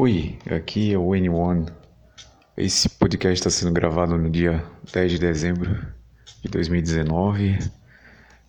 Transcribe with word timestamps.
Oi, 0.00 0.38
aqui 0.48 0.92
é 0.92 0.96
o 0.96 1.08
N1. 1.08 1.72
Esse 2.56 2.88
podcast 2.88 3.34
está 3.34 3.50
sendo 3.50 3.72
gravado 3.72 4.16
no 4.16 4.30
dia 4.30 4.64
10 4.92 5.10
de 5.10 5.18
dezembro 5.18 5.76
de 6.40 6.48
2019, 6.48 7.58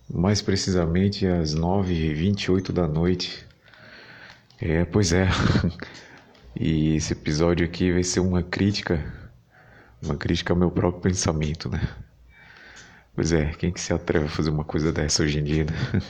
mais 0.08 0.40
precisamente 0.40 1.26
às 1.26 1.52
9h28 1.52 2.70
da 2.70 2.86
noite. 2.86 3.44
É, 4.60 4.84
pois 4.84 5.12
é. 5.12 5.26
E 6.54 6.94
esse 6.94 7.14
episódio 7.14 7.66
aqui 7.66 7.90
vai 7.90 8.04
ser 8.04 8.20
uma 8.20 8.44
crítica, 8.44 9.04
uma 10.00 10.14
crítica 10.14 10.52
ao 10.52 10.56
meu 10.56 10.70
próprio 10.70 11.02
pensamento, 11.02 11.68
né? 11.68 11.80
Pois 13.12 13.32
é, 13.32 13.46
quem 13.54 13.72
que 13.72 13.80
se 13.80 13.92
atreve 13.92 14.26
a 14.26 14.28
fazer 14.28 14.50
uma 14.50 14.62
coisa 14.62 14.92
dessa 14.92 15.24
hoje 15.24 15.40
em 15.40 15.42
dia, 15.42 15.64
né? 15.64 16.00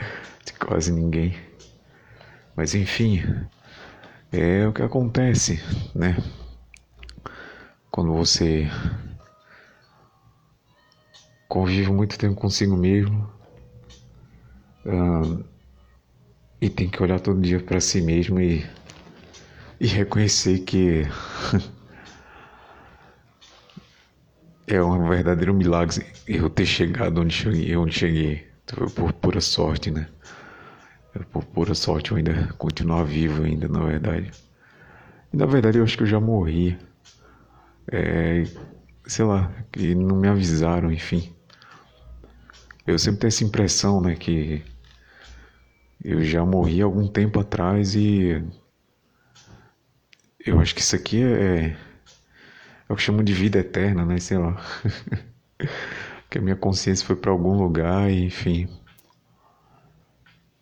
De 0.46 0.54
quase 0.54 0.90
ninguém. 0.90 1.36
Mas 2.56 2.74
enfim, 2.74 3.22
é 4.32 4.66
o 4.66 4.72
que 4.72 4.82
acontece, 4.82 5.62
né? 5.94 6.16
Quando 7.90 8.12
você 8.12 8.68
convive 11.48 11.90
muito 11.90 12.18
tempo 12.18 12.34
consigo 12.34 12.76
mesmo 12.76 13.30
uh, 14.84 15.42
e 16.60 16.68
tem 16.68 16.90
que 16.90 17.02
olhar 17.02 17.20
todo 17.20 17.40
dia 17.40 17.60
para 17.60 17.80
si 17.80 18.02
mesmo 18.02 18.38
e, 18.38 18.66
e 19.80 19.86
reconhecer 19.86 20.58
que 20.60 21.04
é 24.66 24.82
um 24.82 25.08
verdadeiro 25.08 25.54
milagre 25.54 26.04
eu 26.26 26.50
ter 26.50 26.66
chegado 26.66 27.22
onde 27.22 27.34
cheguei, 27.34 27.74
onde 27.76 27.98
cheguei 27.98 28.46
por 28.94 29.14
pura 29.14 29.40
sorte, 29.40 29.90
né? 29.90 30.06
Por 31.32 31.44
pura 31.44 31.74
sorte 31.74 32.10
eu 32.10 32.16
ainda 32.16 32.52
continuar 32.58 33.04
vivo 33.04 33.42
ainda, 33.42 33.68
na 33.68 33.84
verdade. 33.84 34.30
E 35.32 35.36
na 35.36 35.46
verdade 35.46 35.78
eu 35.78 35.84
acho 35.84 35.96
que 35.96 36.02
eu 36.02 36.08
já 36.08 36.20
morri. 36.20 36.78
É, 37.90 38.44
sei 39.06 39.24
lá, 39.24 39.50
que 39.72 39.94
não 39.94 40.16
me 40.16 40.28
avisaram, 40.28 40.92
enfim. 40.92 41.32
Eu 42.86 42.98
sempre 42.98 43.20
tenho 43.20 43.28
essa 43.28 43.44
impressão, 43.44 44.00
né, 44.00 44.14
que 44.14 44.62
eu 46.02 46.22
já 46.22 46.44
morri 46.44 46.80
algum 46.80 47.06
tempo 47.06 47.40
atrás 47.40 47.94
e 47.94 48.42
eu 50.44 50.60
acho 50.60 50.74
que 50.74 50.80
isso 50.80 50.96
aqui 50.96 51.22
é, 51.22 51.76
é 52.88 52.92
o 52.92 52.96
que 52.96 53.02
chamam 53.02 53.24
de 53.24 53.32
vida 53.32 53.58
eterna, 53.58 54.04
né, 54.04 54.18
sei 54.18 54.38
lá. 54.38 54.56
que 56.30 56.38
a 56.38 56.40
minha 56.40 56.56
consciência 56.56 57.06
foi 57.06 57.16
para 57.16 57.30
algum 57.30 57.56
lugar 57.58 58.10
enfim, 58.10 58.68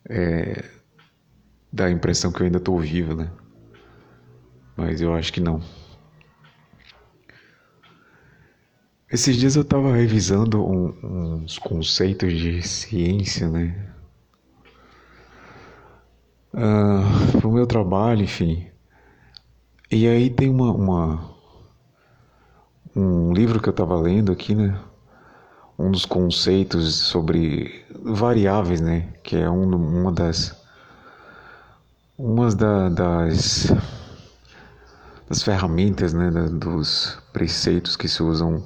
é, 0.09 0.63
dá 1.71 1.85
a 1.85 1.91
impressão 1.91 2.31
que 2.31 2.41
eu 2.41 2.45
ainda 2.45 2.57
estou 2.57 2.79
vivo, 2.79 3.15
né? 3.15 3.31
Mas 4.75 5.01
eu 5.01 5.13
acho 5.13 5.33
que 5.33 5.41
não. 5.41 5.61
Esses 9.11 9.37
dias 9.37 9.55
eu 9.55 9.61
estava 9.61 9.95
revisando 9.95 10.63
um, 10.65 11.41
uns 11.41 11.57
conceitos 11.57 12.33
de 12.33 12.61
ciência, 12.61 13.49
né? 13.49 13.93
Uh, 16.53 17.39
pro 17.39 17.51
meu 17.51 17.65
trabalho, 17.65 18.23
enfim. 18.23 18.67
E 19.89 20.07
aí 20.07 20.29
tem 20.29 20.49
uma, 20.49 20.71
uma 20.71 21.37
um 22.95 23.31
livro 23.31 23.61
que 23.61 23.69
eu 23.69 23.71
estava 23.71 23.99
lendo 23.99 24.31
aqui, 24.31 24.55
né? 24.55 24.79
Um 25.77 25.91
dos 25.91 26.05
conceitos 26.05 26.95
sobre 26.95 27.85
variáveis, 28.01 28.81
né? 28.81 29.09
Que 29.23 29.37
é 29.37 29.49
um, 29.49 29.63
uma 29.75 30.11
das 30.11 30.55
umas 32.17 32.55
da, 32.55 32.89
das 32.89 33.71
das 35.29 35.43
ferramentas, 35.43 36.13
né? 36.13 36.31
Da, 36.31 36.45
dos 36.45 37.19
preceitos 37.31 37.95
que 37.95 38.07
se 38.07 38.23
usam 38.23 38.63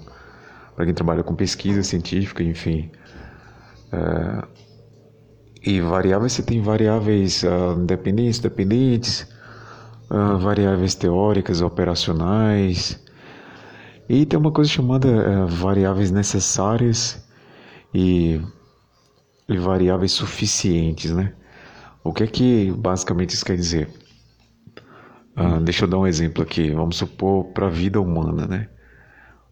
para 0.76 0.86
quem 0.86 0.94
trabalha 0.94 1.23
com 1.23 1.36
pesquisa 1.36 1.83
científica, 1.83 2.44
enfim. 2.44 2.89
Uh, 3.92 4.48
e 5.64 5.82
variáveis 5.82 6.33
você 6.33 6.43
tem 6.43 6.61
variáveis 6.61 7.43
uh, 7.43 7.78
independentes, 7.78 8.39
dependentes, 8.39 9.28
uh, 10.10 10.38
variáveis 10.39 10.95
teóricas, 10.95 11.61
operacionais 11.61 12.99
e 14.10 14.26
tem 14.26 14.38
uma 14.38 14.52
coisa 14.52 14.70
chamada 14.70 15.08
é, 15.08 15.45
variáveis 15.45 16.12
necessárias 16.12 17.23
e, 17.94 18.42
e, 19.48 19.58
variáveis 19.58 20.12
suficientes, 20.12 21.12
né? 21.12 21.34
O 22.04 22.11
que 22.14 22.23
é 22.23 22.28
que 22.28 22.72
basicamente 22.72 23.36
isso 23.36 23.45
quer 23.45 23.56
dizer? 23.56 23.90
Ah, 25.36 25.60
deixa 25.60 25.86
eu 25.86 25.90
dar 25.90 26.00
um 26.00 26.08
exemplo 26.08 26.44
aqui. 26.44 26.72
Vamos 26.72 26.98
supor 26.98 27.45
para 27.45 27.67
a 27.67 27.70
vida 27.70 28.02
humana, 28.02 28.48
né? 28.48 28.70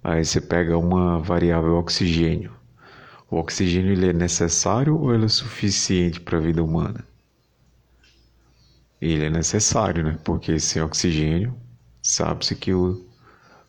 Aí 0.04 0.24
você 0.26 0.42
pega 0.42 0.78
uma 0.78 1.20
variável 1.20 1.76
oxigênio. 1.76 2.52
O 3.30 3.38
oxigênio 3.38 3.92
ele 3.92 4.10
é 4.10 4.14
necessário 4.14 4.98
ou 4.98 5.14
ele 5.14 5.26
é 5.26 5.30
suficiente 5.30 6.20
para 6.20 6.38
a 6.38 6.42
vida 6.42 6.64
humana? 6.64 7.06
Ele 9.00 9.26
é 9.26 9.30
necessário, 9.30 10.04
né? 10.04 10.20
Porque 10.24 10.60
sem 10.60 10.82
oxigênio, 10.82 11.56
sabe-se 12.02 12.56
que 12.56 12.74
o 12.74 13.09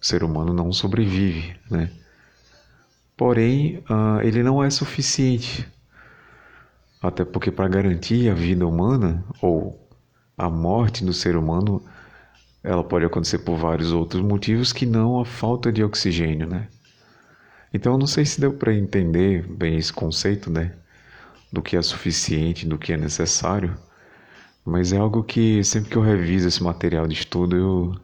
o 0.00 0.06
ser 0.06 0.25
humano 0.25 0.53
não 0.53 0.72
sobrevive, 0.72 1.55
né? 1.71 1.91
Porém, 3.16 3.84
uh, 3.91 4.22
ele 4.22 4.43
não 4.43 4.65
é 4.65 4.71
suficiente, 4.71 5.69
até 7.03 7.25
porque 7.25 7.50
para 7.50 7.69
garantir 7.69 8.31
a 8.31 8.34
vida 8.34 8.66
humana 8.66 9.22
ou 9.43 9.78
a 10.39 10.49
morte 10.49 11.05
do 11.05 11.12
ser 11.12 11.37
humano, 11.37 11.83
ela 12.65 12.83
pode 12.83 13.05
acontecer 13.05 13.41
por 13.41 13.56
vários 13.56 13.93
outros 13.93 14.22
motivos 14.22 14.72
que 14.72 14.87
não 14.87 15.21
a 15.21 15.25
falta 15.27 15.71
de 15.71 15.84
oxigênio, 15.84 16.47
né? 16.47 16.69
Então, 17.72 17.99
não 17.99 18.06
sei 18.06 18.25
se 18.25 18.41
deu 18.41 18.53
para 18.55 18.75
entender 18.75 19.47
bem 19.47 19.77
esse 19.77 19.93
conceito, 19.93 20.50
né? 20.50 20.75
Do 21.53 21.62
que 21.62 21.77
é 21.77 21.83
suficiente, 21.83 22.66
do 22.66 22.78
que 22.78 22.93
é 22.93 22.97
necessário, 22.97 23.77
mas 24.65 24.93
é 24.93 24.97
algo 24.97 25.22
que 25.22 25.62
sempre 25.62 25.91
que 25.91 25.97
eu 25.97 26.03
reviso 26.03 26.49
esse 26.49 26.62
material 26.62 27.06
de 27.06 27.15
estudo, 27.15 27.56
eu 27.56 28.00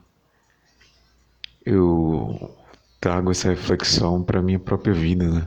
eu 1.67 2.57
trago 3.01 3.33
essa 3.33 3.49
reflexão 3.51 4.23
para 4.23 4.41
minha 4.41 4.59
própria 4.59 4.95
vida, 4.95 5.29
né? 5.29 5.47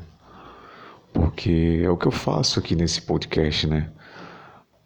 Porque 1.14 1.82
é 1.84 1.90
o 1.90 1.98
que 1.98 2.06
eu 2.06 2.12
faço 2.12 2.60
aqui 2.60 2.76
nesse 2.76 3.02
podcast, 3.02 3.66
né? 3.66 3.90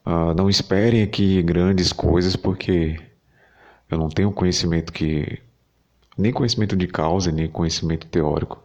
Uh, 0.06 0.34
não 0.36 0.50
esperem 0.50 1.02
aqui 1.02 1.42
grandes 1.42 1.92
coisas, 1.92 2.36
porque 2.36 3.00
eu 3.90 3.98
não 3.98 4.10
tenho 4.10 4.32
conhecimento 4.32 4.94
que. 4.94 5.42
nem 6.18 6.32
conhecimento 6.32 6.76
de 6.76 6.88
causa, 6.88 7.32
nem 7.32 7.50
conhecimento 7.50 8.08
teórico 8.08 8.62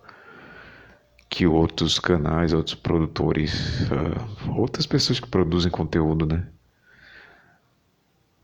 que 1.30 1.46
outros 1.46 1.98
canais, 1.98 2.52
outros 2.52 2.74
produtores, 2.74 3.82
uh, 3.90 4.58
outras 4.58 4.86
pessoas 4.86 5.20
que 5.20 5.28
produzem 5.28 5.70
conteúdo, 5.70 6.26
né? 6.26 6.46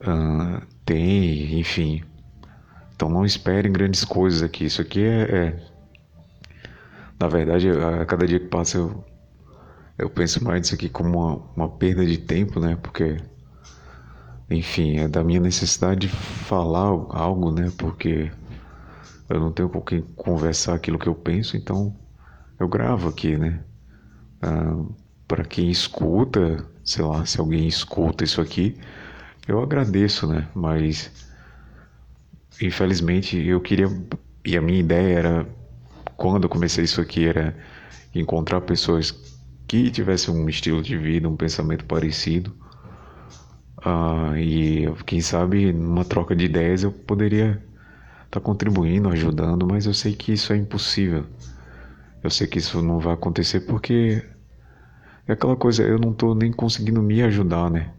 Uh, 0.01 0.65
tem, 0.85 1.59
enfim. 1.59 2.03
Então 2.95 3.09
não 3.09 3.25
esperem 3.25 3.71
grandes 3.71 4.05
coisas 4.05 4.41
aqui. 4.41 4.65
Isso 4.65 4.81
aqui 4.81 5.03
é, 5.03 5.21
é... 5.21 5.59
Na 7.19 7.27
verdade, 7.27 7.69
a 7.69 8.05
cada 8.05 8.25
dia 8.25 8.39
que 8.39 8.47
passa 8.47 8.77
eu, 8.77 9.03
eu 9.97 10.09
penso 10.09 10.43
mais 10.43 10.61
nisso 10.61 10.75
aqui 10.75 10.89
como 10.89 11.09
uma, 11.09 11.35
uma 11.55 11.69
perda 11.69 12.05
de 12.05 12.17
tempo, 12.17 12.59
né? 12.59 12.77
Porque, 12.81 13.17
enfim, 14.49 14.97
é 14.97 15.07
da 15.07 15.23
minha 15.23 15.39
necessidade 15.39 16.07
de 16.07 16.09
falar 16.09 16.87
algo, 17.09 17.51
né? 17.51 17.71
Porque 17.77 18.31
eu 19.29 19.39
não 19.39 19.51
tenho 19.51 19.69
com 19.69 19.81
quem 19.81 20.01
conversar 20.01 20.75
aquilo 20.75 20.99
que 20.99 21.07
eu 21.07 21.15
penso, 21.15 21.57
então 21.57 21.95
eu 22.59 22.67
gravo 22.67 23.09
aqui, 23.09 23.37
né? 23.37 23.61
Ah, 24.41 24.83
para 25.27 25.43
quem 25.43 25.69
escuta, 25.69 26.65
sei 26.83 27.03
lá, 27.03 27.25
se 27.25 27.39
alguém 27.39 27.67
escuta 27.67 28.23
isso 28.23 28.39
aqui, 28.39 28.77
eu 29.47 29.61
agradeço, 29.61 30.27
né? 30.27 30.47
Mas 30.53 31.11
infelizmente 32.61 33.37
eu 33.37 33.59
queria 33.61 33.87
e 34.45 34.55
a 34.55 34.61
minha 34.61 34.79
ideia 34.79 35.17
era 35.19 35.47
quando 36.15 36.43
eu 36.43 36.49
comecei 36.49 36.83
isso 36.83 37.01
aqui 37.01 37.27
era 37.27 37.55
encontrar 38.13 38.61
pessoas 38.61 39.11
que 39.67 39.89
tivessem 39.89 40.33
um 40.33 40.47
estilo 40.47 40.81
de 40.81 40.97
vida, 40.97 41.27
um 41.27 41.35
pensamento 41.35 41.85
parecido. 41.85 42.55
Uh, 43.79 44.37
e 44.37 45.03
quem 45.05 45.21
sabe 45.21 45.73
numa 45.73 46.05
troca 46.05 46.35
de 46.35 46.45
ideias 46.45 46.83
eu 46.83 46.91
poderia 46.91 47.61
estar 48.25 48.39
tá 48.39 48.39
contribuindo, 48.39 49.09
ajudando, 49.09 49.67
mas 49.67 49.85
eu 49.85 49.93
sei 49.93 50.15
que 50.15 50.33
isso 50.33 50.53
é 50.53 50.57
impossível. 50.57 51.25
Eu 52.23 52.29
sei 52.29 52.47
que 52.47 52.57
isso 52.57 52.81
não 52.81 52.99
vai 52.99 53.13
acontecer 53.13 53.61
porque 53.61 54.23
é 55.27 55.33
aquela 55.33 55.55
coisa, 55.55 55.83
eu 55.83 55.99
não 55.99 56.11
estou 56.11 56.33
nem 56.33 56.51
conseguindo 56.51 57.01
me 57.01 57.21
ajudar, 57.21 57.69
né? 57.69 57.91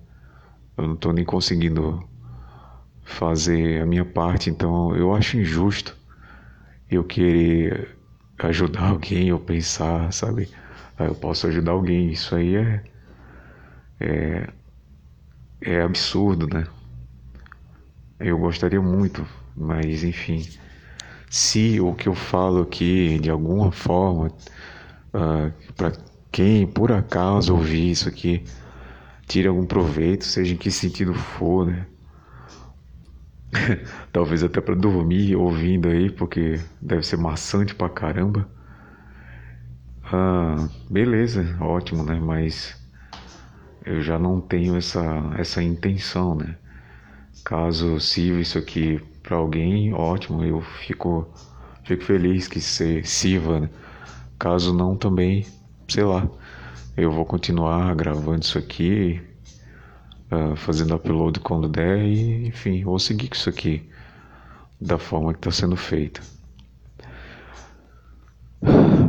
Eu 0.77 0.87
não 0.87 0.95
estou 0.95 1.13
nem 1.13 1.25
conseguindo 1.25 2.03
fazer 3.07 3.81
a 3.81 3.87
minha 3.87 4.05
parte, 4.05 4.51
então 4.51 4.95
eu 4.95 5.15
acho 5.15 5.39
injusto 5.39 5.97
eu 6.91 7.03
querer 7.03 7.97
ajudar 8.39 8.91
alguém 8.91 9.33
ou 9.33 9.39
pensar, 9.41 10.13
sabe? 10.13 10.51
Ah, 10.99 11.05
eu 11.05 11.15
posso 11.15 11.47
ajudar 11.47 11.73
alguém, 11.73 12.11
isso 12.11 12.35
aí 12.35 12.57
é, 12.57 12.85
é, 14.01 14.49
é 15.63 15.83
absurdo, 15.83 16.47
né? 16.53 16.67
Eu 18.19 18.39
gostaria 18.39 18.81
muito, 18.81 19.27
mas 19.55 20.03
enfim, 20.03 20.47
se 21.31 21.81
o 21.81 21.95
que 21.95 22.09
eu 22.09 22.15
falo 22.15 22.63
aqui 22.63 23.19
de 23.21 23.31
alguma 23.31 23.71
forma, 23.71 24.33
ah, 25.15 25.51
para 25.77 25.93
quem 26.33 26.67
por 26.67 26.93
acaso 26.93 27.55
ouvir 27.55 27.91
isso 27.91 28.09
aqui, 28.09 28.45
tire 29.27 29.49
algum 29.49 29.67
proveito, 29.67 30.25
seja 30.25 30.55
em 30.55 30.57
que 30.57 30.71
sentido 30.71 31.15
for, 31.15 31.67
né? 31.67 31.87
Talvez 34.13 34.43
até 34.43 34.61
para 34.61 34.75
dormir 34.75 35.37
ouvindo 35.37 35.89
aí, 35.89 36.11
porque 36.11 36.61
deve 36.81 37.03
ser 37.07 37.17
maçante 37.17 37.75
pra 37.75 37.89
caramba. 37.89 38.49
Ah, 40.05 40.69
beleza, 40.89 41.57
ótimo, 41.61 42.03
né? 42.05 42.19
Mas 42.21 42.77
eu 43.85 44.01
já 44.03 44.19
não 44.19 44.41
tenho 44.41 44.77
essa, 44.77 45.03
essa 45.39 45.63
intenção, 45.63 46.35
né? 46.35 46.57
Caso 47.45 48.01
sirva 48.01 48.41
isso 48.41 48.59
aqui 48.59 49.01
para 49.23 49.37
alguém, 49.37 49.93
ótimo, 49.95 50.45
eu 50.45 50.61
fico, 50.61 51.29
fico 51.85 52.05
feliz 52.05 52.49
que 52.49 52.61
se 52.61 53.03
sirva, 53.05 53.61
né? 53.61 53.71
Caso 54.39 54.75
não, 54.75 54.97
também, 54.97 55.47
sei 55.89 56.05
lá, 56.05 56.29
eu 56.97 57.11
vou 57.13 57.27
continuar 57.27 57.95
gravando 57.97 58.43
isso 58.45 58.59
aqui 58.59 59.23
uh, 60.31 60.57
fazendo 60.57 60.95
upload 60.95 61.41
quando 61.41 61.69
der 61.69 61.99
e, 61.99 62.49
enfim, 62.49 62.85
vou 62.85 62.99
seguir 62.99 63.29
com 63.29 63.35
isso 63.35 63.49
aqui 63.49 63.89
da 64.81 64.99
forma 64.99 65.33
que 65.33 65.39
está 65.39 65.51
sendo 65.51 65.77
feita. 65.77 66.21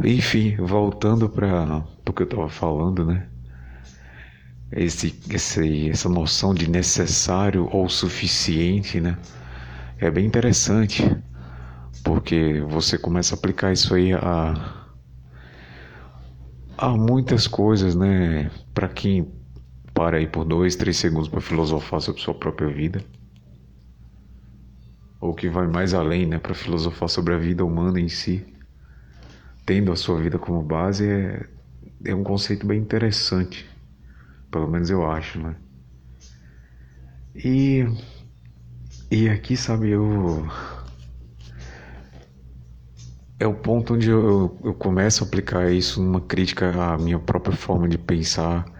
Enfim, 0.03 0.55
voltando 0.57 1.29
para 1.29 1.83
o 2.07 2.13
que 2.13 2.21
eu 2.21 2.25
estava 2.25 2.49
falando, 2.49 3.05
né? 3.05 3.27
Esse, 4.71 5.17
esse, 5.29 5.89
essa 5.89 6.09
noção 6.09 6.53
de 6.53 6.69
necessário 6.69 7.67
ou 7.71 7.89
suficiente, 7.89 8.99
né? 8.99 9.17
É 9.97 10.11
bem 10.11 10.25
interessante, 10.25 11.03
porque 12.03 12.61
você 12.67 12.97
começa 12.97 13.33
a 13.33 13.37
aplicar 13.37 13.73
isso 13.73 13.95
aí 13.95 14.13
a, 14.13 14.85
a 16.77 16.89
muitas 16.89 17.47
coisas, 17.47 17.95
né? 17.95 18.51
Para 18.73 18.87
quem 18.87 19.27
para 19.97 20.17
aí 20.17 20.27
por 20.27 20.45
dois, 20.45 20.75
três 20.75 20.95
segundos 20.95 21.27
para 21.27 21.41
filosofar 21.41 21.99
sobre 21.99 22.21
sua 22.21 22.35
própria 22.35 22.69
vida. 22.69 23.03
Ou 25.19 25.33
que 25.33 25.49
vai 25.49 25.65
mais 25.65 25.95
além, 25.95 26.27
né, 26.27 26.37
para 26.37 26.53
filosofar 26.53 27.09
sobre 27.09 27.33
a 27.33 27.37
vida 27.39 27.65
humana 27.65 27.99
em 27.99 28.07
si, 28.07 28.45
tendo 29.65 29.91
a 29.91 29.95
sua 29.95 30.21
vida 30.21 30.37
como 30.37 30.61
base, 30.61 31.09
é, 31.09 31.43
é 32.05 32.13
um 32.13 32.23
conceito 32.23 32.67
bem 32.67 32.79
interessante. 32.79 33.67
Pelo 34.51 34.67
menos 34.67 34.91
eu 34.91 35.09
acho, 35.09 35.39
né? 35.39 35.55
E, 37.33 37.83
e 39.09 39.27
aqui, 39.27 39.57
sabe, 39.57 39.89
eu. 39.89 40.47
É 43.39 43.47
o 43.47 43.53
ponto 43.53 43.95
onde 43.95 44.09
eu, 44.11 44.55
eu 44.63 44.73
começo 44.75 45.23
a 45.23 45.27
aplicar 45.27 45.71
isso 45.71 46.01
numa 46.01 46.21
crítica 46.21 46.71
à 46.71 46.97
minha 46.99 47.19
própria 47.19 47.55
forma 47.55 47.87
de 47.87 47.97
pensar 47.97 48.76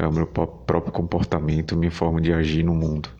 é 0.00 0.06
o 0.06 0.12
meu 0.12 0.26
próprio 0.26 0.92
comportamento, 0.92 1.76
minha 1.76 1.90
forma 1.90 2.20
de 2.20 2.32
agir 2.32 2.62
no 2.62 2.74
mundo. 2.74 3.10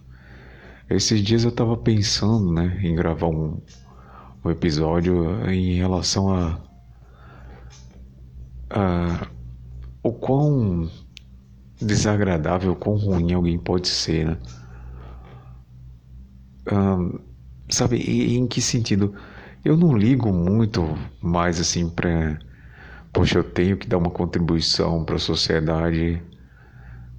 Esses 0.89 1.23
dias 1.23 1.45
eu 1.45 1.51
estava 1.51 1.77
pensando, 1.77 2.53
né, 2.53 2.81
em 2.83 2.95
gravar 2.95 3.29
um, 3.29 3.61
um 4.45 4.51
episódio 4.51 5.47
em 5.49 5.75
relação 5.75 6.35
a, 6.35 6.59
a 8.71 9.29
o 10.03 10.13
quão 10.13 10.91
desagradável, 11.81 12.75
quão 12.75 12.97
ruim 12.97 13.35
alguém 13.35 13.59
pode 13.59 13.89
ser, 13.89 14.27
né? 14.27 14.39
Um, 16.73 17.19
sabe, 17.69 17.99
em 17.99 18.47
que 18.47 18.63
sentido? 18.63 19.15
Eu 19.63 19.77
não 19.77 19.97
ligo 19.97 20.33
muito 20.33 20.97
mais 21.21 21.61
assim 21.61 21.91
para, 21.91 22.39
poxa, 23.13 23.39
eu 23.39 23.45
tenho 23.45 23.77
que 23.77 23.87
dar 23.87 23.99
uma 23.99 24.11
contribuição 24.11 25.05
para 25.05 25.17
a 25.17 25.19
sociedade 25.19 26.23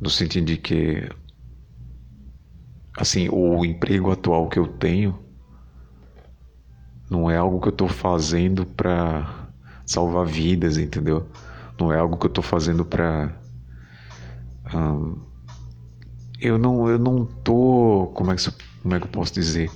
no 0.02 0.10
sentido 0.10 0.48
de 0.48 0.58
que 0.58 1.08
assim 2.98 3.30
o 3.30 3.64
emprego 3.64 4.12
atual 4.12 4.50
que 4.50 4.58
eu 4.58 4.68
tenho 4.68 5.18
não 7.10 7.30
é 7.30 7.38
algo 7.38 7.62
que 7.62 7.68
eu 7.68 7.72
estou 7.72 7.88
fazendo 7.88 8.66
para 8.66 9.50
salvar 9.86 10.26
vidas, 10.26 10.78
entendeu? 10.78 11.28
Não 11.80 11.92
é 11.92 12.00
algo 12.00 12.18
que 12.18 12.26
eu 12.26 12.30
estou 12.30 12.44
fazendo 12.44 12.86
para 12.86 13.38
um, 14.74 15.22
eu 16.40 16.58
não 16.58 16.90
eu 16.90 16.98
não 16.98 17.26
tô 17.26 18.12
como 18.16 18.32
é 18.32 18.36
que 18.36 18.52
como 18.82 18.96
é 18.96 19.00
que 19.00 19.06
eu 19.06 19.12
posso 19.12 19.34
dizer 19.34 19.70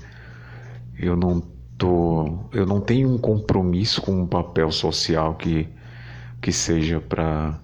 eu 0.97 1.15
não 1.15 1.41
tô 1.77 2.49
eu 2.53 2.65
não 2.65 2.79
tenho 2.81 3.09
um 3.13 3.17
compromisso 3.17 4.01
com 4.01 4.21
um 4.21 4.27
papel 4.27 4.71
social 4.71 5.35
que 5.35 5.67
que 6.41 6.51
seja 6.51 6.99
para 7.01 7.59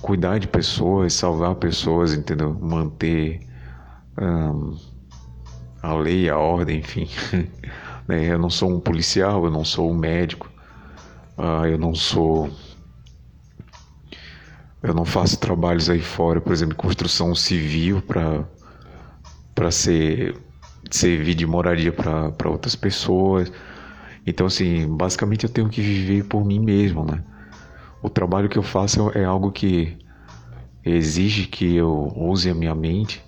cuidar 0.00 0.38
de 0.38 0.48
pessoas, 0.48 1.12
salvar 1.12 1.54
pessoas, 1.56 2.14
entendeu? 2.14 2.52
Manter 2.60 3.40
um, 4.18 4.76
a 5.82 5.94
lei, 5.94 6.28
a 6.28 6.36
ordem, 6.38 6.78
enfim. 6.78 7.08
né? 8.06 8.24
Eu 8.24 8.38
não 8.38 8.50
sou 8.50 8.70
um 8.70 8.80
policial, 8.80 9.44
eu 9.44 9.50
não 9.50 9.64
sou 9.64 9.90
um 9.90 9.94
médico, 9.94 10.50
uh, 11.38 11.66
eu 11.66 11.78
não 11.78 11.94
sou. 11.94 12.50
Eu 14.82 14.94
não 14.94 15.04
faço 15.04 15.38
trabalhos 15.38 15.90
aí 15.90 16.00
fora, 16.00 16.40
por 16.40 16.52
exemplo, 16.52 16.74
construção 16.74 17.34
civil 17.34 18.00
para 18.02 19.70
ser 19.70 20.34
servir 20.90 21.34
de 21.34 21.46
moradia 21.46 21.92
para 21.92 22.48
outras 22.48 22.74
pessoas. 22.74 23.52
Então, 24.26 24.46
assim, 24.46 24.88
basicamente 24.88 25.44
eu 25.44 25.50
tenho 25.50 25.68
que 25.68 25.82
viver 25.82 26.24
por 26.24 26.44
mim 26.44 26.58
mesmo, 26.58 27.04
né? 27.04 27.22
O 28.02 28.08
trabalho 28.08 28.48
que 28.48 28.58
eu 28.58 28.62
faço 28.62 29.10
é 29.14 29.24
algo 29.24 29.52
que 29.52 29.96
exige 30.84 31.46
que 31.46 31.76
eu 31.76 32.12
use 32.16 32.48
a 32.48 32.54
minha 32.54 32.74
mente. 32.74 33.22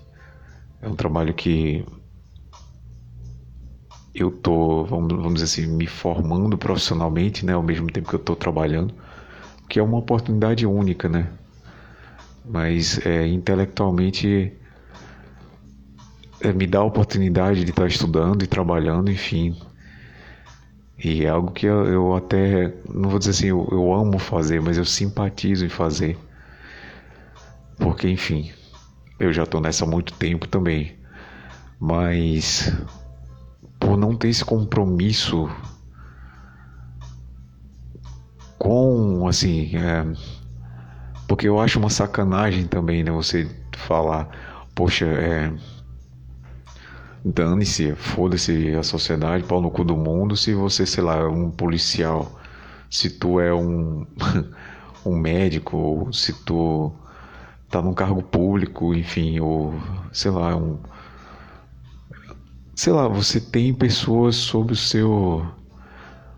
É 0.81 0.87
um 0.87 0.95
trabalho 0.95 1.33
que 1.33 1.85
eu 4.13 4.29
tô, 4.29 4.83
vamos, 4.85 5.11
vamos 5.13 5.33
dizer 5.35 5.45
assim, 5.45 5.75
me 5.75 5.87
formando 5.87 6.57
profissionalmente, 6.57 7.45
né, 7.45 7.53
ao 7.53 7.63
mesmo 7.63 7.87
tempo 7.87 8.09
que 8.09 8.15
eu 8.15 8.19
estou 8.19 8.35
trabalhando, 8.35 8.93
que 9.69 9.79
é 9.79 9.83
uma 9.83 9.97
oportunidade 9.97 10.65
única, 10.65 11.09
né? 11.09 11.29
Mas 12.45 13.03
é, 13.05 13.25
intelectualmente 13.27 14.53
é, 16.41 16.51
me 16.51 16.67
dá 16.67 16.79
a 16.79 16.83
oportunidade 16.83 17.63
de 17.63 17.71
estar 17.71 17.87
estudando 17.87 18.43
e 18.43 18.47
trabalhando, 18.47 19.09
enfim, 19.09 19.55
e 21.03 21.25
é 21.25 21.29
algo 21.29 21.51
que 21.51 21.65
eu, 21.65 21.85
eu 21.85 22.15
até, 22.15 22.73
não 22.87 23.09
vou 23.09 23.19
dizer 23.19 23.31
assim, 23.31 23.47
eu, 23.47 23.67
eu 23.71 23.93
amo 23.93 24.17
fazer, 24.17 24.61
mas 24.61 24.77
eu 24.77 24.85
simpatizo 24.85 25.65
em 25.65 25.69
fazer. 25.69 26.17
Porque, 27.77 28.07
enfim, 28.07 28.51
eu 29.19 29.33
já 29.33 29.43
estou 29.43 29.59
nessa 29.59 29.83
há 29.83 29.87
muito 29.87 30.13
tempo 30.13 30.47
também. 30.47 30.95
Mas 31.77 32.71
por 33.77 33.97
não 33.97 34.15
ter 34.15 34.29
esse 34.29 34.45
compromisso 34.45 35.49
com, 38.57 39.27
assim, 39.27 39.75
é, 39.75 40.05
porque 41.27 41.49
eu 41.49 41.59
acho 41.59 41.79
uma 41.79 41.89
sacanagem 41.89 42.65
também, 42.65 43.03
né? 43.03 43.11
Você 43.11 43.49
falar, 43.75 44.29
poxa, 44.73 45.05
é 45.05 45.51
dane-se, 47.23 47.95
foda-se 47.95 48.75
a 48.75 48.83
sociedade, 48.83 49.43
pau 49.45 49.61
no 49.61 49.71
cu 49.71 49.83
do 49.83 49.95
mundo, 49.97 50.35
se 50.35 50.53
você, 50.53 50.85
sei 50.85 51.03
lá, 51.03 51.17
é 51.17 51.25
um 51.27 51.49
policial, 51.51 52.39
se 52.89 53.09
tu 53.09 53.39
é 53.39 53.53
um, 53.53 54.05
um 55.05 55.15
médico, 55.17 56.09
se 56.13 56.33
tu 56.45 56.91
tá 57.69 57.81
num 57.81 57.93
cargo 57.93 58.21
público, 58.21 58.93
enfim, 58.93 59.39
ou 59.39 59.73
sei 60.11 60.31
lá, 60.31 60.55
um 60.55 60.79
sei 62.75 62.93
lá, 62.93 63.07
você 63.07 63.39
tem 63.39 63.73
pessoas 63.73 64.35
sob 64.35 64.73
o 64.73 64.75
seu 64.75 65.45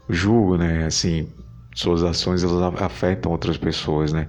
julgo, 0.09 0.57
né? 0.57 0.85
Assim, 0.85 1.27
suas 1.73 2.03
ações 2.03 2.43
elas 2.43 2.81
afetam 2.81 3.31
outras 3.31 3.57
pessoas, 3.57 4.13
né? 4.13 4.27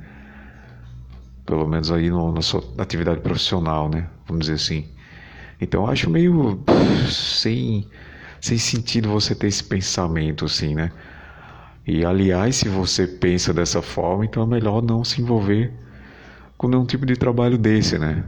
Pelo 1.45 1.67
menos 1.67 1.91
aí 1.91 2.11
no, 2.11 2.33
na 2.33 2.43
sua 2.43 2.63
atividade 2.79 3.21
profissional, 3.21 3.89
né? 3.89 4.09
Vamos 4.27 4.47
dizer 4.47 4.55
assim. 4.55 4.96
Então 5.61 5.87
acho 5.87 6.11
meio 6.11 6.63
sem, 7.09 7.89
sem 8.41 8.59
sentido 8.59 9.09
você 9.09 9.35
ter 9.35 9.47
esse 9.47 9.65
pensamento 9.65 10.45
assim, 10.45 10.75
né? 10.75 10.91
E 11.87 12.05
aliás, 12.05 12.57
se 12.57 12.69
você 12.69 13.07
pensa 13.07 13.55
dessa 13.55 13.81
forma, 13.81 14.25
então 14.25 14.43
é 14.43 14.47
melhor 14.47 14.83
não 14.83 15.05
se 15.05 15.23
envolver 15.23 15.73
com 16.59 16.69
nenhum 16.69 16.85
tipo 16.85 17.07
de 17.07 17.17
trabalho 17.17 17.57
desse, 17.57 17.99
né? 17.99 18.25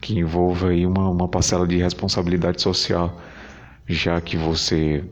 Que 0.00 0.18
envolva 0.18 0.68
aí 0.68 0.86
uma, 0.86 1.08
uma 1.08 1.28
parcela 1.28 1.66
de 1.66 1.76
responsabilidade 1.78 2.60
social, 2.60 3.20
já 3.86 4.20
que 4.20 4.36
você 4.36 5.04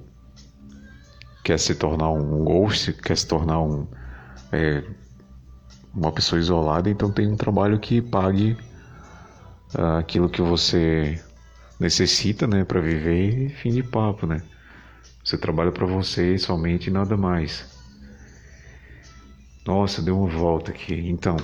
quer 1.42 1.58
se 1.58 1.74
tornar 1.74 2.10
um 2.10 2.44
ghost, 2.44 2.92
quer 2.92 3.16
se 3.16 3.26
tornar 3.26 3.60
um, 3.60 3.86
é, 4.52 4.84
uma 5.94 6.12
pessoa 6.12 6.38
isolada, 6.38 6.90
então 6.90 7.10
tem 7.10 7.26
um 7.26 7.36
trabalho 7.36 7.78
que 7.78 8.02
pague 8.02 8.56
aquilo 9.74 10.28
que 10.28 10.42
você 10.42 11.22
necessita, 11.78 12.46
né, 12.46 12.64
para 12.64 12.80
viver, 12.80 13.50
fim 13.50 13.70
de 13.70 13.82
papo, 13.82 14.26
né? 14.26 14.42
Você 15.24 15.38
trabalha 15.38 15.72
para 15.72 15.86
você 15.86 16.36
somente 16.38 16.88
e 16.88 16.90
nada 16.90 17.16
mais. 17.16 17.64
Nossa, 19.66 20.02
deu 20.02 20.18
uma 20.18 20.28
volta 20.28 20.70
aqui. 20.70 20.94
Então, 21.08 21.36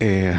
é 0.00 0.34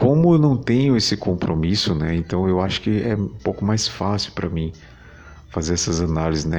como 0.00 0.34
eu 0.34 0.38
não 0.38 0.56
tenho 0.56 0.96
esse 0.96 1.14
compromisso, 1.14 1.94
né? 1.94 2.14
Então 2.14 2.48
eu 2.48 2.60
acho 2.60 2.80
que 2.80 3.02
é 3.02 3.14
um 3.14 3.28
pouco 3.28 3.62
mais 3.64 3.86
fácil 3.86 4.32
para 4.32 4.48
mim 4.48 4.72
fazer 5.50 5.74
essas 5.74 6.00
análises, 6.00 6.46
né? 6.46 6.58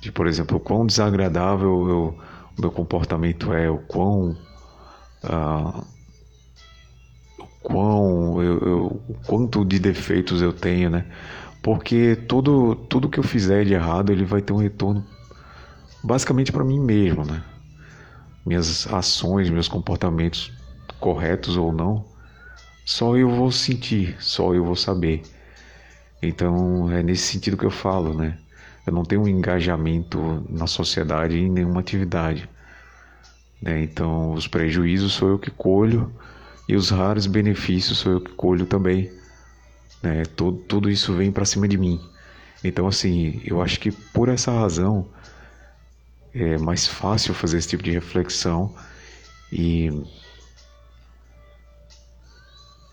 De, 0.00 0.10
por 0.10 0.26
exemplo, 0.26 0.56
o 0.56 0.60
quão 0.60 0.84
desagradável 0.84 1.88
eu, 1.88 2.18
o 2.58 2.60
meu 2.60 2.72
comportamento 2.72 3.52
é, 3.52 3.70
o 3.70 3.78
quão. 3.78 4.36
Uh, 5.24 5.84
o 7.38 7.46
quão 7.62 8.42
eu, 8.42 8.58
eu, 8.60 8.86
o 9.08 9.14
quanto 9.26 9.64
de 9.64 9.78
defeitos 9.78 10.42
eu 10.42 10.52
tenho, 10.52 10.90
né? 10.90 11.06
Porque 11.62 12.16
tudo, 12.16 12.74
tudo 12.74 13.08
que 13.08 13.18
eu 13.18 13.24
fizer 13.24 13.64
de 13.64 13.74
errado, 13.74 14.10
ele 14.12 14.24
vai 14.24 14.40
ter 14.40 14.52
um 14.52 14.58
retorno 14.58 15.04
basicamente 16.02 16.52
para 16.52 16.64
mim 16.64 16.80
mesmo, 16.80 17.24
né? 17.24 17.42
Minhas 18.44 18.86
ações, 18.92 19.50
meus 19.50 19.68
comportamentos 19.68 20.52
corretos 20.98 21.56
ou 21.56 21.72
não, 21.72 22.04
só 22.84 23.16
eu 23.16 23.30
vou 23.30 23.50
sentir, 23.52 24.16
só 24.20 24.54
eu 24.54 24.64
vou 24.64 24.76
saber. 24.76 25.22
Então 26.22 26.90
é 26.90 27.02
nesse 27.02 27.32
sentido 27.32 27.56
que 27.56 27.64
eu 27.66 27.70
falo, 27.70 28.14
né? 28.14 28.38
Eu 28.86 28.92
não 28.92 29.04
tenho 29.04 29.22
um 29.22 29.28
engajamento 29.28 30.44
na 30.48 30.66
sociedade 30.66 31.38
em 31.38 31.50
nenhuma 31.50 31.80
atividade. 31.80 32.48
Né? 33.60 33.82
Então 33.82 34.32
os 34.32 34.46
prejuízos 34.46 35.12
sou 35.12 35.28
eu 35.30 35.38
que 35.38 35.50
colho 35.50 36.12
e 36.68 36.76
os 36.76 36.90
raros 36.90 37.26
benefícios 37.26 37.98
sou 37.98 38.12
eu 38.12 38.20
que 38.20 38.32
colho 38.32 38.66
também. 38.66 39.10
Né? 40.02 40.24
Tudo, 40.36 40.58
tudo 40.58 40.90
isso 40.90 41.14
vem 41.14 41.30
para 41.30 41.44
cima 41.44 41.68
de 41.68 41.76
mim. 41.76 42.00
Então 42.62 42.86
assim, 42.86 43.40
eu 43.44 43.60
acho 43.60 43.80
que 43.80 43.90
por 43.90 44.28
essa 44.28 44.50
razão 44.52 45.08
é 46.34 46.56
mais 46.58 46.86
fácil 46.86 47.34
fazer 47.34 47.58
esse 47.58 47.68
tipo 47.68 47.82
de 47.82 47.90
reflexão 47.90 48.74
e 49.52 49.90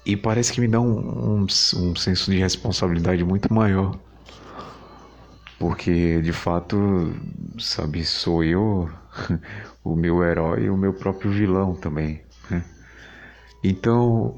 e 0.07 0.15
parece 0.15 0.53
que 0.53 0.61
me 0.61 0.69
dá 0.69 0.79
um, 0.79 1.41
um, 1.41 1.43
um 1.43 1.95
senso 1.95 2.31
de 2.31 2.37
responsabilidade 2.37 3.25
muito 3.25 3.53
maior. 3.53 3.99
Porque, 5.59 6.21
de 6.21 6.31
fato, 6.31 7.13
sabe, 7.59 8.05
sou 8.05 8.41
eu 8.41 8.89
o 9.83 9.95
meu 9.95 10.23
herói 10.23 10.63
e 10.63 10.69
o 10.69 10.77
meu 10.77 10.93
próprio 10.93 11.31
vilão 11.31 11.75
também. 11.75 12.21
Né? 12.49 12.63
Então, 13.63 14.35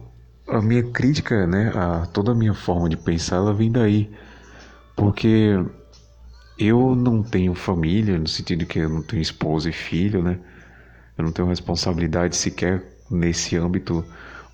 a 0.48 0.62
minha 0.62 0.84
crítica, 0.84 1.46
né, 1.46 1.72
a 1.76 2.06
toda 2.08 2.32
a 2.32 2.36
minha 2.36 2.54
forma 2.54 2.90
de 2.90 2.98
pensar, 2.98 3.38
ela 3.38 3.54
vem 3.54 3.72
daí. 3.72 4.12
Porque 4.96 5.58
eu 6.58 6.96
não 6.96 7.24
tenho 7.24 7.56
família, 7.56 8.18
no 8.18 8.28
sentido 8.28 8.66
que 8.66 8.80
eu 8.80 8.90
não 8.90 9.02
tenho 9.02 9.22
esposa 9.22 9.70
e 9.70 9.74
filho, 9.74 10.22
né? 10.22 10.40
Eu 11.18 11.24
não 11.24 11.32
tenho 11.32 11.48
responsabilidade 11.48 12.36
sequer 12.36 12.84
nesse 13.10 13.56
âmbito 13.56 14.04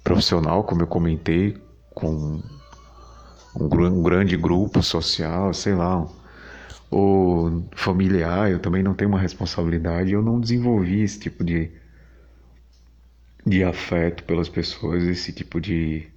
profissional, 0.04 0.64
como 0.64 0.82
eu 0.82 0.88
comentei, 0.88 1.58
com 1.94 2.42
um, 3.56 3.66
um 3.66 4.04
grande 4.04 4.38
grupo 4.38 4.84
social, 4.84 5.54
sei 5.54 5.74
lá, 5.74 6.08
ou 6.90 7.68
familiar, 7.76 8.52
eu 8.52 8.60
também 8.60 8.84
não 8.84 8.94
tenho 8.94 9.10
uma 9.10 9.20
responsabilidade, 9.20 10.12
eu 10.12 10.22
não 10.22 10.40
desenvolvi 10.40 11.02
esse 11.02 11.20
tipo 11.20 11.44
de, 11.44 11.72
de 13.46 13.64
afeto 13.64 14.24
pelas 14.24 14.50
pessoas, 14.50 15.04
esse 15.04 15.32
tipo 15.34 15.60
de. 15.62 16.08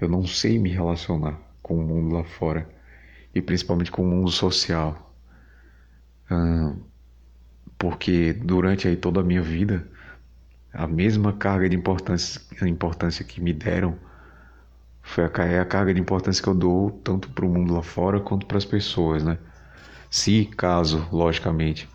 Eu 0.00 0.08
não 0.08 0.26
sei 0.26 0.58
me 0.58 0.70
relacionar 0.70 1.38
com 1.62 1.76
o 1.78 1.82
mundo 1.82 2.14
lá 2.14 2.24
fora, 2.24 2.68
e 3.34 3.42
principalmente 3.42 3.90
com 3.90 4.02
o 4.02 4.06
mundo 4.06 4.30
social. 4.30 5.14
porque 7.78 8.32
durante 8.32 8.88
aí 8.88 8.96
toda 8.96 9.20
a 9.20 9.24
minha 9.24 9.42
vida, 9.42 9.86
a 10.72 10.86
mesma 10.86 11.32
carga 11.32 11.68
de 11.68 11.76
importância, 11.76 12.40
importância 12.66 13.24
que 13.24 13.40
me 13.40 13.52
deram 13.52 13.98
foi 15.02 15.24
a, 15.24 15.30
é 15.44 15.60
a 15.60 15.64
carga 15.66 15.94
de 15.94 16.00
importância 16.00 16.42
que 16.42 16.48
eu 16.48 16.54
dou 16.54 16.90
tanto 17.04 17.30
para 17.30 17.44
o 17.46 17.48
mundo 17.48 17.72
lá 17.74 17.82
fora 17.82 18.20
quanto 18.20 18.46
para 18.46 18.58
as 18.58 18.64
pessoas, 18.64 19.24
né? 19.24 19.38
Se 20.10 20.44
caso, 20.44 21.06
logicamente, 21.12 21.88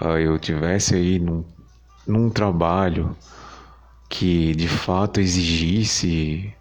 uh, 0.00 0.18
eu 0.18 0.38
tivesse 0.38 0.94
aí 0.94 1.18
num, 1.18 1.44
num 2.06 2.30
trabalho 2.30 3.16
que 4.08 4.54
de 4.54 4.68
fato 4.68 5.20
exigisse 5.20 6.52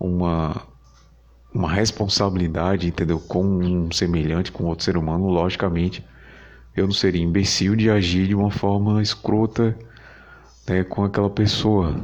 uma 0.00 0.62
uma 1.54 1.70
responsabilidade, 1.70 2.88
entendeu? 2.88 3.20
Com 3.20 3.44
um 3.44 3.92
semelhante, 3.92 4.50
com 4.50 4.64
outro 4.64 4.84
ser 4.84 4.96
humano, 4.96 5.28
logicamente, 5.28 6.04
eu 6.76 6.84
não 6.86 6.92
seria 6.92 7.22
imbecil 7.22 7.76
de 7.76 7.88
agir 7.88 8.26
de 8.26 8.34
uma 8.34 8.50
forma 8.50 9.00
escrota 9.00 9.78
né, 10.68 10.82
com 10.82 11.04
aquela 11.04 11.30
pessoa 11.30 11.94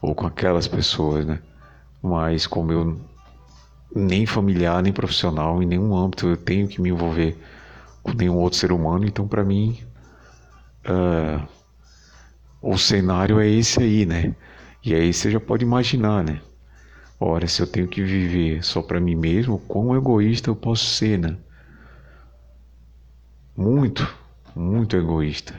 ou 0.00 0.14
com 0.14 0.26
aquelas 0.26 0.66
pessoas, 0.66 1.26
né? 1.26 1.38
Mas 2.02 2.46
como 2.46 2.72
eu 2.72 2.98
nem 3.94 4.26
familiar 4.26 4.82
nem 4.82 4.92
profissional 4.92 5.62
em 5.62 5.66
nenhum 5.66 5.96
âmbito 5.96 6.28
eu 6.28 6.36
tenho 6.36 6.68
que 6.68 6.80
me 6.80 6.90
envolver 6.90 7.36
com 8.02 8.12
nenhum 8.12 8.36
outro 8.36 8.58
ser 8.58 8.70
humano, 8.70 9.06
então 9.06 9.26
para 9.26 9.42
mim 9.42 9.78
uh, 10.86 11.48
o 12.60 12.76
cenário 12.78 13.40
é 13.40 13.48
esse 13.48 13.82
aí, 13.82 14.06
né? 14.06 14.34
E 14.84 14.94
aí 14.94 15.12
você 15.12 15.30
já 15.30 15.40
pode 15.40 15.64
imaginar, 15.64 16.22
né? 16.22 16.40
Ora, 17.18 17.46
se 17.46 17.62
eu 17.62 17.66
tenho 17.66 17.88
que 17.88 18.02
viver 18.02 18.62
só 18.62 18.82
para 18.82 19.00
mim 19.00 19.14
mesmo, 19.14 19.58
quão 19.60 19.96
egoísta 19.96 20.50
eu 20.50 20.56
posso 20.56 20.84
ser, 20.84 21.18
né? 21.18 21.36
Muito, 23.56 24.06
muito 24.54 24.96
egoísta. 24.96 25.54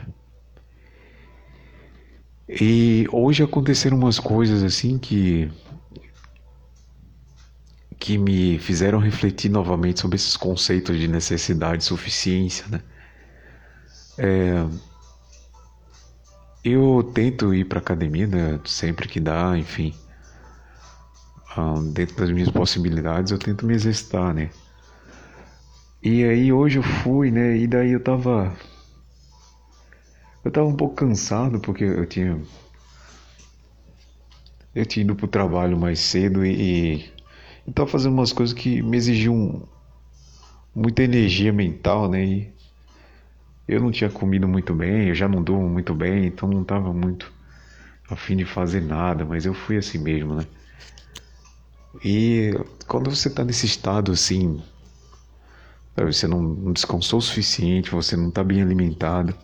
E 2.48 3.06
hoje 3.10 3.42
aconteceram 3.42 3.96
umas 3.96 4.20
coisas 4.20 4.62
assim 4.62 4.98
que 4.98 5.50
que 7.98 8.18
me 8.18 8.58
fizeram 8.58 8.98
refletir 8.98 9.50
novamente 9.50 10.00
sobre 10.00 10.16
esses 10.16 10.36
conceitos 10.36 10.98
de 10.98 11.08
necessidade 11.08 11.82
e 11.82 11.86
suficiência, 11.86 12.66
né? 12.68 12.80
É, 14.18 14.66
eu 16.64 17.10
tento 17.14 17.54
ir 17.54 17.64
para 17.64 17.78
academia, 17.78 18.26
né? 18.26 18.60
Sempre 18.64 19.08
que 19.08 19.20
dá, 19.20 19.56
enfim, 19.56 19.94
dentro 21.92 22.16
das 22.16 22.30
minhas 22.30 22.50
possibilidades, 22.50 23.32
eu 23.32 23.38
tento 23.38 23.66
me 23.66 23.74
exercitar, 23.74 24.34
né? 24.34 24.50
E 26.02 26.24
aí 26.24 26.52
hoje 26.52 26.78
eu 26.78 26.82
fui, 26.82 27.30
né? 27.30 27.56
E 27.56 27.66
daí 27.66 27.92
eu 27.92 28.00
tava 28.00 28.54
eu 30.46 30.52
tava 30.52 30.68
um 30.68 30.76
pouco 30.76 30.94
cansado 30.94 31.58
porque 31.58 31.82
eu 31.82 32.06
tinha. 32.06 32.40
Eu 34.72 34.86
tinha 34.86 35.02
ido 35.02 35.16
pro 35.16 35.26
trabalho 35.26 35.76
mais 35.76 35.98
cedo 35.98 36.46
e, 36.46 36.94
e 36.94 37.12
eu 37.66 37.72
tava 37.72 37.88
fazendo 37.88 38.12
umas 38.12 38.32
coisas 38.32 38.54
que 38.54 38.80
me 38.82 38.96
exigiam 38.96 39.68
muita 40.74 41.02
energia 41.02 41.52
mental, 41.52 42.08
né? 42.08 42.24
E 42.24 42.52
eu 43.66 43.80
não 43.80 43.90
tinha 43.90 44.08
comido 44.10 44.46
muito 44.46 44.74
bem, 44.74 45.08
eu 45.08 45.14
já 45.14 45.28
não 45.28 45.42
durmo 45.42 45.68
muito 45.68 45.94
bem, 45.94 46.26
então 46.26 46.48
não 46.48 46.62
tava 46.62 46.92
muito 46.92 47.32
a 48.08 48.14
fim 48.14 48.36
de 48.36 48.44
fazer 48.44 48.80
nada, 48.80 49.24
mas 49.24 49.44
eu 49.44 49.54
fui 49.54 49.76
assim 49.76 49.98
mesmo, 49.98 50.34
né? 50.34 50.46
E 52.04 52.52
quando 52.86 53.10
você 53.10 53.28
tá 53.28 53.44
nesse 53.44 53.66
estado 53.66 54.12
assim, 54.12 54.62
você 55.96 56.28
não 56.28 56.72
descansou 56.72 57.18
o 57.18 57.22
suficiente, 57.22 57.90
você 57.90 58.16
não 58.16 58.30
tá 58.30 58.44
bem 58.44 58.62
alimentado, 58.62 59.34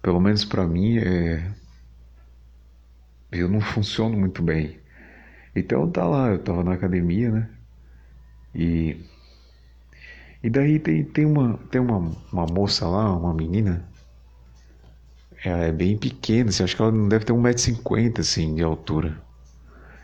pelo 0.00 0.20
menos 0.20 0.44
para 0.44 0.66
mim, 0.66 0.98
é... 0.98 1.52
eu 3.32 3.48
não 3.48 3.60
funciono 3.60 4.16
muito 4.16 4.42
bem. 4.42 4.78
Então 5.54 5.90
tá 5.90 6.06
lá, 6.06 6.28
eu 6.30 6.38
tava 6.42 6.62
na 6.64 6.74
academia, 6.74 7.30
né? 7.30 7.50
E 8.54 8.96
e 10.42 10.48
daí 10.50 10.78
tem, 10.78 11.04
tem, 11.04 11.24
uma, 11.26 11.58
tem 11.70 11.80
uma, 11.80 11.98
uma 12.32 12.46
moça 12.46 12.86
lá, 12.86 13.14
uma 13.16 13.34
menina, 13.34 13.84
ela 15.44 15.64
é 15.64 15.72
bem 15.72 15.96
pequena, 15.96 16.50
assim, 16.50 16.62
acho 16.62 16.76
que 16.76 16.82
ela 16.82 16.92
não 16.92 17.08
deve 17.08 17.24
ter 17.24 17.32
1,50m 17.32 18.20
assim, 18.20 18.54
de 18.54 18.62
altura. 18.62 19.20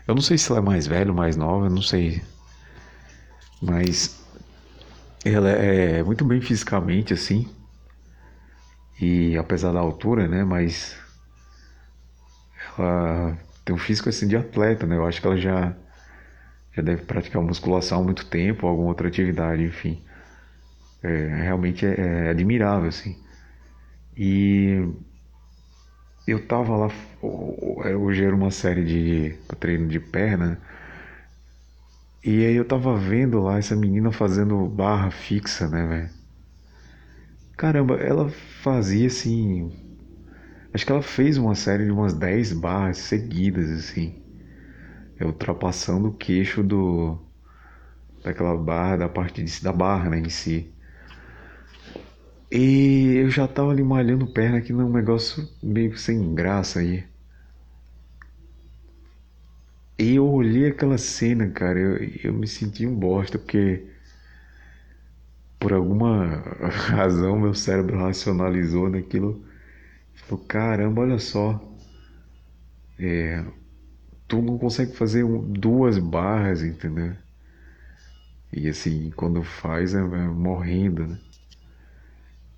Eu 0.07 0.15
não 0.15 0.21
sei 0.23 0.37
se 0.37 0.51
ela 0.51 0.59
é 0.59 0.63
mais 0.63 0.87
velha 0.87 1.11
ou 1.11 1.17
mais 1.17 1.35
nova, 1.37 1.67
eu 1.67 1.71
não 1.71 1.81
sei. 1.81 2.21
Mas 3.61 4.15
ela 5.25 5.49
é 5.49 6.03
muito 6.03 6.23
bem 6.25 6.39
fisicamente, 6.41 7.13
assim. 7.13 7.47
E 8.99 9.37
apesar 9.37 9.71
da 9.73 9.79
altura, 9.79 10.27
né? 10.27 10.43
Mas 10.43 10.97
ela 12.77 13.37
tem 13.65 13.75
um 13.75 13.79
físico 13.79 14.09
assim 14.09 14.27
de 14.27 14.37
atleta, 14.37 14.85
né? 14.85 14.95
Eu 14.95 15.05
acho 15.05 15.19
que 15.19 15.27
ela 15.27 15.37
já, 15.37 15.75
já 16.73 16.81
deve 16.83 17.03
praticar 17.03 17.41
musculação 17.41 18.01
há 18.01 18.03
muito 18.03 18.25
tempo, 18.27 18.67
alguma 18.67 18.89
outra 18.89 19.07
atividade, 19.07 19.63
enfim. 19.63 20.01
É, 21.03 21.27
realmente 21.43 21.85
é, 21.85 22.27
é 22.27 22.29
admirável, 22.29 22.89
assim. 22.89 23.17
E 24.17 24.87
eu 26.27 26.47
tava 26.47 26.75
lá, 26.77 26.87
hoje 27.99 28.23
era 28.23 28.35
uma 28.35 28.51
série 28.51 28.83
de 28.83 29.35
treino 29.59 29.87
de 29.87 29.99
perna, 29.99 30.59
e 32.23 32.43
aí 32.45 32.55
eu 32.55 32.65
tava 32.65 32.97
vendo 32.97 33.39
lá 33.39 33.57
essa 33.59 33.75
menina 33.75 34.11
fazendo 34.11 34.67
barra 34.67 35.11
fixa, 35.11 35.67
né, 35.69 35.85
velho? 35.85 36.09
Caramba, 37.57 37.95
ela 37.95 38.29
fazia 38.29 39.07
assim. 39.07 39.71
Acho 40.75 40.85
que 40.85 40.91
ela 40.91 41.01
fez 41.01 41.37
uma 41.37 41.55
série 41.55 41.85
de 41.85 41.91
umas 41.91 42.13
10 42.13 42.51
barras 42.51 42.97
seguidas, 42.97 43.71
assim. 43.71 44.13
Ultrapassando 45.21 46.09
o 46.09 46.13
queixo 46.13 46.61
do. 46.61 47.17
daquela 48.21 48.57
barra, 48.57 48.97
da 48.97 49.07
parte 49.07 49.41
de, 49.41 49.63
da 49.63 49.71
barra, 49.71 50.09
né, 50.09 50.19
em 50.19 50.29
si. 50.29 50.69
E 52.51 53.13
eu 53.15 53.29
já 53.29 53.47
tava 53.47 53.71
ali 53.71 53.83
malhando 53.83 54.27
perna 54.27 54.57
aqui 54.57 54.73
num 54.73 54.91
negócio 54.91 55.47
meio 55.63 55.97
sem 55.97 56.35
graça 56.35 56.79
aí. 56.79 57.05
E 59.97 60.15
eu 60.15 60.27
olhei 60.27 60.67
aquela 60.67 60.97
cena, 60.97 61.49
cara, 61.51 61.79
eu, 61.79 62.03
eu 62.21 62.33
me 62.33 62.47
senti 62.47 62.85
um 62.85 62.93
bosta, 62.93 63.39
porque 63.39 63.81
por 65.57 65.71
alguma 65.71 66.25
razão 66.67 67.39
meu 67.39 67.53
cérebro 67.53 67.97
racionalizou 67.97 68.89
naquilo. 68.89 69.44
Falou, 70.27 70.43
caramba, 70.45 71.01
olha 71.01 71.19
só. 71.19 71.59
É, 72.99 73.43
tu 74.27 74.41
não 74.41 74.57
consegue 74.57 74.95
fazer 74.95 75.25
duas 75.25 75.97
barras, 75.97 76.61
entendeu? 76.63 77.15
E 78.51 78.69
assim, 78.69 79.11
quando 79.15 79.43
faz 79.43 79.93
é, 79.93 79.99
é 79.99 80.01
morrendo, 80.03 81.07
né? 81.07 81.19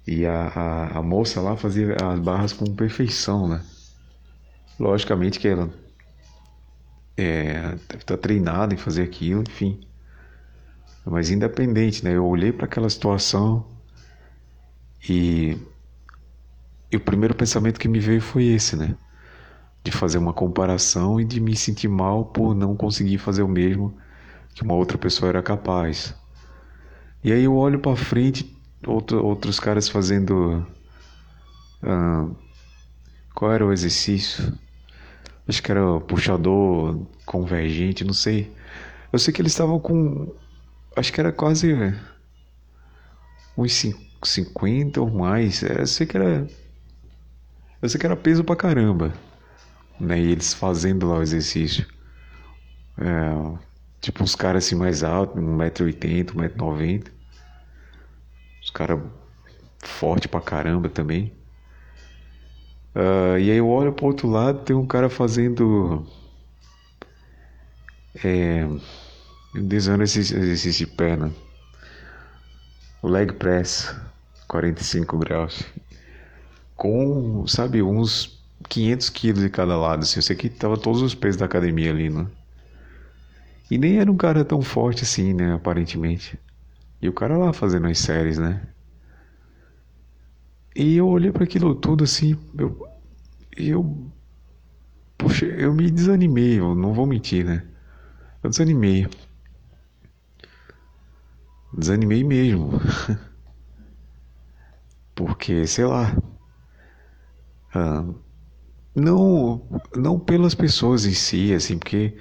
E 0.06 0.26
a, 0.26 0.48
a, 0.48 1.00
a, 1.00 1.04
moça 1.04 1.42
lá 1.42 1.58
fazia 1.58 1.96
as 2.02 2.20
barras 2.20 2.54
com 2.54 2.74
perfeição, 2.74 3.48
né? 3.48 3.62
Logicamente 4.80 5.38
que 5.40 5.48
ela 5.50 5.70
é, 7.18 7.72
deve 7.90 7.98
estar 7.98 8.18
treinada 8.18 8.74
em 8.74 8.78
fazer 8.78 9.04
aquilo, 9.04 9.42
enfim. 9.42 9.82
Mas 11.06 11.30
independente, 11.30 12.06
né? 12.06 12.16
Eu 12.16 12.26
olhei 12.26 12.54
para 12.54 12.66
aquela 12.66 12.90
situação 12.90 13.66
e, 15.10 15.58
e 16.92 16.98
o 16.98 17.00
primeiro 17.00 17.36
pensamento 17.36 17.80
que 17.80 17.88
me 17.88 18.00
veio 18.00 18.22
foi 18.22 18.46
esse, 18.46 18.76
né? 18.76 18.96
De 19.84 19.92
fazer 19.92 20.18
uma 20.18 20.34
comparação 20.34 21.20
e 21.20 21.26
de 21.26 21.40
me 21.40 21.56
sentir 21.56 21.88
mal 21.88 22.26
por 22.26 22.56
não 22.56 22.76
conseguir 22.76 23.18
fazer 23.18 23.44
o 23.44 23.48
mesmo 23.48 23.98
que 24.54 24.64
uma 24.64 24.74
outra 24.74 24.98
pessoa 24.98 25.30
era 25.30 25.44
capaz. 25.44 26.16
E 27.24 27.32
aí 27.32 27.44
eu 27.44 27.56
olho 27.56 27.80
para 27.80 27.96
frente 27.96 28.58
outro, 28.86 29.24
outros 29.24 29.60
caras 29.60 29.90
fazendo. 29.90 30.66
Ah, 31.84 32.28
qual 33.34 33.52
era 33.52 33.66
o 33.66 33.72
exercício? 33.72 34.54
Acho 35.48 35.62
que 35.64 35.72
era 35.72 36.00
puxador 36.02 37.06
convergente, 37.26 38.04
não 38.04 38.14
sei. 38.14 38.52
Eu 39.12 39.20
sei 39.20 39.34
que 39.34 39.42
eles 39.42 39.52
estavam 39.52 39.80
com. 39.80 40.34
Acho 40.96 41.14
que 41.14 41.20
era 41.20 41.32
quase 41.32 41.74
uns 43.58 43.86
50 44.24 45.02
ou 45.02 45.10
mais. 45.10 45.62
Eu 45.62 45.88
sei 45.88 46.06
que 46.08 46.18
era. 46.18 46.48
Eu 47.82 47.90
sei 47.90 48.00
que 48.00 48.06
era 48.06 48.16
peso 48.16 48.44
pra 48.44 48.56
caramba. 48.56 49.14
Né? 50.00 50.20
E 50.20 50.32
eles 50.32 50.54
fazendo 50.54 51.08
lá 51.08 51.18
o 51.18 51.22
exercício. 51.22 51.86
É, 52.98 53.58
tipo, 54.02 54.24
uns 54.24 54.36
caras 54.36 54.66
assim 54.66 54.76
mais 54.76 55.04
altos, 55.04 55.42
1,80m, 55.42 56.32
1,90m. 56.34 57.08
Os 58.64 58.70
caras 58.72 59.00
forte 59.80 60.28
pra 60.28 60.42
caramba 60.42 60.90
também. 60.90 61.32
Uh, 62.96 63.38
e 63.38 63.52
aí 63.52 63.58
eu 63.58 63.70
olho 63.70 63.94
pro 63.94 64.08
outro 64.08 64.28
lado, 64.28 64.64
tem 64.64 64.76
um 64.76 64.86
cara 64.86 65.10
fazendo. 65.10 66.06
É, 68.24 68.68
desando 69.54 70.04
esse 70.04 70.20
exercício 70.20 70.88
de 70.88 70.92
perna. 70.94 71.32
Leg 73.04 73.34
press, 73.34 73.96
45 74.48 75.18
graus. 75.20 75.64
Com, 76.78 77.46
sabe, 77.48 77.82
uns 77.82 78.42
500 78.70 79.10
quilos 79.10 79.42
de 79.42 79.50
cada 79.50 79.76
lado. 79.76 80.04
Assim. 80.04 80.20
Eu 80.20 80.24
sei 80.24 80.36
que 80.36 80.50
tava 80.50 80.78
todos 80.78 81.02
os 81.02 81.14
pesos 81.14 81.38
da 81.38 81.46
academia 81.46 81.92
ali, 81.92 82.10
né? 82.10 82.28
E 83.70 83.78
nem 83.78 84.00
era 84.00 84.10
um 84.10 84.16
cara 84.16 84.46
tão 84.46 84.62
forte 84.62 85.04
assim, 85.04 85.34
né? 85.34 85.54
Aparentemente. 85.54 86.40
E 87.02 87.10
o 87.10 87.14
cara 87.14 87.38
lá 87.38 87.52
fazendo 87.52 87.88
as 87.88 88.00
séries, 88.00 88.38
né? 88.38 88.62
E 90.76 90.96
eu 90.96 91.08
olhei 91.08 91.32
para 91.32 91.44
aquilo 91.44 91.74
tudo 91.74 92.04
assim, 92.04 92.38
eu, 92.58 92.88
eu, 93.58 94.12
puxa, 95.18 95.46
eu 95.46 95.74
me 95.74 95.90
desanimei, 95.90 96.60
eu 96.60 96.76
não 96.76 96.94
vou 96.94 97.08
mentir, 97.08 97.44
né? 97.44 97.64
Eu 98.44 98.50
desanimei. 98.50 99.08
Desanimei 101.74 102.24
mesmo. 102.24 102.80
Porque, 105.16 105.66
sei 105.66 105.86
lá, 105.86 106.16
ah, 107.74 108.06
não, 108.96 109.62
não 109.96 110.20
pelas 110.20 110.56
pessoas 110.56 111.06
em 111.06 111.14
si, 111.14 111.54
assim, 111.54 111.78
porque 111.78 112.18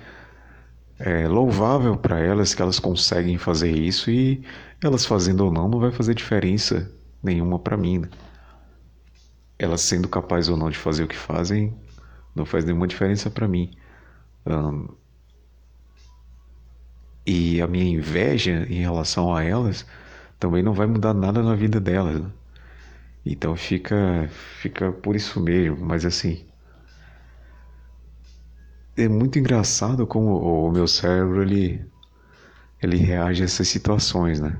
é 0.98 1.28
louvável 1.28 1.96
para 1.96 2.18
elas 2.20 2.54
que 2.54 2.62
elas 2.62 2.78
conseguem 2.78 3.38
fazer 3.38 3.70
isso 3.70 4.10
e 4.10 4.42
elas 4.82 5.04
fazendo 5.04 5.44
ou 5.44 5.52
não 5.52 5.68
não 5.68 5.78
vai 5.78 5.90
fazer 5.90 6.14
diferença 6.14 6.90
nenhuma 7.22 7.58
para 7.58 7.76
mim. 7.76 7.98
Né? 7.98 8.08
Elas 9.58 9.80
sendo 9.82 10.08
capazes 10.08 10.48
ou 10.48 10.56
não 10.56 10.70
de 10.70 10.78
fazer 10.78 11.04
o 11.04 11.08
que 11.08 11.16
fazem 11.16 11.74
não 12.34 12.44
faz 12.44 12.64
nenhuma 12.64 12.86
diferença 12.86 13.30
para 13.30 13.48
mim. 13.48 13.70
Um, 14.46 14.88
e 17.26 17.60
a 17.60 17.66
minha 17.66 17.84
inveja 17.84 18.66
em 18.68 18.80
relação 18.80 19.34
a 19.34 19.42
elas 19.42 19.86
também 20.38 20.62
não 20.62 20.72
vai 20.72 20.86
mudar 20.86 21.14
nada 21.14 21.42
na 21.42 21.54
vida 21.54 21.80
delas. 21.80 22.20
Né? 22.20 22.30
Então 23.28 23.56
fica, 23.56 24.28
fica 24.60 24.92
por 24.92 25.16
isso 25.16 25.40
mesmo. 25.40 25.84
Mas 25.84 26.04
assim, 26.04 26.46
é 28.96 29.08
muito 29.08 29.36
engraçado 29.36 30.06
como 30.06 30.36
o 30.38 30.70
meu 30.70 30.86
cérebro 30.86 31.42
ele, 31.42 31.84
ele 32.80 32.96
reage 32.96 33.42
a 33.42 33.44
essas 33.44 33.66
situações, 33.66 34.40
né? 34.40 34.56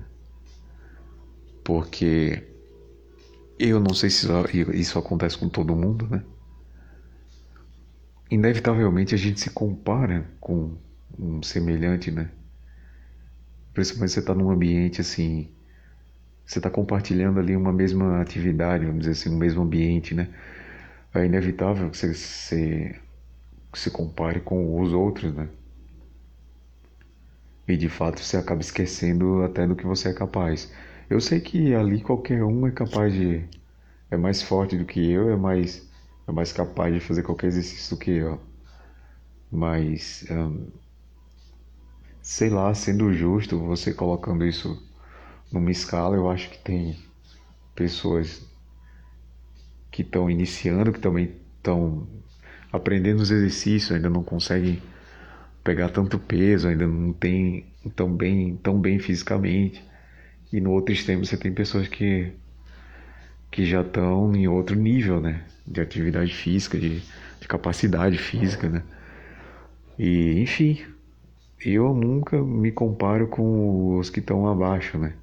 Porque 1.65 2.43
eu 3.57 3.79
não 3.79 3.95
sei 3.95 4.11
se 4.11 4.27
isso 4.75 4.99
acontece 4.99 5.39
com 5.39 5.49
todo 5.49 5.77
mundo, 5.77 6.09
né? 6.09 6.25
Inevitavelmente 8.29 9.15
a 9.15 9.19
gente 9.19 9.39
se 9.39 9.51
compara 9.51 10.29
com 10.41 10.77
um 11.17 11.41
semelhante, 11.41 12.11
né? 12.11 12.33
Principalmente 13.73 14.13
você 14.13 14.21
está 14.21 14.35
num 14.35 14.51
ambiente 14.51 15.01
assim, 15.01 15.56
você 16.47 16.61
está 16.61 16.71
compartilhando 16.71 17.41
ali 17.41 17.57
uma 17.57 17.73
mesma 17.73 18.21
atividade, 18.21 18.87
vamos 18.87 19.01
dizer 19.01 19.13
assim, 19.13 19.35
um 19.35 19.39
mesmo 19.39 19.63
ambiente, 19.63 20.15
né? 20.15 20.29
É 21.13 21.25
inevitável 21.27 21.91
que 21.91 21.97
você, 21.97 22.15
você 22.15 23.01
se 23.75 23.91
compare 23.91 24.41
com 24.41 24.81
os 24.81 24.93
outros, 24.93 25.35
né? 25.35 25.49
E 27.67 27.77
de 27.77 27.89
fato 27.89 28.21
você 28.21 28.37
acaba 28.37 28.61
esquecendo 28.61 29.43
até 29.43 29.67
do 29.67 29.75
que 29.75 29.85
você 29.85 30.11
é 30.11 30.15
capaz. 30.15 30.73
Eu 31.11 31.21
sei 31.21 31.41
que 31.41 31.75
ali 31.75 32.01
qualquer 32.01 32.45
um 32.45 32.67
é 32.67 32.71
capaz 32.71 33.13
de. 33.13 33.45
é 34.11 34.17
mais 34.17 34.43
forte 34.43 34.77
do 34.77 34.85
que 34.85 35.11
eu, 35.11 35.31
é 35.31 35.37
mais, 35.37 35.89
é 36.29 36.33
mais 36.33 36.53
capaz 36.53 36.95
de 36.95 37.01
fazer 37.01 37.23
qualquer 37.25 37.49
exercício 37.49 37.97
do 37.97 38.01
que 38.01 38.13
eu. 38.13 38.41
Mas. 39.51 40.25
Sei 42.23 42.51
lá, 42.51 42.75
sendo 42.75 43.13
justo, 43.13 43.59
você 43.59 43.95
colocando 43.95 44.45
isso 44.45 44.86
numa 45.57 45.71
escala, 45.71 46.17
eu 46.17 46.31
acho 46.31 46.51
que 46.51 46.59
tem 46.59 46.97
pessoas 47.75 48.47
que 49.91 50.03
estão 50.03 50.31
iniciando, 50.31 50.93
que 50.93 51.01
também 51.01 51.33
estão 51.57 52.07
aprendendo 52.73 53.21
os 53.21 53.31
exercícios, 53.31 53.93
ainda 53.93 54.11
não 54.11 54.23
conseguem 54.23 54.83
pegar 55.65 55.89
tanto 55.89 56.19
peso, 56.19 56.69
ainda 56.69 56.87
não 56.87 57.13
tem 57.13 57.67
tão 57.95 58.13
bem, 58.13 58.57
tão 58.63 58.79
bem 58.81 58.99
fisicamente. 58.99 59.83
E 60.53 60.61
no 60.61 60.71
outro 60.71 60.93
extremo 60.93 61.25
você 61.25 61.37
tem 61.37 61.53
pessoas 61.53 61.89
que, 61.89 62.33
que 63.51 63.65
já 63.67 63.81
estão 63.81 64.35
em 64.35 64.47
outro 64.47 64.77
nível, 64.77 65.21
né? 65.21 65.45
De 65.67 65.81
atividade 65.81 66.33
física, 66.33 66.79
de, 66.79 67.01
de 67.41 67.49
capacidade 67.49 68.19
física, 68.19 68.69
né? 68.69 68.83
E, 69.99 70.41
enfim, 70.41 70.85
eu 71.65 71.95
nunca 71.95 72.41
me 72.41 72.71
comparo 72.71 73.27
com 73.29 73.97
os 73.99 74.11
que 74.11 74.21
estão 74.21 74.47
abaixo, 74.47 74.99
né? 74.99 75.15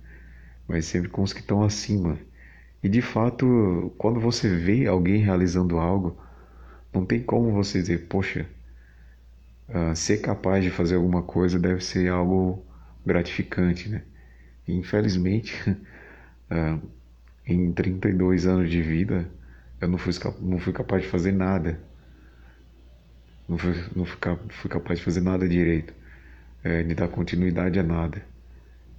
Mas 0.74 0.86
sempre 0.86 1.08
com 1.08 1.22
os 1.22 1.32
que 1.32 1.40
estão 1.40 1.62
acima. 1.62 2.18
E 2.82 2.90
de 2.90 3.00
fato, 3.00 3.94
quando 3.96 4.20
você 4.20 4.50
vê 4.50 4.88
alguém 4.88 5.22
realizando 5.22 5.78
algo, 5.78 6.18
não 6.92 7.06
tem 7.06 7.22
como 7.22 7.52
você 7.52 7.80
dizer, 7.80 8.08
poxa, 8.08 8.48
uh, 9.70 9.96
ser 9.96 10.18
capaz 10.18 10.64
de 10.64 10.72
fazer 10.72 10.96
alguma 10.96 11.22
coisa 11.22 11.60
deve 11.60 11.84
ser 11.86 12.10
algo 12.10 12.66
gratificante, 13.06 13.88
né? 13.88 14.02
E, 14.68 14.74
infelizmente, 14.74 15.54
uh, 16.50 16.82
em 17.46 17.72
32 17.72 18.48
anos 18.48 18.70
de 18.72 18.82
vida, 18.82 19.30
Eu 19.80 19.88
não 19.90 19.98
fui, 20.00 20.14
não 20.42 20.60
fui 20.60 20.74
capaz 20.74 21.04
de 21.04 21.10
fazer 21.10 21.34
nada. 21.34 21.80
Não 23.48 23.58
fui, 23.60 23.76
não 23.96 24.06
fui, 24.06 24.18
fui 24.50 24.72
capaz 24.72 25.00
de 25.00 25.06
fazer 25.06 25.22
nada 25.22 25.48
direito. 25.48 25.94
É, 26.64 26.84
de 26.84 26.96
dar 26.96 27.10
continuidade 27.10 27.80
a 27.80 27.84
nada. 27.84 28.33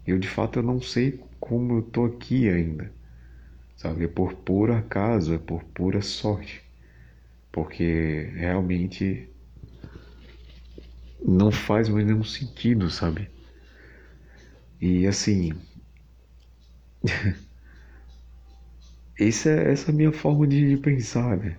Eu 0.07 0.19
de 0.19 0.29
fato 0.29 0.59
eu 0.59 0.62
não 0.62 0.81
sei 0.81 1.21
como 1.40 1.79
eu 1.79 1.83
tô 1.83 2.05
aqui 2.07 2.49
ainda. 2.49 2.90
Sabe? 3.77 4.05
É 4.05 4.09
por 4.09 4.35
pura 4.35 4.79
acaso, 4.79 5.35
é 5.35 5.38
por 5.38 5.64
pura 5.64 6.03
sorte. 6.03 6.62
Porque 7.53 8.31
realmente 8.37 9.29
não 11.27 11.51
faz 11.51 11.88
mais 11.88 12.07
nenhum 12.07 12.23
sentido, 12.23 12.88
sabe? 12.88 13.29
E 14.81 15.07
assim. 15.07 15.53
essa, 19.19 19.51
é, 19.51 19.73
essa 19.73 19.90
é 19.90 19.93
a 19.93 19.97
minha 19.97 20.12
forma 20.12 20.47
de, 20.47 20.69
de 20.71 20.77
pensar, 20.77 21.37
né? 21.37 21.57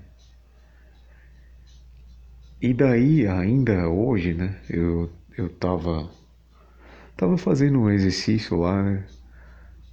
E 2.61 2.73
daí, 2.73 3.25
ainda 3.27 3.87
hoje, 3.89 4.33
né? 4.33 4.59
Eu, 4.69 5.09
eu 5.37 5.47
tava. 5.49 6.09
Tava 7.17 7.37
fazendo 7.37 7.79
um 7.79 7.89
exercício 7.89 8.57
lá, 8.59 8.81
né? 8.83 9.05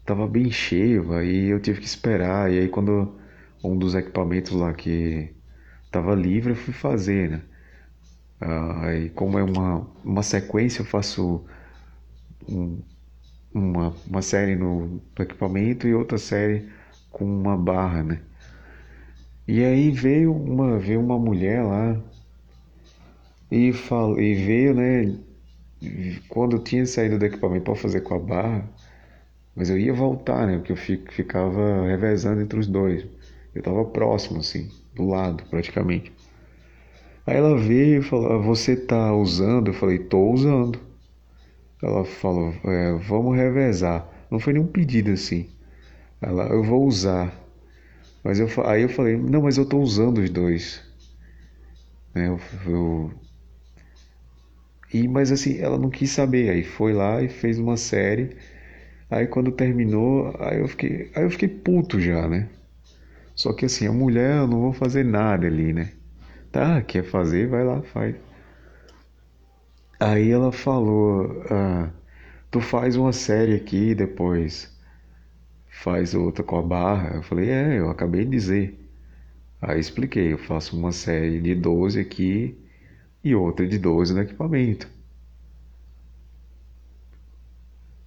Tava 0.04 0.26
bem 0.28 0.50
cheio, 0.50 1.12
aí 1.14 1.46
eu 1.48 1.60
tive 1.60 1.80
que 1.80 1.86
esperar. 1.86 2.52
E 2.52 2.58
aí, 2.60 2.68
quando 2.68 3.18
um 3.64 3.78
dos 3.78 3.94
equipamentos 3.94 4.52
lá 4.52 4.72
que 4.74 5.34
tava 5.90 6.14
livre, 6.14 6.52
eu 6.52 6.56
fui 6.56 6.74
fazer, 6.74 7.30
né? 7.30 7.42
Ah, 8.40 8.86
aí, 8.88 9.10
como 9.10 9.38
é 9.38 9.42
uma, 9.44 9.86
uma 10.04 10.22
sequência, 10.22 10.82
eu 10.82 10.86
faço 10.86 11.44
um, 12.48 12.82
uma, 13.54 13.90
uma 14.06 14.22
série 14.22 14.56
no, 14.56 14.86
no 14.86 15.02
equipamento 15.24 15.88
e 15.88 15.94
outra 15.94 16.18
série 16.18 16.70
com 17.10 17.24
uma 17.24 17.56
barra, 17.56 18.02
né? 18.04 18.22
E 19.46 19.62
aí 19.64 19.90
veio 19.90 20.32
uma, 20.34 20.78
veio 20.78 21.00
uma 21.00 21.16
mulher 21.18 21.62
lá 21.62 21.96
e, 23.50 23.72
falou, 23.72 24.18
e 24.20 24.34
veio, 24.34 24.74
né? 24.74 25.16
Quando 26.28 26.56
eu 26.56 26.62
tinha 26.62 26.86
saído 26.86 27.18
do 27.18 27.24
equipamento 27.24 27.64
para 27.64 27.74
fazer 27.74 28.00
com 28.02 28.14
a 28.14 28.18
barra, 28.18 28.68
mas 29.54 29.68
eu 29.68 29.78
ia 29.78 29.92
voltar, 29.92 30.46
né? 30.46 30.56
Porque 30.58 30.72
eu 30.72 30.76
ficava 30.76 31.86
revezando 31.86 32.40
entre 32.40 32.58
os 32.58 32.66
dois. 32.66 33.04
Eu 33.54 33.58
estava 33.58 33.84
próximo, 33.84 34.40
assim, 34.40 34.70
do 34.94 35.06
lado, 35.06 35.44
praticamente. 35.50 36.12
Aí 37.26 37.36
ela 37.36 37.56
veio 37.56 38.00
e 38.00 38.02
falou: 38.02 38.32
ah, 38.32 38.38
Você 38.38 38.76
tá 38.76 39.14
usando? 39.14 39.68
Eu 39.68 39.74
falei: 39.74 39.98
Tô 39.98 40.30
usando. 40.30 40.80
Ela 41.82 42.04
falou: 42.04 42.54
é, 42.64 42.92
Vamos 42.94 43.36
revezar. 43.36 44.08
Não 44.30 44.40
foi 44.40 44.54
nenhum 44.54 44.66
pedido 44.66 45.10
assim. 45.12 45.48
Ela: 46.20 46.44
Eu 46.44 46.62
vou 46.62 46.86
usar. 46.86 47.32
Mas 48.24 48.40
eu, 48.40 48.48
aí 48.64 48.82
eu 48.82 48.88
falei: 48.88 49.16
Não, 49.16 49.42
mas 49.42 49.58
eu 49.58 49.66
tô 49.66 49.78
usando 49.78 50.18
os 50.18 50.30
dois. 50.30 50.82
Né, 52.14 52.28
eu, 52.28 52.40
eu, 52.66 53.10
e, 54.92 55.08
mas 55.08 55.32
assim, 55.32 55.58
ela 55.58 55.78
não 55.78 55.90
quis 55.90 56.10
saber. 56.10 56.50
Aí 56.50 56.64
foi 56.64 56.92
lá 56.92 57.22
e 57.22 57.28
fez 57.28 57.58
uma 57.58 57.76
série. 57.76 58.36
Aí 59.10 59.26
quando 59.26 59.52
terminou, 59.52 60.34
aí 60.40 60.60
eu 60.60 60.68
fiquei, 60.68 61.10
aí 61.14 61.24
eu 61.24 61.30
fiquei 61.30 61.48
puto 61.48 62.00
já, 62.00 62.28
né? 62.28 62.48
Só 63.34 63.52
que 63.52 63.66
assim, 63.66 63.86
a 63.86 63.92
mulher, 63.92 64.38
eu 64.38 64.46
não 64.46 64.60
vou 64.60 64.72
fazer 64.72 65.04
nada 65.04 65.46
ali, 65.46 65.72
né? 65.72 65.92
Tá, 66.52 66.82
quer 66.82 67.04
fazer, 67.04 67.48
vai 67.48 67.64
lá, 67.64 67.82
faz. 67.82 68.14
Aí 69.98 70.30
ela 70.30 70.52
falou, 70.52 71.42
ah, 71.50 71.90
tu 72.50 72.60
faz 72.60 72.96
uma 72.96 73.12
série 73.12 73.54
aqui 73.54 73.94
depois 73.94 74.72
faz 75.82 76.14
outra 76.14 76.44
com 76.44 76.56
a 76.58 76.62
barra. 76.62 77.16
Eu 77.16 77.22
falei, 77.22 77.50
é, 77.50 77.78
eu 77.78 77.90
acabei 77.90 78.24
de 78.24 78.30
dizer. 78.30 78.78
Aí 79.60 79.80
expliquei, 79.80 80.32
eu 80.32 80.38
faço 80.38 80.76
uma 80.78 80.92
série 80.92 81.40
de 81.40 81.54
12 81.54 82.00
aqui 82.00 82.56
e 83.24 83.34
outra 83.34 83.66
de 83.66 83.78
12 83.78 84.14
no 84.14 84.20
equipamento. 84.20 84.88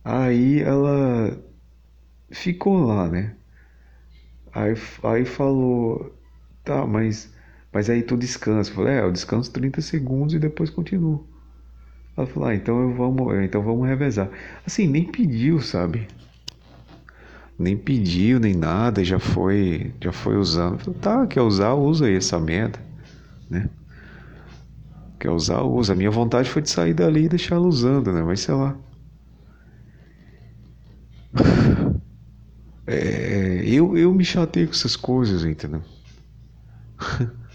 Aí 0.03 0.61
ela 0.61 1.37
ficou 2.29 2.85
lá, 2.85 3.09
né? 3.09 3.35
Aí, 4.53 4.73
aí 5.03 5.25
falou, 5.25 6.15
tá, 6.63 6.85
mas, 6.85 7.33
mas 7.73 7.89
aí 7.89 8.03
tu 8.03 8.15
descansa. 8.15 8.69
Eu 8.69 8.75
falei, 8.75 8.93
é, 8.93 9.01
eu 9.01 9.11
descanso 9.11 9.51
30 9.51 9.81
segundos 9.81 10.33
e 10.35 10.39
depois 10.39 10.69
continuo. 10.69 11.27
Ela 12.15 12.27
falou, 12.27 12.49
ah, 12.49 12.55
então, 12.55 12.81
eu 12.81 12.93
vamos, 12.93 13.43
então 13.43 13.61
vamos 13.61 13.87
revezar. 13.87 14.29
Assim, 14.65 14.87
nem 14.87 15.03
pediu, 15.11 15.59
sabe? 15.59 16.07
Nem 17.57 17.77
pediu, 17.77 18.39
nem 18.39 18.53
nada, 18.53 19.03
já 19.03 19.19
foi, 19.19 19.93
já 20.01 20.11
foi 20.11 20.37
usando. 20.37 20.79
Falei, 20.79 20.99
tá, 20.99 21.27
quer 21.27 21.41
usar, 21.41 21.73
usa 21.73 22.05
aí 22.05 22.15
essa 22.15 22.39
merda, 22.39 22.79
né? 23.49 23.69
Quer 25.19 25.31
usar, 25.31 25.61
usa. 25.63 25.93
A 25.93 25.95
minha 25.95 26.11
vontade 26.11 26.49
foi 26.49 26.61
de 26.61 26.69
sair 26.69 26.93
dali 26.93 27.25
e 27.25 27.29
deixar 27.29 27.55
ela 27.55 27.67
usando, 27.67 28.11
né? 28.13 28.21
Mas 28.23 28.41
sei 28.41 28.53
lá. 28.53 28.77
É, 32.87 33.63
eu, 33.65 33.97
eu 33.97 34.13
me 34.13 34.23
chatei 34.23 34.65
com 34.65 34.71
essas 34.73 34.95
coisas, 34.95 35.43
entendeu? 35.43 35.81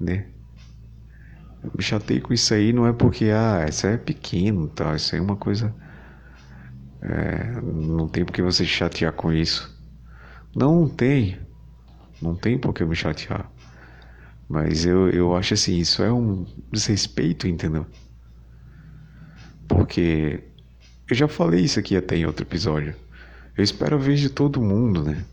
né? 0.00 0.26
Eu 1.62 1.72
me 1.76 1.82
chatei 1.82 2.20
com 2.20 2.32
isso 2.32 2.54
aí 2.54 2.72
não 2.72 2.86
é 2.86 2.92
porque, 2.92 3.26
ah, 3.26 3.66
isso 3.68 3.86
é 3.86 3.96
pequeno, 3.96 4.68
tá? 4.68 4.94
Isso 4.94 5.14
aí 5.14 5.20
é 5.20 5.24
uma 5.24 5.36
coisa. 5.36 5.74
É, 7.02 7.60
não 7.60 8.08
tem 8.08 8.24
porque 8.24 8.42
você 8.42 8.64
chatear 8.64 9.12
com 9.12 9.32
isso. 9.32 9.68
Não 10.54 10.88
tem. 10.88 11.38
Não 12.20 12.34
tem 12.34 12.58
por 12.58 12.74
que 12.74 12.82
eu 12.82 12.88
me 12.88 12.96
chatear. 12.96 13.50
Mas 14.48 14.86
eu, 14.86 15.10
eu 15.10 15.36
acho 15.36 15.54
assim, 15.54 15.76
isso 15.76 16.02
é 16.02 16.10
um 16.12 16.46
desrespeito, 16.72 17.46
entendeu? 17.46 17.86
Porque 19.68 20.42
eu 21.08 21.14
já 21.14 21.28
falei 21.28 21.60
isso 21.60 21.78
aqui 21.78 21.96
até 21.96 22.16
em 22.16 22.24
outro 22.24 22.44
episódio. 22.44 22.94
Eu 23.56 23.62
espero 23.62 23.96
a 23.96 23.98
vez 23.98 24.20
de 24.20 24.30
todo 24.30 24.62
mundo, 24.62 25.02
né? 25.04 25.24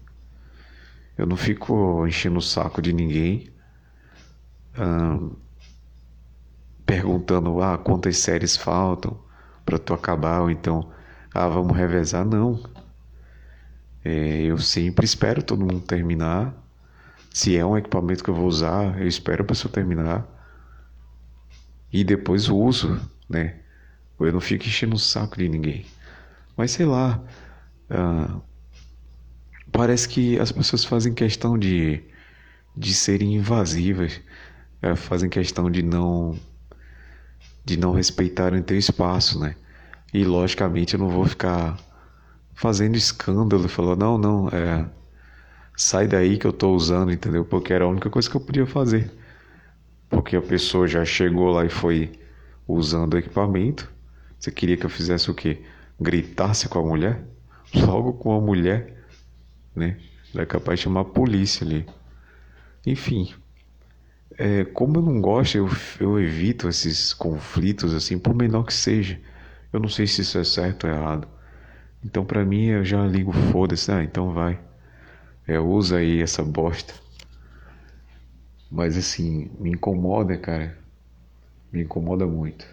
Eu 1.18 1.26
não 1.26 1.38
fico 1.38 2.06
enchendo 2.06 2.40
o 2.40 2.42
saco 2.42 2.82
de 2.82 2.92
ninguém. 2.92 3.50
perguntando 6.86 7.62
ah, 7.62 7.78
quantas 7.78 8.18
séries 8.18 8.58
faltam 8.58 9.18
para 9.66 9.80
tu 9.80 9.94
acabar, 9.94 10.42
ou 10.42 10.52
então, 10.52 10.92
ah, 11.34 11.48
vamos 11.48 11.76
revezar. 11.76 12.26
Não. 12.26 12.62
É, 14.04 14.42
eu 14.44 14.58
sempre 14.58 15.06
espero 15.06 15.42
todo 15.42 15.66
mundo 15.66 15.82
terminar. 15.82 16.54
Se 17.36 17.58
é 17.58 17.66
um 17.66 17.78
equipamento 17.78 18.24
que 18.24 18.30
eu 18.30 18.34
vou 18.34 18.48
usar, 18.48 18.98
eu 18.98 19.06
espero 19.06 19.44
a 19.44 19.46
pessoa 19.46 19.70
terminar. 19.70 20.26
E 21.92 22.02
depois 22.02 22.48
uso, 22.48 22.98
né? 23.30 23.60
Eu 24.18 24.32
não 24.32 24.40
fico 24.40 24.64
enchendo 24.64 24.96
o 24.96 24.98
saco 24.98 25.38
de 25.38 25.50
ninguém. 25.50 25.86
Mas 26.56 26.72
sei 26.72 26.86
lá, 26.86 27.22
ah, 27.90 28.40
parece 29.70 30.08
que 30.08 30.40
as 30.40 30.50
pessoas 30.50 30.86
fazem 30.86 31.14
questão 31.14 31.60
de, 31.60 32.02
de 32.74 32.94
serem 32.94 33.36
invasivas, 33.36 34.22
é, 34.82 34.96
fazem 34.96 35.30
questão 35.30 35.70
de 35.70 35.84
não 35.84 36.40
de 37.66 37.76
não 37.76 37.92
respeitarem 37.92 38.64
teu 38.64 38.78
espaço, 38.78 39.42
né? 39.42 39.58
E 40.14 40.24
logicamente 40.24 40.94
eu 40.94 41.02
não 41.02 41.10
vou 41.10 41.26
ficar 41.26 41.78
fazendo 42.54 42.96
escândalo, 42.96 43.68
falando 43.68 44.00
não, 44.00 44.18
não, 44.18 44.50
é, 44.50 44.90
sai 45.76 46.08
daí 46.08 46.38
que 46.38 46.46
eu 46.48 46.54
tô 46.54 46.74
usando, 46.74 47.12
entendeu? 47.12 47.46
Porque 47.46 47.74
era 47.74 47.86
a 47.86 47.88
única 47.88 48.10
coisa 48.10 48.30
que 48.30 48.36
eu 48.36 48.42
podia 48.42 48.66
fazer. 48.66 49.12
Porque 50.10 50.36
a 50.36 50.42
pessoa 50.42 50.88
já 50.88 51.04
chegou 51.06 51.50
lá 51.52 51.66
e 51.66 51.70
foi 51.70 52.12
usando 52.68 53.16
o 53.16 53.18
equipamento. 53.18 53.92
Você 54.40 54.52
queria 54.52 54.78
que 54.78 54.86
eu 54.86 54.90
fizesse 54.90 55.30
o 55.32 55.34
quê? 55.34 55.64
Gritasse 56.00 56.70
com 56.70 56.80
a 56.80 56.84
mulher? 56.84 57.24
logo 57.74 58.14
com 58.14 58.36
a 58.36 58.40
mulher, 58.40 58.94
né? 59.76 59.98
Ela 60.34 60.44
é 60.44 60.46
capaz 60.46 60.80
de 60.80 60.84
chamar 60.84 61.02
a 61.02 61.06
polícia 61.06 61.66
ali. 61.66 61.86
Enfim, 62.86 63.34
é, 64.38 64.66
como 64.66 64.98
eu 64.98 65.02
não 65.02 65.22
gosto, 65.22 65.58
eu, 65.58 65.70
eu 66.00 66.20
evito 66.20 66.68
esses 66.68 67.14
conflitos 67.14 67.94
assim, 67.94 68.18
por 68.20 68.36
menor 68.36 68.64
que 68.64 68.74
seja. 68.74 69.20
Eu 69.72 69.80
não 69.80 69.90
sei 69.90 70.08
se 70.08 70.22
isso 70.22 70.38
é 70.38 70.44
certo 70.44 70.88
ou 70.88 70.94
errado. 70.94 71.28
Então, 72.04 72.24
para 72.24 72.46
mim, 72.46 72.66
eu 72.68 72.86
já 72.86 73.06
ligo 73.06 73.32
foda-se, 73.32 73.92
ah, 73.92 74.04
então 74.04 74.32
vai. 74.32 74.60
É, 75.48 75.60
usa 75.60 75.98
aí 75.98 76.22
essa 76.22 76.44
bosta. 76.44 76.94
Mas 78.72 78.98
assim, 78.98 79.50
me 79.60 79.72
incomoda, 79.72 80.38
cara. 80.38 80.78
Me 81.72 81.84
incomoda 81.84 82.26
muito. 82.26 82.66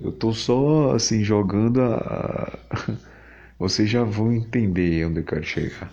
Eu 0.00 0.12
tô 0.12 0.32
só 0.32 0.94
assim 0.94 1.24
jogando 1.24 1.80
a. 1.82 2.58
Vocês 3.58 3.88
já 3.88 4.04
vão 4.04 4.32
entender 4.32 5.06
onde 5.06 5.20
eu 5.20 5.24
quero 5.24 5.42
chegar. 5.42 5.90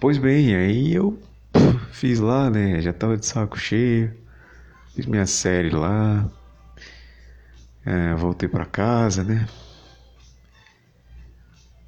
Pois 0.00 0.16
bem, 0.16 0.54
aí 0.54 0.94
eu 0.94 1.18
fiz 1.92 2.20
lá, 2.20 2.48
né? 2.48 2.80
Já 2.80 2.92
tava 2.92 3.16
de 3.16 3.26
saco 3.26 3.58
cheio. 3.58 4.14
Fiz 4.94 5.06
minha 5.06 5.26
série 5.26 5.70
lá. 5.70 6.30
É, 7.84 8.14
voltei 8.14 8.48
para 8.48 8.64
casa, 8.64 9.24
né? 9.24 9.46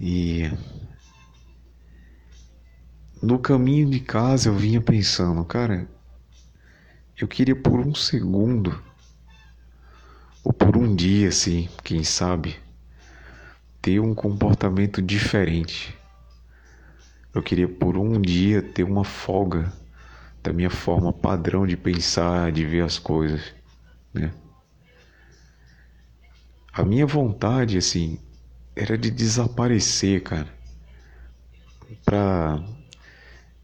E 0.04 0.50
no 3.22 3.38
caminho 3.38 3.88
de 3.88 4.00
casa 4.00 4.48
eu 4.48 4.56
vinha 4.56 4.80
pensando, 4.80 5.44
cara, 5.44 5.88
eu 7.16 7.28
queria 7.28 7.54
por 7.54 7.78
um 7.78 7.94
segundo, 7.94 8.82
ou 10.42 10.52
por 10.52 10.76
um 10.76 10.92
dia, 10.92 11.28
assim, 11.28 11.68
quem 11.84 12.02
sabe, 12.02 12.58
ter 13.80 14.00
um 14.00 14.12
comportamento 14.12 15.00
diferente. 15.00 15.96
Eu 17.32 17.40
queria 17.40 17.68
por 17.68 17.96
um 17.96 18.20
dia 18.20 18.60
ter 18.60 18.82
uma 18.82 19.04
folga 19.04 19.72
da 20.42 20.52
minha 20.52 20.68
forma 20.68 21.12
padrão 21.12 21.64
de 21.64 21.76
pensar, 21.76 22.50
de 22.50 22.66
ver 22.66 22.82
as 22.82 22.98
coisas, 22.98 23.54
né? 24.12 24.34
A 26.72 26.84
minha 26.84 27.06
vontade, 27.06 27.78
assim, 27.78 28.18
era 28.74 28.96
de 28.96 29.10
desaparecer, 29.10 30.22
cara. 30.22 30.48
Pra 32.04 32.62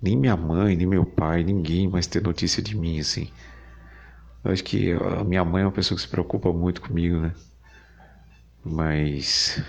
nem 0.01 0.16
minha 0.16 0.37
mãe, 0.37 0.77
nem 0.77 0.87
meu 0.87 1.05
pai, 1.05 1.42
ninguém 1.42 1.88
mais 1.88 2.07
ter 2.07 2.23
notícia 2.23 2.62
de 2.62 2.77
mim, 2.77 3.01
assim. 3.01 3.31
Eu 4.44 4.53
acho 4.53 4.62
que 4.62 4.92
a 4.92 5.25
minha 5.25 5.44
mãe 5.44 5.62
é 5.62 5.66
uma 5.66 5.73
pessoa 5.73 5.97
que 5.97 6.03
se 6.03 6.09
preocupa 6.09 6.53
muito 6.53 6.81
comigo, 6.81 7.18
né? 7.18 7.35
Mas. 8.64 9.62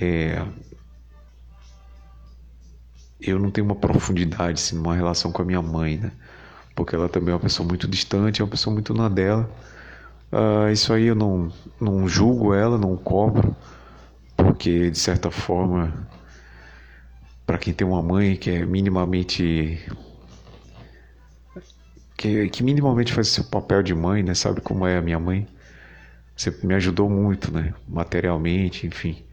É. 0.00 0.46
Eu 3.20 3.38
não 3.38 3.50
tenho 3.50 3.66
uma 3.66 3.74
profundidade 3.74 4.60
assim, 4.60 4.76
numa 4.76 4.94
relação 4.94 5.32
com 5.32 5.42
a 5.42 5.44
minha 5.44 5.60
mãe, 5.60 5.96
né? 5.96 6.12
Porque 6.76 6.94
ela 6.94 7.08
também 7.08 7.32
é 7.32 7.34
uma 7.34 7.40
pessoa 7.40 7.66
muito 7.66 7.88
distante, 7.88 8.40
é 8.40 8.44
uma 8.44 8.50
pessoa 8.50 8.72
muito 8.72 8.94
na 8.94 9.08
dela. 9.08 9.50
Uh, 10.30 10.70
isso 10.70 10.92
aí 10.92 11.06
eu 11.06 11.14
não, 11.14 11.50
não 11.80 12.06
julgo 12.06 12.52
ela, 12.52 12.76
não 12.76 12.96
cobro, 12.96 13.56
porque 14.36 14.90
de 14.90 14.98
certa 14.98 15.30
forma 15.30 16.06
para 17.46 17.56
quem 17.56 17.72
tem 17.72 17.86
uma 17.86 18.02
mãe 18.02 18.36
que 18.36 18.50
é 18.50 18.66
minimamente 18.66 19.82
que, 22.18 22.48
que 22.50 22.62
minimamente 22.62 23.14
faz 23.14 23.28
seu 23.28 23.44
papel 23.44 23.82
de 23.82 23.94
mãe, 23.94 24.22
né? 24.22 24.34
Sabe 24.34 24.60
como 24.60 24.86
é 24.86 24.98
a 24.98 25.02
minha 25.02 25.18
mãe? 25.18 25.46
Você 26.36 26.50
me 26.62 26.74
ajudou 26.74 27.08
muito, 27.08 27.52
né? 27.52 27.74
Materialmente, 27.88 28.86
enfim. 28.86 29.24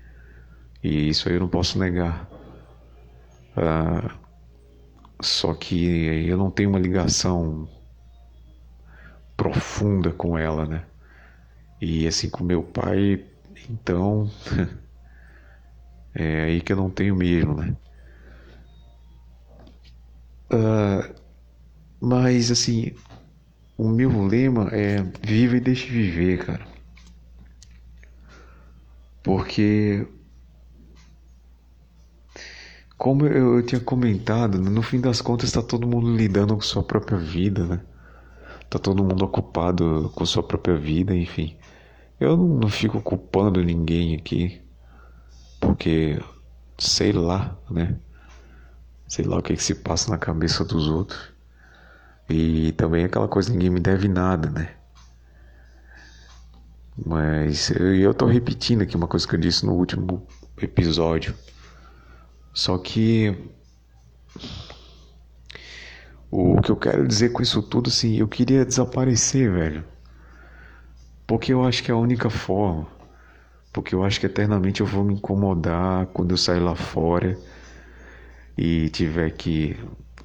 E 0.84 1.10
isso 1.10 1.28
aí 1.28 1.36
eu 1.36 1.42
não 1.42 1.48
posso 1.50 1.80
negar. 1.80 2.30
Ah, 3.58 4.16
só 5.22 5.54
que 5.54 6.28
eu 6.28 6.38
não 6.38 6.52
tenho 6.52 6.70
uma 6.70 6.80
ligação 6.80 7.68
profunda 9.36 10.12
com 10.12 10.38
ela, 10.38 10.66
né? 10.66 10.86
E 11.82 12.08
assim 12.08 12.30
com 12.30 12.44
meu 12.44 12.64
pai, 12.64 13.26
então 13.70 14.30
é 16.14 16.44
aí 16.44 16.62
que 16.62 16.74
eu 16.74 16.78
não 16.78 16.90
tenho 16.90 17.16
mesmo, 17.16 17.56
né? 17.56 17.76
Uh, 20.52 21.16
mas 22.00 22.52
assim, 22.52 22.94
o 23.78 23.88
meu 23.90 24.26
lema 24.26 24.70
é 24.72 25.02
viva 25.22 25.58
e 25.58 25.60
deixe 25.60 25.90
viver, 25.90 26.46
cara. 26.46 26.66
Porque 29.24 30.08
como 32.98 33.26
eu, 33.26 33.58
eu 33.58 33.66
tinha 33.66 33.82
comentado, 33.82 34.60
no 34.60 34.82
fim 34.82 35.02
das 35.02 35.22
contas 35.22 35.50
está 35.50 35.62
todo 35.62 35.88
mundo 35.88 36.16
lidando 36.16 36.56
com 36.56 36.62
sua 36.62 36.84
própria 36.84 37.18
vida, 37.18 37.66
né? 37.66 37.95
Tá 38.76 38.80
todo 38.80 39.06
mundo 39.06 39.24
ocupado 39.24 40.12
com 40.14 40.26
sua 40.26 40.44
própria 40.44 40.76
vida, 40.76 41.16
enfim. 41.16 41.56
Eu 42.20 42.36
não, 42.36 42.46
não 42.46 42.68
fico 42.68 43.02
culpando 43.02 43.64
ninguém 43.64 44.16
aqui, 44.16 44.62
porque 45.62 46.22
sei 46.78 47.14
lá, 47.14 47.58
né? 47.72 47.98
sei 49.08 49.24
lá 49.24 49.38
o 49.38 49.42
que, 49.42 49.56
que 49.56 49.64
se 49.64 49.76
passa 49.76 50.12
na 50.12 50.18
cabeça 50.18 50.66
dos 50.66 50.90
outros. 50.90 51.32
E 52.30 52.74
também 52.74 53.06
aquela 53.06 53.30
coisa, 53.30 53.50
ninguém 53.50 53.70
me 53.70 53.80
deve 53.80 54.10
nada, 54.10 54.50
né? 54.50 54.76
Mas 57.06 57.70
eu, 57.70 57.96
eu 57.96 58.14
tô 58.14 58.26
repetindo 58.26 58.82
aqui 58.82 58.98
uma 58.98 59.08
coisa 59.08 59.26
que 59.26 59.36
eu 59.36 59.40
disse 59.40 59.66
no 59.66 59.72
último 59.72 60.28
episódio. 60.62 61.34
Só 62.54 62.78
que 62.78 63.38
o 66.36 66.62
que 66.62 66.70
eu 66.70 66.76
quero 66.76 67.08
dizer 67.08 67.30
com 67.32 67.42
isso 67.42 67.62
tudo, 67.64 67.90
assim, 67.90 68.18
eu 68.18 68.28
queria 68.28 68.66
desaparecer, 68.66 69.50
velho. 69.52 69.86
Porque 71.26 71.54
eu 71.54 71.64
acho 71.64 71.82
que 71.82 71.90
é 71.90 71.94
a 71.94 71.98
única 71.98 72.30
forma. 72.30 72.88
Porque 73.72 73.96
eu 73.96 74.04
acho 74.04 74.20
que 74.20 74.26
eternamente 74.26 74.82
eu 74.82 74.88
vou 74.88 75.04
me 75.04 75.14
incomodar 75.14 76.08
quando 76.08 76.32
eu 76.32 76.38
sair 76.38 76.60
lá 76.60 76.76
fora 76.76 77.38
e 78.58 78.90
tiver 78.90 79.32
que, 79.32 79.78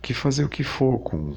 que 0.02 0.12
fazer 0.12 0.44
o 0.44 0.48
que 0.48 0.64
for 0.64 0.98
com. 0.98 1.36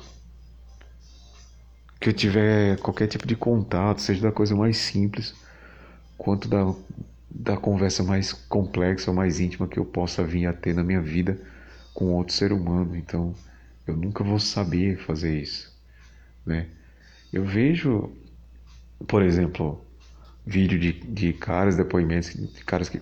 Que 2.00 2.10
eu 2.10 2.14
tiver 2.14 2.78
qualquer 2.80 3.08
tipo 3.08 3.28
de 3.28 3.36
contato, 3.36 4.02
seja 4.02 4.22
da 4.22 4.32
coisa 4.32 4.56
mais 4.56 4.78
simples, 4.78 5.34
quanto 6.18 6.48
da, 6.48 6.74
da 7.30 7.58
conversa 7.58 8.04
mais 8.04 8.34
complexa 8.34 9.12
ou 9.12 9.16
mais 9.16 9.40
íntima 9.40 9.68
que 9.68 9.80
eu 9.80 9.86
possa 9.86 10.24
vir 10.24 10.46
a 10.48 10.54
ter 10.54 10.74
na 10.74 10.84
minha 10.84 11.02
vida 11.02 11.40
com 11.94 12.12
outro 12.14 12.34
ser 12.34 12.52
humano. 12.52 12.96
Então, 12.96 13.34
eu 13.86 13.96
nunca 13.96 14.24
vou 14.24 14.40
saber 14.40 14.98
fazer 14.98 15.40
isso, 15.40 15.74
né? 16.46 16.68
Eu 17.32 17.44
vejo, 17.44 18.12
por 19.08 19.22
exemplo, 19.22 19.84
vídeo 20.46 20.80
de, 20.80 20.94
de 20.94 21.34
caras, 21.34 21.76
depoimentos 21.76 22.34
de 22.34 22.64
caras 22.64 22.90
que, 22.90 23.02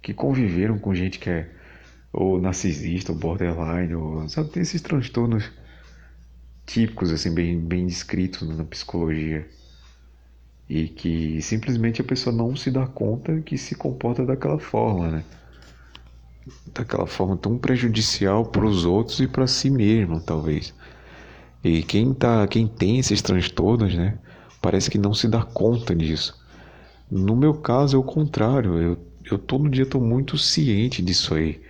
que 0.00 0.14
conviveram 0.14 0.78
com 0.78 0.94
gente 0.94 1.18
que 1.18 1.30
é 1.30 1.50
ou 2.12 2.40
narcisista, 2.40 3.10
ou 3.10 3.18
borderline, 3.18 3.94
ou 3.94 4.28
sabe, 4.28 4.50
tem 4.50 4.62
esses 4.62 4.82
transtornos 4.82 5.50
típicos 6.66 7.10
assim 7.10 7.34
bem 7.34 7.58
bem 7.58 7.86
descritos 7.86 8.46
na 8.56 8.64
psicologia 8.64 9.48
e 10.68 10.88
que 10.88 11.40
simplesmente 11.42 12.00
a 12.00 12.04
pessoa 12.04 12.34
não 12.34 12.54
se 12.54 12.70
dá 12.70 12.86
conta 12.86 13.40
que 13.40 13.58
se 13.58 13.74
comporta 13.74 14.24
daquela 14.24 14.58
forma, 14.58 15.10
né? 15.10 15.24
Daquela 16.74 17.06
forma 17.06 17.36
tão 17.36 17.58
prejudicial 17.58 18.44
para 18.44 18.66
os 18.66 18.84
outros 18.84 19.20
e 19.20 19.28
para 19.28 19.46
si 19.46 19.70
mesmo, 19.70 20.20
talvez. 20.20 20.74
E 21.62 21.82
quem 21.82 22.12
tá, 22.12 22.46
quem 22.46 22.66
tem 22.66 22.98
esses 22.98 23.22
transtornos, 23.22 23.94
né, 23.94 24.18
parece 24.60 24.90
que 24.90 24.98
não 24.98 25.14
se 25.14 25.28
dá 25.28 25.42
conta 25.42 25.94
disso. 25.94 26.40
No 27.10 27.36
meu 27.36 27.54
caso 27.54 27.96
é 27.96 28.00
o 28.00 28.02
contrário, 28.02 28.78
eu, 28.78 28.98
eu 29.30 29.38
todo 29.38 29.68
dia 29.68 29.84
estou 29.84 30.00
muito 30.00 30.36
ciente 30.36 31.02
disso 31.02 31.34
aí 31.34 31.60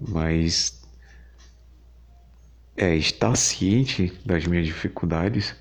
mas 0.00 0.80
é 2.76 2.94
estar 2.94 3.34
ciente 3.36 4.12
das 4.24 4.46
minhas 4.46 4.66
dificuldades, 4.66 5.56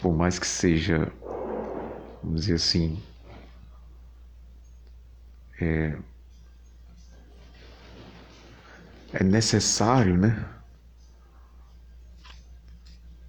por 0.00 0.14
mais 0.14 0.38
que 0.38 0.46
seja, 0.46 1.10
vamos 2.22 2.42
dizer 2.42 2.54
assim, 2.54 3.02
é, 5.60 5.96
é 9.20 9.24
necessário, 9.24 10.16
né? 10.16 10.44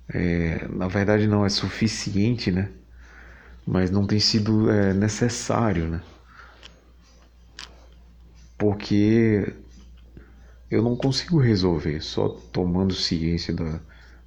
É, 0.10 0.67
na 0.69 0.88
verdade 0.88 1.28
não 1.28 1.45
é 1.45 1.50
suficiente, 1.50 2.52
né? 2.52 2.69
Mas 3.65 3.91
não 3.91 4.08
tem 4.08 4.19
sido 4.19 4.69
é, 4.71 4.93
necessário, 4.93 5.88
né? 5.88 6.02
Porque 8.58 9.54
eu 10.69 10.82
não 10.82 10.95
consigo 10.95 11.39
resolver 11.39 12.02
só 12.02 12.30
tomando 12.30 12.93
ciência 12.93 13.54
da, 13.54 13.80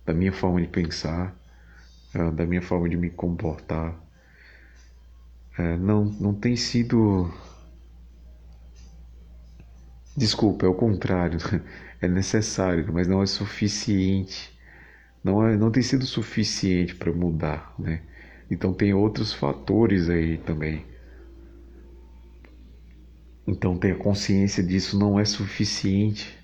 da 0.06 0.14
minha 0.14 0.32
forma 0.32 0.60
de 0.60 0.68
pensar, 0.68 1.34
ah, 2.14 2.30
da 2.30 2.46
minha 2.46 2.62
forma 2.62 2.88
de 2.88 2.96
me 2.96 3.10
comportar. 3.10 3.94
É, 5.58 5.76
não, 5.76 6.04
não 6.04 6.34
tem 6.34 6.56
sido. 6.56 7.30
Desculpa, 10.20 10.66
é 10.66 10.68
o 10.68 10.74
contrário. 10.74 11.38
É 12.02 12.09
necessário, 12.09 12.90
mas 12.94 13.06
não 13.06 13.22
é 13.22 13.26
suficiente. 13.26 14.59
Não, 15.24 15.46
é, 15.46 15.56
não 15.56 15.70
tem 15.70 15.83
sido 15.83 16.06
suficiente 16.06 16.94
para 16.94 17.12
mudar, 17.12 17.74
né? 17.78 18.02
Então 18.50 18.72
tem 18.74 18.94
outros 18.94 19.33
fatores 19.35 20.09
aí 20.11 20.38
também. 20.38 20.87
Então 23.46 23.76
ter 23.76 23.98
consciência 23.98 24.62
disso 24.62 24.98
não 24.98 25.20
é 25.20 25.26
suficiente, 25.26 26.38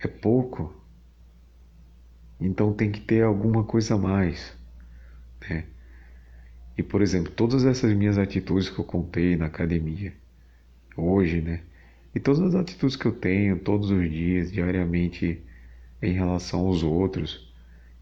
é 0.00 0.08
pouco. 0.08 0.72
Então 2.40 2.72
tem 2.72 2.90
que 2.90 3.00
ter 3.00 3.22
alguma 3.22 3.62
coisa 3.64 3.94
a 3.94 3.98
mais, 3.98 4.56
né? 5.50 5.64
E 6.78 6.82
por 6.82 7.02
exemplo, 7.02 7.32
todas 7.32 7.64
essas 7.64 7.92
minhas 7.94 8.18
atitudes 8.18 8.68
que 8.68 8.78
eu 8.78 8.84
contei 8.84 9.36
na 9.36 9.46
academia 9.46 10.14
hoje, 10.96 11.40
né? 11.42 11.62
E 12.16 12.18
todas 12.18 12.40
as 12.40 12.54
atitudes 12.54 12.96
que 12.96 13.04
eu 13.04 13.12
tenho 13.12 13.58
todos 13.58 13.90
os 13.90 14.10
dias, 14.10 14.50
diariamente, 14.50 15.44
em 16.00 16.14
relação 16.14 16.60
aos 16.60 16.82
outros, 16.82 17.52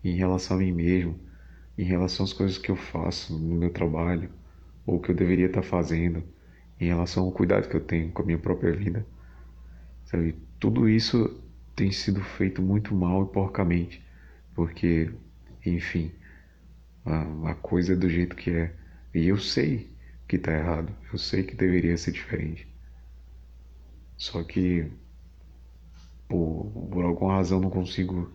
em 0.04 0.14
relação 0.14 0.56
a 0.56 0.60
mim 0.60 0.70
mesmo, 0.70 1.18
em 1.76 1.82
relação 1.82 2.22
às 2.22 2.32
coisas 2.32 2.56
que 2.56 2.70
eu 2.70 2.76
faço 2.76 3.36
no 3.36 3.56
meu 3.56 3.70
trabalho, 3.70 4.30
ou 4.86 5.00
que 5.00 5.10
eu 5.10 5.16
deveria 5.16 5.46
estar 5.46 5.62
fazendo, 5.62 6.22
em 6.80 6.86
relação 6.86 7.24
ao 7.24 7.32
cuidado 7.32 7.68
que 7.68 7.74
eu 7.74 7.80
tenho 7.80 8.12
com 8.12 8.22
a 8.22 8.24
minha 8.24 8.38
própria 8.38 8.72
vida. 8.72 9.04
Sabe? 10.04 10.36
Tudo 10.60 10.88
isso 10.88 11.42
tem 11.74 11.90
sido 11.90 12.20
feito 12.20 12.62
muito 12.62 12.94
mal 12.94 13.24
e 13.24 13.32
porcamente, 13.32 14.00
porque, 14.54 15.10
enfim, 15.66 16.12
a, 17.04 17.50
a 17.50 17.54
coisa 17.56 17.94
é 17.94 17.96
do 17.96 18.08
jeito 18.08 18.36
que 18.36 18.52
é. 18.52 18.72
E 19.12 19.26
eu 19.26 19.38
sei 19.38 19.90
que 20.28 20.36
está 20.36 20.52
errado, 20.52 20.94
eu 21.12 21.18
sei 21.18 21.42
que 21.42 21.56
deveria 21.56 21.96
ser 21.96 22.12
diferente. 22.12 22.72
Só 24.16 24.42
que, 24.42 24.90
por, 26.28 26.70
por 26.90 27.04
alguma 27.04 27.34
razão, 27.34 27.60
não 27.60 27.70
consigo 27.70 28.32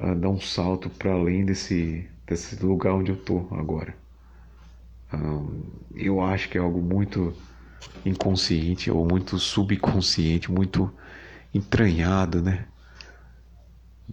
uh, 0.00 0.14
dar 0.14 0.28
um 0.28 0.40
salto 0.40 0.90
para 0.90 1.12
além 1.12 1.44
desse, 1.44 2.08
desse 2.26 2.62
lugar 2.64 2.94
onde 2.94 3.10
eu 3.10 3.16
tô 3.16 3.46
agora. 3.52 3.96
Um, 5.12 5.62
eu 5.94 6.20
acho 6.20 6.48
que 6.48 6.56
é 6.56 6.60
algo 6.60 6.80
muito 6.80 7.34
inconsciente 8.04 8.90
ou 8.90 9.06
muito 9.06 9.38
subconsciente, 9.38 10.50
muito 10.50 10.92
entranhado, 11.54 12.42
né? 12.42 12.66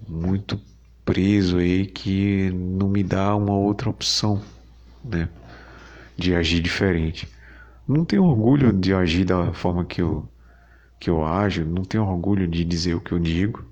Muito 0.08 0.60
preso 1.06 1.58
aí 1.58 1.86
que 1.86 2.52
não 2.52 2.88
me 2.88 3.04
dá 3.04 3.36
uma 3.36 3.54
outra 3.54 3.90
opção, 3.90 4.42
né? 5.04 5.30
De 6.18 6.36
agir 6.36 6.62
diferente. 6.62 7.28
Não 7.90 8.06
tenho 8.06 8.24
orgulho 8.24 8.72
de 8.72 8.94
agir 8.94 9.26
da 9.26 9.52
forma 9.52 9.84
que 9.84 10.00
eu 10.00 10.30
que 11.00 11.10
eu 11.10 11.26
ajo, 11.26 11.66
não 11.66 11.84
tenho 11.84 12.04
orgulho 12.04 12.48
de 12.48 12.64
dizer 12.64 12.94
o 12.94 13.02
que 13.02 13.14
eu 13.14 13.18
digo, 13.18 13.66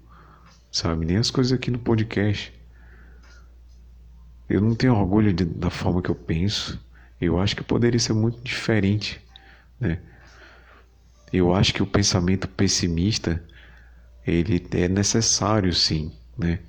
sabe? 0.71 1.05
Nem 1.05 1.17
as 1.17 1.29
coisas 1.29 1.53
aqui 1.53 1.69
no 1.69 1.77
podcast. 1.77 2.51
Eu 4.49 4.59
não 4.59 4.73
tenho 4.73 4.95
orgulho 4.95 5.31
de, 5.31 5.45
da 5.45 5.69
forma 5.69 6.01
que 6.01 6.09
eu 6.09 6.15
penso. 6.15 6.83
Eu 7.21 7.39
acho 7.39 7.55
que 7.55 7.63
poderia 7.63 7.99
ser 7.99 8.13
muito 8.13 8.41
diferente, 8.41 9.21
né? 9.79 9.99
Eu 11.31 11.53
acho 11.53 11.71
que 11.71 11.83
o 11.83 11.87
pensamento 11.87 12.47
pessimista 12.47 13.43
ele 14.25 14.65
é 14.71 14.87
necessário 14.87 15.71
sim, 15.73 16.11
né? 16.35 16.59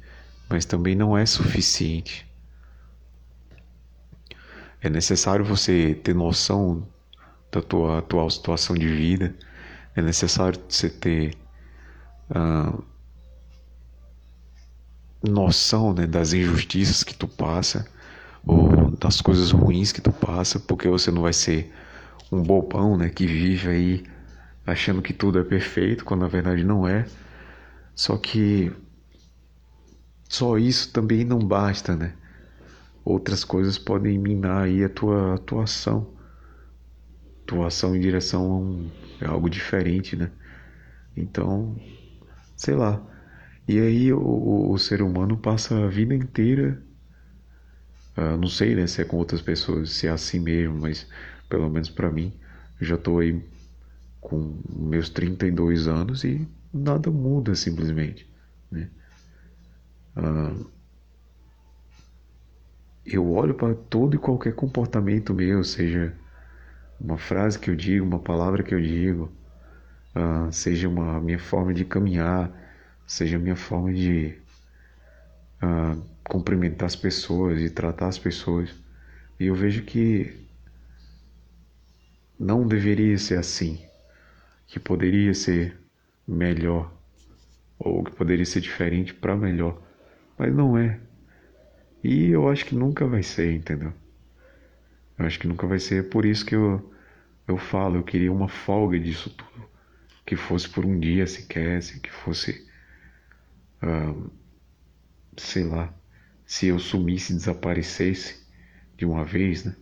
Mas 0.51 0.67
também 0.67 0.95
não 0.95 1.17
é 1.17 1.25
suficiente. 1.25 2.31
É 4.83 4.91
necessário 4.91 5.47
você 5.47 5.95
ter 5.95 6.15
noção 6.15 6.87
da 7.51 7.63
tua 7.63 7.99
atual 7.99 8.29
situação 8.31 8.77
de 8.77 8.87
vida. 8.87 9.35
É 9.97 10.03
necessário 10.03 10.61
você 10.69 10.89
ter 10.89 11.35
uh, 12.31 12.83
noção 15.23 15.93
né, 15.93 16.07
das 16.07 16.33
injustiças 16.33 17.03
que 17.03 17.15
tu 17.15 17.27
passa 17.27 17.87
ou 18.47 18.91
das 18.93 19.21
coisas 19.21 19.51
ruins 19.51 19.93
que 19.93 20.01
tu 20.01 20.13
passa, 20.13 20.59
porque 20.61 20.89
você 20.89 21.11
não 21.11 21.23
vai 21.23 21.33
ser 21.33 21.73
um 22.31 22.43
bobão, 22.43 22.97
né, 22.97 23.09
que 23.09 23.27
vive 23.27 23.69
aí 23.69 24.05
achando 24.67 25.03
que 25.03 25.13
tudo 25.13 25.39
é 25.39 25.45
perfeito, 25.45 26.05
quando 26.05 26.21
na 26.21 26.29
verdade 26.29 26.63
não 26.65 26.87
é. 26.87 27.07
Só 27.95 28.17
que 28.17 28.71
só 30.29 30.59
isso 30.59 30.93
também 30.93 31.25
não 31.25 31.39
basta, 31.39 31.97
né? 31.97 32.13
Outras 33.05 33.45
coisas 33.45 33.79
podem 33.79 34.19
minar 34.19 34.65
aí 34.65 34.85
a 34.85 34.89
tua 34.89 35.35
atuação. 35.35 36.07
Tua 37.49 37.69
ação 37.69 37.97
em 37.97 38.01
direção 38.01 38.43
a, 38.45 38.57
um, 38.59 38.91
a 39.23 39.31
algo 39.31 39.49
diferente, 39.49 40.15
né? 40.15 40.31
Então, 41.17 41.75
sei 42.55 42.75
lá. 42.75 43.03
E 43.67 43.81
aí 43.81 44.13
o, 44.13 44.71
o 44.71 44.79
ser 44.79 45.03
humano 45.03 45.37
passa 45.39 45.85
a 45.85 45.89
vida 45.89 46.15
inteira, 46.15 46.83
uh, 48.19 48.37
não 48.37 48.49
sei 48.49 48.75
né, 48.75 48.87
se 48.87 49.01
é 49.01 49.05
com 49.05 49.17
outras 49.17 49.41
pessoas, 49.41 49.93
se 49.93 50.07
é 50.07 50.11
assim 50.11 50.41
mesmo, 50.41 50.79
mas 50.79 51.09
pelo 51.49 51.71
menos 51.71 51.89
para 51.89 52.11
mim, 52.11 52.39
já 52.81 52.99
tô 52.99 53.19
aí 53.19 53.43
com 54.21 54.61
meus 54.69 55.09
32 55.09 55.89
anos 55.89 56.25
e 56.25 56.47
nada 56.73 57.11
muda 57.11 57.55
simplesmente. 57.55 58.31
Né? 58.71 58.91
Ah, 60.17 60.55
eu 63.07 63.33
olho 63.33 63.55
para 63.55 63.75
todo 63.75 64.15
e 64.15 64.19
qualquer 64.19 64.55
comportamento 64.55 65.33
meu, 65.33 65.65
seja 65.65 66.15
uma 67.01 67.17
frase 67.17 67.59
que 67.59 67.71
eu 67.71 67.77
digo, 67.77 68.05
uma 68.05 68.19
palavra 68.19 68.63
que 68.63 68.75
eu 68.75 68.81
digo, 68.81 69.31
ah, 70.15 70.49
seja 70.51 70.89
uma 70.89 71.21
minha 71.21 71.39
forma 71.39 71.73
de 71.73 71.85
caminhar, 71.85 72.51
seja 73.07 73.37
a 73.37 73.41
minha 73.41 73.57
forma 73.57 73.93
de 73.93 74.37
ah, 75.63 75.97
cumprimentar 76.25 76.87
as 76.87 76.97
pessoas, 76.97 77.59
de 77.59 77.71
tratar 77.71 78.09
as 78.09 78.19
pessoas. 78.19 78.75
E 79.39 79.47
eu 79.47 79.55
vejo 79.55 79.83
que 79.85 80.47
não 82.39 82.67
deveria 82.67 83.17
ser 83.19 83.39
assim, 83.39 83.81
que 84.67 84.79
poderia 84.79 85.35
ser 85.35 85.77
melhor, 86.27 86.93
ou 87.79 88.05
que 88.05 88.13
poderia 88.13 88.45
ser 88.45 88.61
diferente 88.61 89.15
para 89.15 89.37
melhor, 89.37 89.81
mas 90.37 90.55
não 90.55 90.77
é. 90.77 91.01
E 92.03 92.31
eu 92.31 92.49
acho 92.49 92.65
que 92.67 92.75
nunca 92.75 93.07
vai 93.07 93.23
ser, 93.23 93.53
entendeu? 93.55 93.93
Eu 95.18 95.26
acho 95.26 95.38
que 95.38 95.48
nunca 95.48 95.66
vai 95.66 95.78
ser, 95.78 96.09
por 96.09 96.24
isso 96.24 96.44
que 96.46 96.54
eu, 96.54 96.92
eu 97.46 97.59
falo, 97.59 97.96
eu 97.96 98.04
queria 98.04 98.33
uma 98.33 98.48
folga 98.48 98.98
disso 98.98 99.31
tudo, 99.31 99.68
que 100.24 100.37
fosse 100.37 100.68
por 100.68 100.85
um 100.85 100.98
dia 100.98 101.26
sequer, 101.26 101.81
que 102.00 102.11
fosse, 102.11 102.66
uh, 103.83 104.31
sei 105.37 105.64
lá, 105.64 105.92
se 106.46 106.68
eu 106.68 106.78
sumisse, 106.78 107.35
desaparecesse 107.35 108.46
de 108.96 109.04
uma 109.04 109.24
vez, 109.24 109.64
né? 109.64 109.76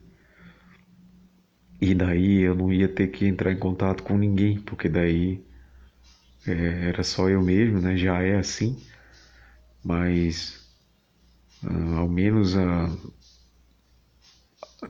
E 1.81 1.95
daí 1.95 2.41
eu 2.41 2.55
não 2.55 2.73
ia 2.73 2.89
ter 2.89 3.09
que 3.09 3.27
entrar 3.27 3.53
em 3.53 3.59
contato 3.59 4.03
com 4.03 4.17
ninguém, 4.17 4.59
porque 4.61 4.89
daí 4.89 5.45
é, 6.47 6.89
era 6.89 7.03
só 7.03 7.29
eu 7.29 7.43
mesmo, 7.43 7.81
né? 7.81 7.97
Já 7.97 8.23
é 8.23 8.37
assim, 8.37 8.83
mas 9.85 10.67
uh, 11.63 11.97
ao 11.97 12.09
menos 12.09 12.55
uh, 12.55 13.13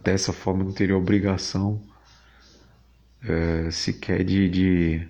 dessa 0.03 0.33
forma 0.33 0.65
não 0.65 0.73
teria 0.73 0.97
obrigação 0.97 1.81
uh, 3.25 3.71
sequer 3.71 4.25
de, 4.25 4.49
de 4.49 5.09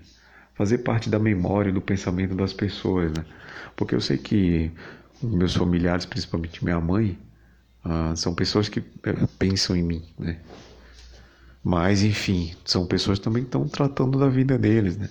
fazer 0.54 0.78
parte 0.78 1.10
da 1.10 1.18
memória, 1.18 1.72
do 1.72 1.80
pensamento 1.80 2.34
das 2.34 2.52
pessoas, 2.52 3.12
né? 3.12 3.24
Porque 3.74 3.94
eu 3.94 4.00
sei 4.00 4.16
que 4.18 4.70
meus 5.22 5.54
familiares, 5.54 6.06
principalmente 6.06 6.64
minha 6.64 6.80
mãe, 6.80 7.18
uh, 7.84 8.16
são 8.16 8.34
pessoas 8.34 8.68
que 8.68 8.80
eh, 8.80 9.26
pensam 9.38 9.76
em 9.76 9.82
mim, 9.82 10.04
né? 10.18 10.40
Mas, 11.62 12.02
enfim, 12.02 12.54
são 12.64 12.86
pessoas 12.86 13.18
também 13.18 13.42
que 13.42 13.48
estão 13.48 13.68
tratando 13.68 14.18
da 14.18 14.28
vida 14.28 14.56
deles, 14.56 14.96
né? 14.96 15.10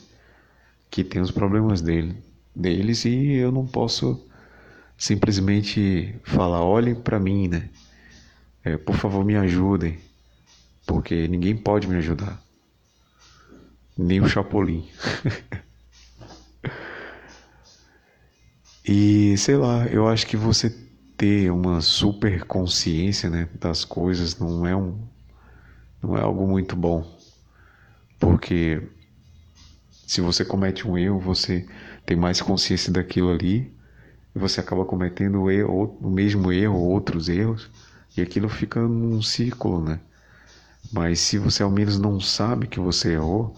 que 0.95 1.03
tem 1.03 1.21
os 1.21 1.29
problemas 1.29 1.81
dele, 1.81 2.15
deles 2.55 3.03
e 3.03 3.33
eu 3.33 3.51
não 3.51 3.65
posso 3.67 4.25
simplesmente 4.97 6.15
falar, 6.23 6.63
olhem 6.63 6.95
para 6.95 7.19
mim, 7.19 7.49
né? 7.49 7.69
É, 8.65 8.77
por 8.77 8.95
favor, 8.95 9.23
me 9.23 9.35
ajudem, 9.35 9.99
porque 10.87 11.27
ninguém 11.27 11.55
pode 11.55 11.87
me 11.87 11.97
ajudar, 11.97 12.41
nem 13.95 14.19
o 14.19 14.27
Chapolin. 14.27 14.89
e 18.83 19.37
sei 19.37 19.55
lá, 19.55 19.85
eu 19.85 20.07
acho 20.07 20.25
que 20.25 20.35
você 20.35 20.71
ter 21.15 21.51
uma 21.51 21.79
super 21.79 22.43
consciência, 22.45 23.29
né, 23.29 23.47
das 23.59 23.85
coisas 23.85 24.39
não 24.39 24.65
é 24.65 24.75
um 24.75 24.97
não 26.01 26.17
é 26.17 26.21
algo 26.21 26.47
muito 26.47 26.75
bom, 26.75 27.05
porque 28.19 28.81
se 30.07 30.21
você 30.21 30.43
comete 30.43 30.87
um 30.87 30.97
erro, 30.97 31.19
você 31.19 31.67
tem 32.03 32.17
mais 32.17 32.41
consciência 32.41 32.91
daquilo 32.91 33.29
ali 33.29 33.71
e 34.35 34.39
você 34.39 34.59
acaba 34.59 34.85
cometendo 34.85 35.43
o, 35.43 35.51
erro, 35.51 35.99
o 36.01 36.09
mesmo 36.09 36.51
erro, 36.51 36.79
outros 36.79 37.29
erros, 37.29 37.69
e 38.15 38.21
aquilo 38.21 38.49
fica 38.49 38.79
num 38.81 39.21
círculo, 39.21 39.83
né? 39.83 39.99
Mas 40.91 41.19
se 41.19 41.37
você 41.37 41.63
ao 41.63 41.71
menos 41.71 41.99
não 41.99 42.19
sabe 42.19 42.67
que 42.67 42.79
você 42.79 43.13
errou, 43.13 43.55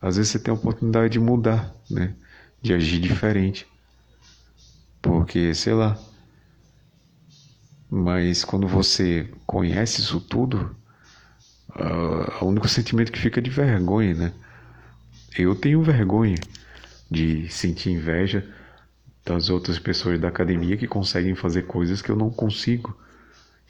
às 0.00 0.16
vezes 0.16 0.32
você 0.32 0.38
tem 0.38 0.52
a 0.52 0.56
oportunidade 0.56 1.12
de 1.12 1.20
mudar, 1.20 1.74
né? 1.88 2.14
De 2.60 2.74
agir 2.74 3.00
diferente. 3.00 3.66
Porque, 5.00 5.54
sei 5.54 5.74
lá. 5.74 5.98
Mas 7.90 8.44
quando 8.44 8.66
você 8.66 9.28
conhece 9.46 10.00
isso 10.00 10.20
tudo, 10.20 10.74
uh, 11.70 12.44
o 12.44 12.48
único 12.48 12.68
sentimento 12.68 13.12
que 13.12 13.18
fica 13.18 13.40
é 13.40 13.42
de 13.42 13.50
vergonha, 13.50 14.14
né? 14.14 14.32
Eu 15.36 15.54
tenho 15.54 15.82
vergonha 15.82 16.36
de 17.10 17.48
sentir 17.48 17.90
inveja 17.90 18.46
das 19.24 19.50
outras 19.50 19.78
pessoas 19.78 20.20
da 20.20 20.28
academia 20.28 20.76
que 20.76 20.86
conseguem 20.86 21.34
fazer 21.34 21.62
coisas 21.62 22.02
que 22.02 22.10
eu 22.10 22.16
não 22.16 22.30
consigo. 22.30 22.96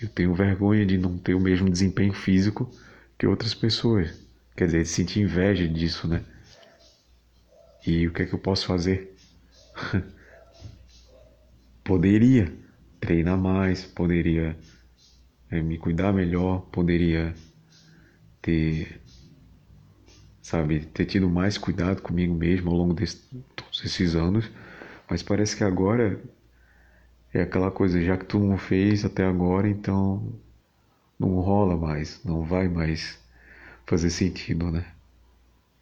Eu 0.02 0.08
tenho 0.08 0.34
vergonha 0.34 0.84
de 0.84 0.98
não 0.98 1.16
ter 1.16 1.34
o 1.34 1.40
mesmo 1.40 1.70
desempenho 1.70 2.12
físico 2.12 2.68
que 3.16 3.26
outras 3.26 3.54
pessoas. 3.54 4.12
Quer 4.56 4.66
dizer, 4.66 4.82
de 4.82 4.88
sentir 4.88 5.20
inveja 5.20 5.66
disso, 5.66 6.08
né? 6.08 6.24
E 7.86 8.06
o 8.06 8.12
que 8.12 8.22
é 8.22 8.26
que 8.26 8.34
eu 8.34 8.38
posso 8.38 8.66
fazer? 8.66 9.14
poderia 11.84 12.52
treinar 13.00 13.38
mais, 13.38 13.84
poderia 13.84 14.56
é, 15.50 15.60
me 15.60 15.78
cuidar 15.78 16.12
melhor, 16.12 16.60
poderia 16.72 17.34
ter 18.40 19.00
sabe? 20.42 20.80
Ter 20.80 21.06
tido 21.06 21.30
mais 21.30 21.56
cuidado 21.56 22.02
comigo 22.02 22.34
mesmo 22.34 22.70
ao 22.70 22.76
longo 22.76 22.94
de 22.94 23.14
todos 23.54 23.84
esses 23.84 24.14
anos. 24.14 24.50
Mas 25.08 25.22
parece 25.22 25.56
que 25.56 25.64
agora 25.64 26.20
é 27.32 27.42
aquela 27.42 27.70
coisa, 27.70 28.00
já 28.00 28.16
que 28.16 28.26
tu 28.26 28.38
não 28.38 28.58
fez 28.58 29.04
até 29.04 29.24
agora, 29.24 29.68
então 29.68 30.32
não 31.18 31.40
rola 31.40 31.76
mais, 31.76 32.22
não 32.24 32.42
vai 32.42 32.68
mais 32.68 33.18
fazer 33.86 34.10
sentido, 34.10 34.70
né? 34.70 34.84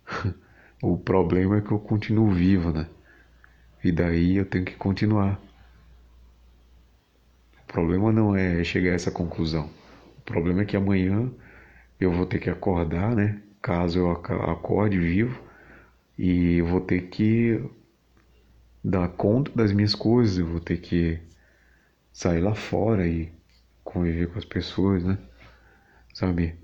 o 0.82 0.96
problema 0.96 1.58
é 1.58 1.60
que 1.60 1.72
eu 1.72 1.78
continuo 1.78 2.30
vivo, 2.30 2.70
né? 2.70 2.86
E 3.82 3.90
daí 3.90 4.36
eu 4.36 4.44
tenho 4.44 4.64
que 4.64 4.74
continuar. 4.74 5.40
O 7.62 7.72
problema 7.72 8.12
não 8.12 8.36
é 8.36 8.62
chegar 8.62 8.92
a 8.92 8.94
essa 8.94 9.10
conclusão. 9.10 9.70
O 10.18 10.22
problema 10.22 10.62
é 10.62 10.64
que 10.64 10.76
amanhã 10.76 11.30
eu 11.98 12.12
vou 12.12 12.26
ter 12.26 12.38
que 12.38 12.50
acordar, 12.50 13.14
né? 13.14 13.40
Caso 13.62 13.98
eu 13.98 14.10
acorde 14.10 14.98
vivo 14.98 15.40
e 16.18 16.58
eu 16.58 16.66
vou 16.66 16.80
ter 16.80 17.08
que 17.08 17.62
dar 18.82 19.08
conta 19.08 19.50
das 19.54 19.72
minhas 19.72 19.94
coisas, 19.94 20.38
eu 20.38 20.46
vou 20.46 20.60
ter 20.60 20.78
que 20.78 21.20
sair 22.12 22.40
lá 22.40 22.54
fora 22.54 23.06
e 23.06 23.32
conviver 23.84 24.28
com 24.28 24.38
as 24.38 24.44
pessoas, 24.44 25.02
né? 25.02 25.18
Sabe? 26.14 26.54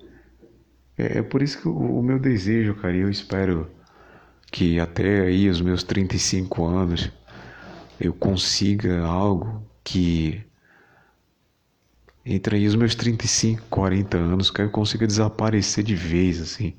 É, 0.97 1.18
é 1.18 1.22
por 1.22 1.42
isso 1.42 1.61
que 1.61 1.68
o, 1.68 1.99
o 1.99 2.03
meu 2.03 2.18
desejo, 2.18 2.74
cara, 2.74 2.97
eu 2.97 3.11
espero 3.11 3.70
que 4.51 4.78
até 4.80 5.22
aí 5.22 5.49
os 5.49 5.61
meus 5.61 5.82
35 5.82 6.64
anos 6.64 7.11
eu 8.01 8.12
consiga 8.12 9.05
algo 9.05 9.62
que 9.82 10.44
entre 12.24 12.57
aí 12.57 12.66
os 12.66 12.74
meus 12.74 12.97
35, 12.97 13.62
40 13.70 14.16
anos, 14.16 14.51
que 14.51 14.61
eu 14.61 14.68
consiga 14.68 15.07
desaparecer 15.07 15.84
de 15.84 15.94
vez 15.94 16.40
assim. 16.40 16.74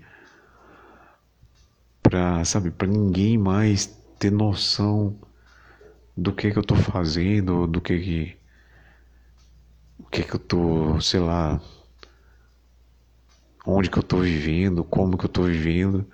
Pra, 2.03 2.43
sabe, 2.43 2.70
para 2.70 2.88
ninguém 2.88 3.38
mais 3.38 3.86
ter 4.20 4.30
noção 4.30 5.18
do 6.15 6.34
que 6.34 6.51
que 6.51 6.59
eu 6.59 6.63
tô 6.63 6.76
fazendo, 6.76 7.65
do 7.65 7.80
que 7.80 7.97
que 7.97 8.38
o 8.43 8.46
que 10.12 10.24
que 10.24 10.36
eu 10.36 10.39
tô, 10.39 10.99
sei 11.01 11.20
lá, 11.20 11.62
onde 13.66 13.89
que 13.89 13.97
eu 13.99 14.03
tô 14.03 14.20
vivendo, 14.20 14.84
como 14.84 15.18
que 15.18 15.26
eu 15.26 15.30
tô 15.30 15.43
vivendo, 15.43 16.05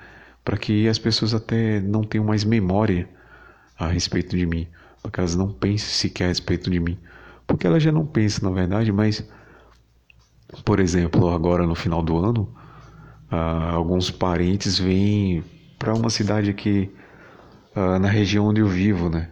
para 0.44 0.58
que 0.58 0.88
as 0.88 1.00
pessoas 1.00 1.34
até 1.34 1.80
não 1.80 2.04
tenham 2.04 2.26
mais 2.26 2.44
memória 2.44 3.08
a 3.78 3.88
respeito 3.88 4.38
de 4.38 4.46
mim, 4.46 4.68
para 5.02 5.12
que 5.12 5.20
elas 5.20 5.36
não 5.36 5.52
pensem 5.54 5.89
sequer 5.89 6.26
a 6.26 6.28
respeito 6.30 6.70
de 6.70 6.80
mim, 6.80 6.98
porque 7.48 7.68
elas 7.68 7.84
já 7.84 7.91
não 7.91 8.06
pensam 8.06 8.50
na 8.50 8.56
verdade, 8.56 8.91
mas 8.91 9.28
por 10.66 10.80
exemplo, 10.80 11.30
agora 11.30 11.66
no 11.66 11.76
final 11.76 12.02
do 12.02 12.18
ano, 12.18 12.54
ah, 13.32 13.72
alguns 13.72 14.12
parentes 14.12 14.80
vêm 14.80 15.44
para 15.80 15.96
uma 15.96 16.10
cidade 16.10 16.50
aqui 16.50 16.91
ah, 17.76 18.00
na 18.00 18.10
região 18.10 18.48
onde 18.48 18.62
eu 18.62 18.68
vivo, 18.68 19.10
né? 19.10 19.30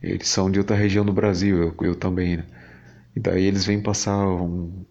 Eles 0.00 0.28
são 0.28 0.50
de 0.50 0.58
outra 0.60 0.76
região 0.76 1.04
do 1.04 1.12
Brasil, 1.12 1.56
eu, 1.62 1.74
eu 1.86 1.94
também, 1.96 2.36
né? 2.36 2.46
E 3.14 3.20
daí 3.20 3.44
eles 3.44 3.64
vêm 3.66 3.80
passar 3.82 4.26
um, 4.26 4.84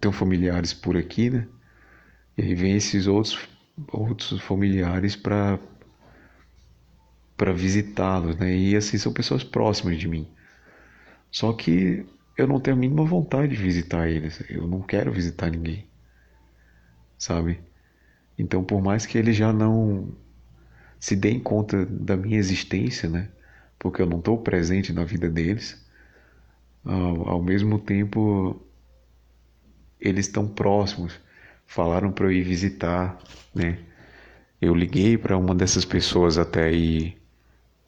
tem 0.00 0.12
familiares 0.12 0.74
por 0.74 0.96
aqui, 0.96 1.30
né? 1.30 1.48
E 2.36 2.42
aí 2.42 2.54
vem 2.54 2.76
esses 2.76 3.06
outros 3.06 3.38
outros 3.92 4.40
familiares 4.42 5.16
para 5.16 5.58
para 7.36 7.52
visitá-los, 7.52 8.36
né? 8.36 8.54
E 8.54 8.76
assim 8.76 8.98
são 8.98 9.12
pessoas 9.12 9.42
próximas 9.42 9.98
de 9.98 10.06
mim. 10.08 10.28
Só 11.30 11.52
que 11.52 12.06
eu 12.36 12.46
não 12.46 12.60
tenho 12.60 12.76
a 12.76 12.80
mínima 12.80 13.04
vontade 13.04 13.56
de 13.56 13.62
visitar 13.62 14.08
eles. 14.08 14.42
Eu 14.50 14.66
não 14.68 14.82
quero 14.82 15.12
visitar 15.12 15.50
ninguém. 15.50 15.86
Sabe? 17.18 17.60
Então, 18.38 18.64
por 18.64 18.82
mais 18.82 19.06
que 19.06 19.18
eles 19.18 19.36
já 19.36 19.52
não 19.52 20.14
se 21.00 21.16
deem 21.16 21.40
conta 21.40 21.84
da 21.86 22.16
minha 22.16 22.38
existência, 22.38 23.08
né? 23.08 23.28
Porque 23.78 24.00
eu 24.00 24.06
não 24.06 24.18
estou 24.18 24.38
presente 24.38 24.92
na 24.92 25.04
vida 25.04 25.28
deles, 25.28 25.81
ao, 26.84 27.28
ao 27.28 27.42
mesmo 27.42 27.78
tempo 27.78 28.60
eles 30.00 30.26
estão 30.26 30.48
próximos 30.48 31.20
falaram 31.72 32.12
para 32.12 32.26
eu 32.26 32.32
ir 32.32 32.42
visitar, 32.42 33.18
né? 33.54 33.78
Eu 34.60 34.74
liguei 34.74 35.16
para 35.16 35.38
uma 35.38 35.54
dessas 35.54 35.86
pessoas 35.86 36.36
até 36.36 36.70
e 36.70 37.16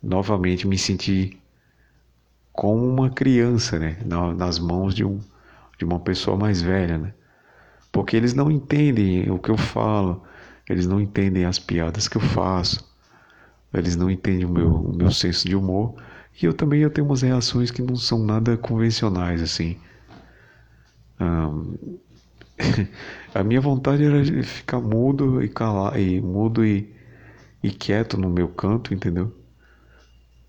novamente 0.02 0.66
me 0.66 0.78
senti 0.78 1.38
como 2.50 2.88
uma 2.88 3.10
criança, 3.10 3.78
né? 3.78 3.98
Nas 4.36 4.58
mãos 4.58 4.94
de, 4.94 5.04
um, 5.04 5.20
de 5.78 5.84
uma 5.84 6.00
pessoa 6.00 6.34
mais 6.34 6.62
velha, 6.62 6.96
né? 6.96 7.14
Porque 7.92 8.16
eles 8.16 8.32
não 8.32 8.50
entendem 8.50 9.30
o 9.30 9.38
que 9.38 9.50
eu 9.50 9.56
falo, 9.58 10.22
eles 10.68 10.86
não 10.86 10.98
entendem 10.98 11.44
as 11.44 11.58
piadas 11.58 12.08
que 12.08 12.16
eu 12.16 12.22
faço, 12.22 12.90
eles 13.72 13.96
não 13.96 14.10
entendem 14.10 14.46
o 14.46 14.48
meu, 14.48 14.74
o 14.74 14.96
meu 14.96 15.10
senso 15.10 15.46
de 15.46 15.54
humor. 15.54 15.94
E 16.40 16.46
eu 16.46 16.52
também 16.52 16.80
eu 16.80 16.90
tenho 16.90 17.06
umas 17.06 17.22
reações 17.22 17.70
que 17.70 17.82
não 17.82 17.96
são 17.96 18.24
nada 18.24 18.56
convencionais, 18.56 19.40
assim. 19.42 19.78
Um, 21.20 21.98
a 23.34 23.44
minha 23.44 23.60
vontade 23.60 24.04
era 24.04 24.24
ficar 24.42 24.80
mudo 24.80 25.42
e 25.42 25.48
calar, 25.48 25.98
e 25.98 26.20
mudo 26.20 26.64
e, 26.64 26.92
e 27.62 27.70
quieto 27.70 28.16
no 28.16 28.28
meu 28.28 28.48
canto, 28.48 28.92
entendeu? 28.92 29.32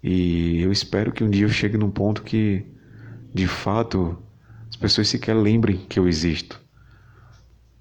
E 0.03 0.61
eu 0.61 0.71
espero 0.71 1.11
que 1.11 1.23
um 1.23 1.29
dia 1.29 1.45
eu 1.45 1.49
chegue 1.49 1.77
num 1.77 1.89
ponto 1.89 2.23
que, 2.23 2.65
de 3.33 3.47
fato, 3.47 4.17
as 4.69 4.75
pessoas 4.75 5.07
sequer 5.07 5.35
lembrem 5.35 5.77
que 5.77 5.99
eu 5.99 6.07
existo. 6.07 6.61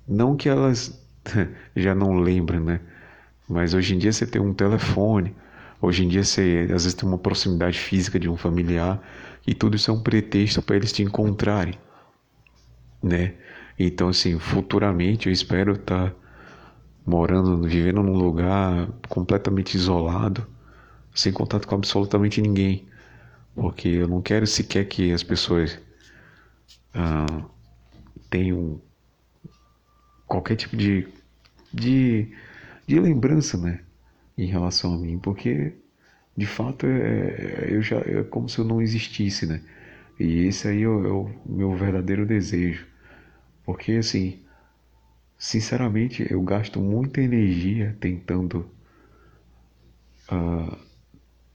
Não 0.07 0.37
que 0.37 0.49
elas 0.49 1.03
já 1.77 1.95
não 1.95 2.15
lembrem, 2.15 2.61
né? 2.61 2.81
Mas 3.49 3.75
hoje 3.75 3.95
em 3.95 3.99
dia 3.99 4.13
você 4.13 4.27
tem 4.27 4.41
um 4.41 4.55
telefone, 4.55 5.35
hoje 5.81 6.05
em 6.05 6.09
dia 6.09 6.25
você 6.25 6.63
às 6.65 6.85
vezes 6.85 6.95
tem 6.95 7.09
uma 7.09 7.19
proximidade 7.19 7.79
física 7.79 8.19
de 8.19 8.29
um 8.29 8.37
familiar, 8.37 9.01
e 9.47 9.55
tudo 9.55 9.77
isso 9.77 9.91
é 9.91 9.95
um 9.95 10.03
pretexto 10.03 10.63
para 10.63 10.77
eles 10.77 10.93
te 10.93 11.03
encontrarem, 11.03 11.79
né? 13.03 13.35
Então, 13.79 14.09
assim, 14.09 14.39
futuramente 14.39 15.27
eu 15.27 15.33
espero 15.33 15.73
estar 15.73 16.11
tá 16.11 16.17
morando, 17.05 17.63
vivendo 17.69 18.03
num 18.03 18.17
lugar 18.17 18.89
completamente 19.09 19.75
isolado, 19.75 20.47
sem 21.15 21.33
contato 21.33 21.67
com 21.69 21.75
absolutamente 21.75 22.41
ninguém, 22.41 22.87
porque 23.55 23.89
eu 23.89 24.09
não 24.09 24.23
quero 24.23 24.47
sequer 24.47 24.87
que 24.87 25.13
as 25.13 25.23
pessoas 25.23 25.79
ah, 26.95 27.45
tenham 28.31 28.81
qualquer 30.27 30.57
tipo 30.57 30.77
de, 30.77 31.07
de, 31.73 32.33
de 32.87 32.99
lembrança, 32.99 33.59
né, 33.59 33.84
em 34.39 34.47
relação 34.47 34.95
a 34.95 34.99
mim, 34.99 35.19
porque 35.19 35.75
de 36.37 36.47
fato 36.47 36.87
é, 36.87 37.69
eu 37.71 37.83
já 37.83 37.99
é 37.99 38.23
como 38.25 38.49
se 38.49 38.59
eu 38.59 38.65
não 38.65 38.83
existisse, 38.83 39.47
né? 39.47 39.61
E 40.19 40.47
esse 40.47 40.69
aí 40.69 40.83
é 40.83 40.89
o, 40.89 41.07
é 41.07 41.11
o 41.11 41.31
meu 41.47 41.75
verdadeiro 41.77 42.27
desejo 42.27 42.87
porque 43.65 43.93
assim, 43.93 44.43
sinceramente, 45.39 46.27
eu 46.31 46.43
gasto 46.43 46.81
muita 46.81 47.21
energia 47.21 47.97
tentando 48.01 48.71
uh, 50.31 50.77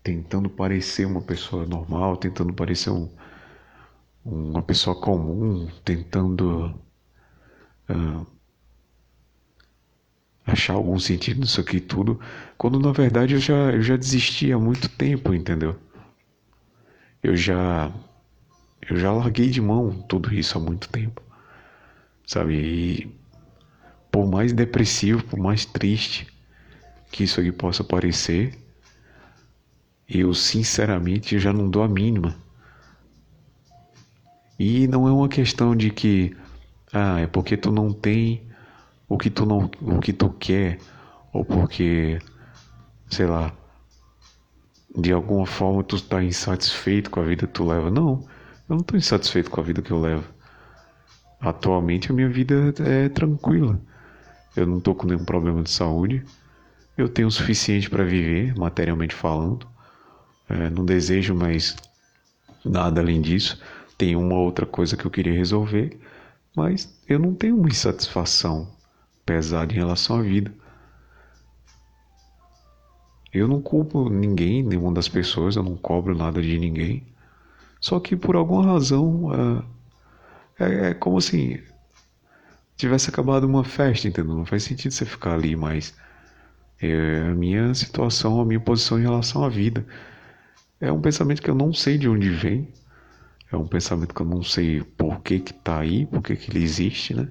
tentando 0.03 0.49
parecer 0.49 1.05
uma 1.05 1.21
pessoa 1.21 1.65
normal, 1.65 2.17
tentando 2.17 2.53
parecer 2.53 2.89
um, 2.89 3.09
uma 4.25 4.61
pessoa 4.63 4.99
comum, 4.99 5.67
tentando 5.85 6.79
uh, 7.89 8.25
achar 10.49 10.73
algum 10.73 10.99
sentido 10.99 11.41
nisso 11.41 11.61
aqui 11.61 11.79
tudo, 11.79 12.19
quando 12.57 12.79
na 12.79 12.91
verdade 12.91 13.33
eu 13.35 13.39
já, 13.39 13.71
eu 13.71 13.81
já 13.81 13.95
desisti 13.97 14.51
há 14.51 14.59
muito 14.59 14.89
tempo, 14.89 15.33
entendeu? 15.33 15.75
Eu 17.23 17.35
já 17.35 17.91
eu 18.89 18.97
já 18.97 19.11
larguei 19.11 19.49
de 19.49 19.61
mão 19.61 19.91
tudo 20.07 20.33
isso 20.33 20.57
há 20.57 20.61
muito 20.61 20.89
tempo 20.89 21.21
sabe? 22.29 22.53
E 22.53 23.19
por 24.11 24.27
mais 24.27 24.53
depressivo, 24.53 25.23
por 25.23 25.39
mais 25.39 25.65
triste 25.65 26.27
que 27.11 27.23
isso 27.23 27.39
aqui 27.39 27.51
possa 27.51 27.83
parecer, 27.83 28.55
eu 30.07 30.33
sinceramente 30.35 31.39
já 31.39 31.51
não 31.51 31.67
dou 31.67 31.81
a 31.81 31.87
mínima. 31.87 32.35
E 34.59 34.87
não 34.87 35.07
é 35.07 35.11
uma 35.11 35.27
questão 35.27 35.75
de 35.75 35.89
que 35.89 36.35
ah, 36.93 37.19
é 37.19 37.25
porque 37.25 37.57
tu 37.57 37.71
não 37.71 37.91
tem 37.91 38.47
o 39.09 39.17
que 39.17 39.29
tu 39.29 39.45
não 39.45 39.69
o 39.81 39.99
que 39.99 40.13
tu 40.13 40.29
quer 40.29 40.79
ou 41.33 41.43
porque 41.43 42.19
sei 43.09 43.25
lá, 43.25 43.51
de 44.95 45.11
alguma 45.11 45.45
forma 45.45 45.83
tu 45.83 45.95
está 45.95 46.23
insatisfeito 46.23 47.09
com 47.09 47.19
a 47.19 47.23
vida 47.23 47.47
que 47.47 47.53
tu 47.53 47.65
leva. 47.65 47.89
Não, 47.89 48.23
eu 48.69 48.75
não 48.75 48.77
estou 48.77 48.97
insatisfeito 48.97 49.49
com 49.49 49.59
a 49.59 49.63
vida 49.63 49.81
que 49.81 49.91
eu 49.91 49.99
levo. 49.99 50.27
Atualmente 51.39 52.11
a 52.11 52.13
minha 52.13 52.29
vida 52.29 52.73
é 52.79 53.09
tranquila. 53.09 53.79
Eu 54.55 54.65
não 54.65 54.77
estou 54.77 54.93
com 54.93 55.07
nenhum 55.07 55.25
problema 55.25 55.63
de 55.63 55.69
saúde. 55.69 56.23
Eu 56.97 57.07
tenho 57.07 57.27
o 57.27 57.31
suficiente 57.31 57.89
para 57.89 58.03
viver, 58.03 58.55
materialmente 58.57 59.15
falando. 59.15 59.65
É, 60.49 60.69
não 60.69 60.85
desejo 60.85 61.33
mais 61.33 61.75
nada 62.65 62.99
além 63.01 63.21
disso. 63.21 63.59
Tem 63.97 64.15
uma 64.15 64.35
outra 64.35 64.65
coisa 64.65 64.97
que 64.97 65.05
eu 65.05 65.11
queria 65.11 65.33
resolver, 65.33 65.97
mas 66.55 66.93
eu 67.07 67.19
não 67.19 67.33
tenho 67.33 67.55
uma 67.55 67.69
insatisfação 67.69 68.67
pesada 69.29 69.71
em 69.71 69.75
relação 69.75 70.17
à 70.17 70.21
vida. 70.23 70.51
Eu 73.31 73.47
não 73.47 73.61
culpo 73.61 74.09
ninguém, 74.09 74.63
nenhuma 74.63 74.91
das 74.91 75.07
pessoas, 75.07 75.55
eu 75.55 75.61
não 75.61 75.77
cobro 75.77 76.17
nada 76.17 76.41
de 76.41 76.57
ninguém. 76.57 77.05
Só 77.79 77.99
que 77.99 78.15
por 78.15 78.35
alguma 78.35 78.65
razão 78.65 79.29
é, 80.57 80.65
é, 80.65 80.89
é 80.89 80.93
como 80.95 81.21
se 81.21 81.63
tivesse 82.75 83.11
acabado 83.11 83.43
uma 83.43 83.63
festa, 83.63 84.07
entendeu? 84.07 84.33
Não 84.35 84.47
faz 84.47 84.63
sentido 84.63 84.93
você 84.93 85.05
ficar 85.05 85.35
ali, 85.35 85.55
mas 85.55 85.95
é 86.81 87.27
a 87.29 87.35
minha 87.35 87.71
situação, 87.75 88.41
a 88.41 88.45
minha 88.45 88.59
posição 88.59 88.97
em 88.97 89.03
relação 89.03 89.43
à 89.43 89.49
vida. 89.49 89.85
É 90.81 90.91
um 90.91 91.01
pensamento 91.01 91.43
que 91.43 91.51
eu 91.51 91.55
não 91.55 91.71
sei 91.71 91.99
de 91.99 92.09
onde 92.09 92.31
vem. 92.31 92.67
É 93.51 93.55
um 93.55 93.67
pensamento 93.67 94.11
que 94.11 94.21
eu 94.21 94.25
não 94.25 94.41
sei 94.41 94.81
por 94.81 95.21
que 95.21 95.39
que 95.39 95.53
tá 95.53 95.81
aí, 95.81 96.07
por 96.07 96.23
que 96.23 96.35
que 96.35 96.49
ele 96.49 96.63
existe, 96.63 97.13
né? 97.13 97.29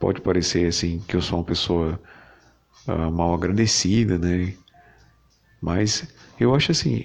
Pode 0.00 0.22
parecer 0.22 0.66
assim 0.66 0.98
que 1.06 1.14
eu 1.14 1.20
sou 1.20 1.38
uma 1.38 1.44
pessoa 1.44 2.00
uh, 2.88 3.12
mal 3.12 3.34
agradecida, 3.34 4.18
né? 4.18 4.54
Mas 5.60 6.08
eu 6.40 6.54
acho 6.54 6.72
assim, 6.72 7.04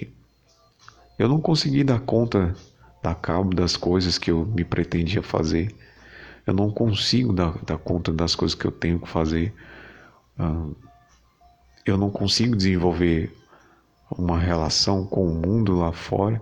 eu 1.19 1.27
não 1.27 1.41
consegui 1.41 1.83
dar 1.83 1.99
conta, 1.99 2.55
dar 3.03 3.13
cabo 3.15 3.53
das 3.53 3.75
coisas 3.75 4.17
que 4.17 4.31
eu 4.31 4.45
me 4.45 4.63
pretendia 4.63 5.21
fazer. 5.21 5.75
Eu 6.47 6.53
não 6.53 6.71
consigo 6.71 7.33
dar, 7.33 7.57
dar 7.65 7.77
conta 7.77 8.13
das 8.13 8.33
coisas 8.33 8.55
que 8.55 8.65
eu 8.65 8.71
tenho 8.71 8.97
que 8.97 9.09
fazer. 9.09 9.53
Uh, 10.39 10.73
eu 11.85 11.97
não 11.97 12.09
consigo 12.09 12.55
desenvolver 12.55 13.35
uma 14.09 14.39
relação 14.39 15.05
com 15.05 15.27
o 15.27 15.35
mundo 15.35 15.75
lá 15.75 15.91
fora, 15.91 16.41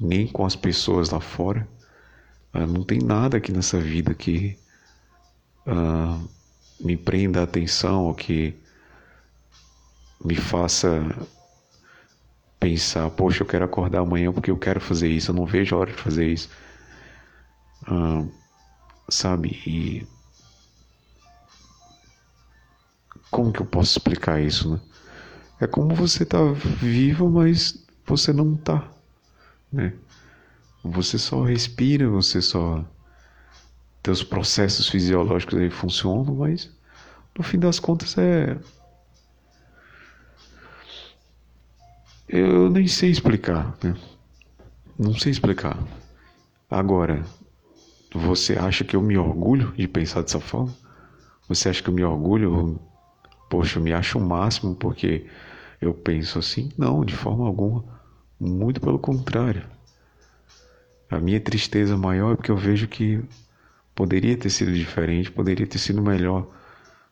nem 0.00 0.26
com 0.26 0.46
as 0.46 0.56
pessoas 0.56 1.10
lá 1.10 1.20
fora. 1.20 1.68
Uh, 2.54 2.66
não 2.66 2.82
tem 2.82 2.98
nada 2.98 3.36
aqui 3.36 3.52
nessa 3.52 3.78
vida 3.78 4.14
que 4.14 4.56
uh, 5.66 6.28
me 6.80 6.96
prenda 6.96 7.40
a 7.40 7.44
atenção 7.44 8.04
ou 8.04 8.14
que 8.14 8.54
me 10.24 10.36
faça 10.36 10.88
pensar, 12.58 13.10
poxa, 13.10 13.42
eu 13.42 13.46
quero 13.46 13.64
acordar 13.64 14.00
amanhã 14.00 14.32
porque 14.32 14.50
eu 14.50 14.56
quero 14.56 14.80
fazer 14.80 15.08
isso, 15.08 15.30
eu 15.30 15.34
não 15.34 15.44
vejo 15.44 15.74
a 15.74 15.78
hora 15.78 15.90
de 15.90 15.96
fazer 16.00 16.28
isso. 16.28 16.48
Uh, 17.88 18.30
sabe? 19.08 19.60
E 19.66 20.06
como 23.30 23.52
que 23.52 23.60
eu 23.60 23.66
posso 23.66 23.98
explicar 23.98 24.40
isso, 24.40 24.72
né? 24.72 24.80
É 25.60 25.66
como 25.66 25.94
você 25.94 26.24
tá 26.24 26.38
vivo, 26.80 27.30
mas 27.30 27.84
você 28.06 28.32
não 28.32 28.56
tá, 28.56 28.88
né? 29.72 29.94
Você 30.84 31.18
só 31.18 31.42
respira, 31.42 32.08
você 32.08 32.42
só 32.42 32.84
teus 34.02 34.22
processos 34.22 34.88
fisiológicos 34.88 35.58
aí 35.58 35.70
funcionam, 35.70 36.34
mas 36.34 36.70
no 37.36 37.44
fim 37.44 37.58
das 37.58 37.78
contas 37.78 38.16
é 38.18 38.58
Eu 42.32 42.70
nem 42.70 42.88
sei 42.88 43.10
explicar, 43.10 43.76
né? 43.84 43.94
Não 44.98 45.12
sei 45.12 45.30
explicar. 45.30 45.78
Agora, 46.70 47.22
você 48.14 48.54
acha 48.54 48.84
que 48.84 48.96
eu 48.96 49.02
me 49.02 49.18
orgulho 49.18 49.70
de 49.76 49.86
pensar 49.86 50.22
dessa 50.22 50.40
forma? 50.40 50.74
Você 51.46 51.68
acha 51.68 51.82
que 51.82 51.90
eu 51.90 51.92
me 51.92 52.02
orgulho? 52.02 52.80
Poxa, 53.50 53.78
eu 53.78 53.82
me 53.82 53.92
acho 53.92 54.18
o 54.18 54.26
máximo 54.26 54.74
porque 54.74 55.26
eu 55.78 55.92
penso 55.92 56.38
assim? 56.38 56.72
Não, 56.78 57.04
de 57.04 57.14
forma 57.14 57.46
alguma. 57.46 57.84
Muito 58.40 58.80
pelo 58.80 58.98
contrário. 58.98 59.64
A 61.10 61.20
minha 61.20 61.38
tristeza 61.38 61.98
maior 61.98 62.32
é 62.32 62.36
porque 62.36 62.50
eu 62.50 62.56
vejo 62.56 62.88
que 62.88 63.22
poderia 64.02 64.36
ter 64.36 64.50
sido 64.50 64.72
diferente, 64.72 65.30
poderia 65.30 65.64
ter 65.64 65.78
sido 65.78 66.02
melhor, 66.02 66.48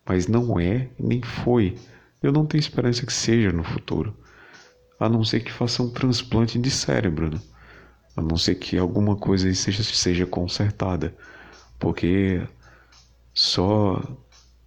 mas 0.04 0.26
não 0.26 0.58
é 0.58 0.90
nem 0.98 1.22
foi. 1.22 1.76
Eu 2.20 2.32
não 2.32 2.44
tenho 2.44 2.58
esperança 2.58 3.06
que 3.06 3.12
seja 3.12 3.52
no 3.52 3.62
futuro 3.62 4.12
a 4.98 5.08
não 5.08 5.22
ser 5.22 5.38
que 5.40 5.52
faça 5.52 5.84
um 5.84 5.88
transplante 5.88 6.58
de 6.58 6.68
cérebro, 6.68 7.30
né? 7.30 7.40
a 8.16 8.20
não 8.20 8.36
ser 8.36 8.56
que 8.56 8.76
alguma 8.76 9.14
coisa 9.14 9.54
seja, 9.54 9.84
seja 9.84 10.26
consertada, 10.26 11.16
porque 11.78 12.42
só, 13.32 14.02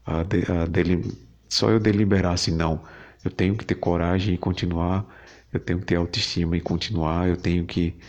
a 0.06 0.24
de, 0.24 0.50
a 0.50 0.66
deli, 0.66 1.14
só 1.50 1.70
eu 1.72 1.80
deliberar 1.80 2.34
assim, 2.36 2.52
não, 2.52 2.82
eu 3.26 3.32
tenho 3.32 3.58
que 3.58 3.66
ter 3.66 3.76
coragem 3.76 4.36
e 4.36 4.38
continuar, 4.38 5.06
eu 5.52 5.60
tenho 5.60 5.80
que 5.80 5.88
ter 5.88 5.98
autoestima 5.98 6.56
e 6.56 6.62
continuar, 6.62 7.28
eu 7.28 7.36
tenho 7.36 7.66
que 7.66 8.00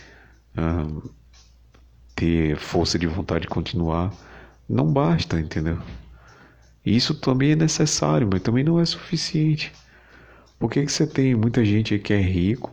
ter 2.15 2.55
força 2.57 2.97
de 2.97 3.05
vontade 3.05 3.41
de 3.41 3.47
continuar, 3.47 4.13
não 4.67 4.91
basta, 4.91 5.39
entendeu? 5.39 5.79
Isso 6.85 7.13
também 7.15 7.51
é 7.51 7.55
necessário, 7.55 8.27
mas 8.31 8.41
também 8.41 8.63
não 8.63 8.79
é 8.79 8.85
suficiente. 8.85 9.73
Por 10.57 10.71
que, 10.71 10.85
que 10.85 10.91
você 10.91 11.05
tem 11.05 11.35
muita 11.35 11.65
gente 11.65 11.99
que 11.99 12.13
é 12.13 12.21
rico, 12.21 12.71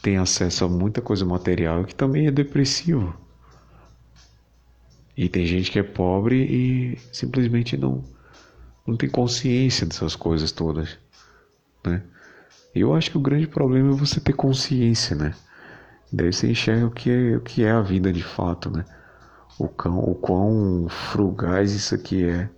tem 0.00 0.16
acesso 0.16 0.64
a 0.64 0.68
muita 0.68 1.00
coisa 1.00 1.24
material 1.24 1.84
que 1.84 1.94
também 1.94 2.26
é 2.26 2.30
depressivo? 2.30 3.14
E 5.16 5.28
tem 5.28 5.44
gente 5.44 5.70
que 5.70 5.78
é 5.78 5.82
pobre 5.82 6.42
e 6.42 6.98
simplesmente 7.12 7.76
não, 7.76 8.04
não 8.86 8.96
tem 8.96 9.08
consciência 9.08 9.86
dessas 9.86 10.14
coisas 10.14 10.52
todas, 10.52 10.98
né? 11.84 12.02
Eu 12.74 12.94
acho 12.94 13.10
que 13.10 13.18
o 13.18 13.20
grande 13.20 13.46
problema 13.46 13.92
é 13.92 13.96
você 13.96 14.18
ter 14.18 14.32
consciência, 14.32 15.14
né? 15.14 15.34
Daí 16.12 16.32
você 16.32 16.50
enxerga 16.50 16.86
o 16.86 16.90
que 16.90 17.10
é, 17.10 17.36
o 17.36 17.40
que 17.40 17.64
é 17.64 17.70
a 17.70 17.80
vida 17.80 18.12
de 18.12 18.22
fato, 18.22 18.70
né? 18.70 18.84
O, 19.58 19.68
cão, 19.68 19.98
o 19.98 20.14
quão 20.14 20.88
frugaz 20.88 21.72
isso 21.72 21.94
aqui 21.94 22.24
é. 22.28 22.50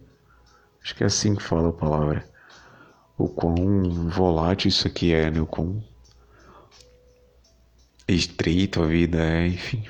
Acho 0.83 0.95
que 0.95 1.03
é 1.03 1.07
assim 1.07 1.35
que 1.35 1.43
fala 1.43 1.71
a 1.71 1.73
palavra 1.73 2.35
o 3.17 3.29
quão 3.29 4.09
volátil 4.11 4.69
isso 4.69 4.87
aqui 4.87 5.13
é, 5.13 5.31
né? 5.31 5.41
O 5.41 5.47
quão 5.47 5.83
estreito 8.07 8.83
a 8.83 8.87
vida 8.87 9.19
é, 9.19 9.47
enfim. 9.47 9.85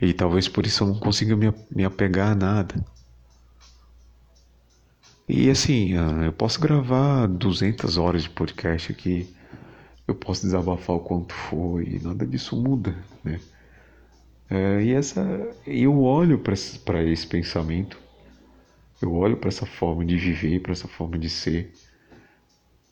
E 0.00 0.12
talvez 0.12 0.48
por 0.48 0.64
isso 0.66 0.84
eu 0.84 0.88
não 0.88 0.98
consiga 0.98 1.36
me, 1.36 1.52
me 1.70 1.84
apegar 1.84 2.32
a 2.32 2.34
nada. 2.34 2.74
E 5.28 5.50
assim, 5.50 5.92
eu 6.24 6.32
posso 6.32 6.58
gravar 6.58 7.26
200 7.26 7.98
horas 7.98 8.22
de 8.22 8.30
podcast 8.30 8.90
aqui, 8.90 9.34
eu 10.08 10.14
posso 10.14 10.42
desabafar 10.42 10.96
o 10.96 11.00
quanto 11.00 11.32
for 11.32 11.86
e 11.86 12.00
nada 12.02 12.26
disso 12.26 12.56
muda, 12.56 12.96
né? 13.22 13.38
É, 14.50 14.82
e 14.82 14.92
essa, 14.92 15.22
eu 15.66 16.00
olho 16.00 16.38
para 16.38 17.04
esse 17.04 17.26
pensamento 17.26 17.98
eu 19.00 19.14
olho 19.14 19.36
para 19.36 19.48
essa 19.48 19.64
forma 19.64 20.04
de 20.04 20.16
viver, 20.16 20.60
para 20.60 20.72
essa 20.72 20.88
forma 20.88 21.18
de 21.18 21.30
ser 21.30 21.72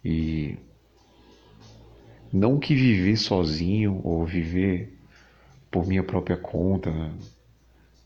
e 0.05 0.57
não 2.33 2.59
que 2.59 2.75
viver 2.75 3.17
sozinho 3.17 4.01
ou 4.05 4.25
viver 4.25 4.97
por 5.71 5.87
minha 5.87 6.03
própria 6.03 6.37
conta 6.37 6.93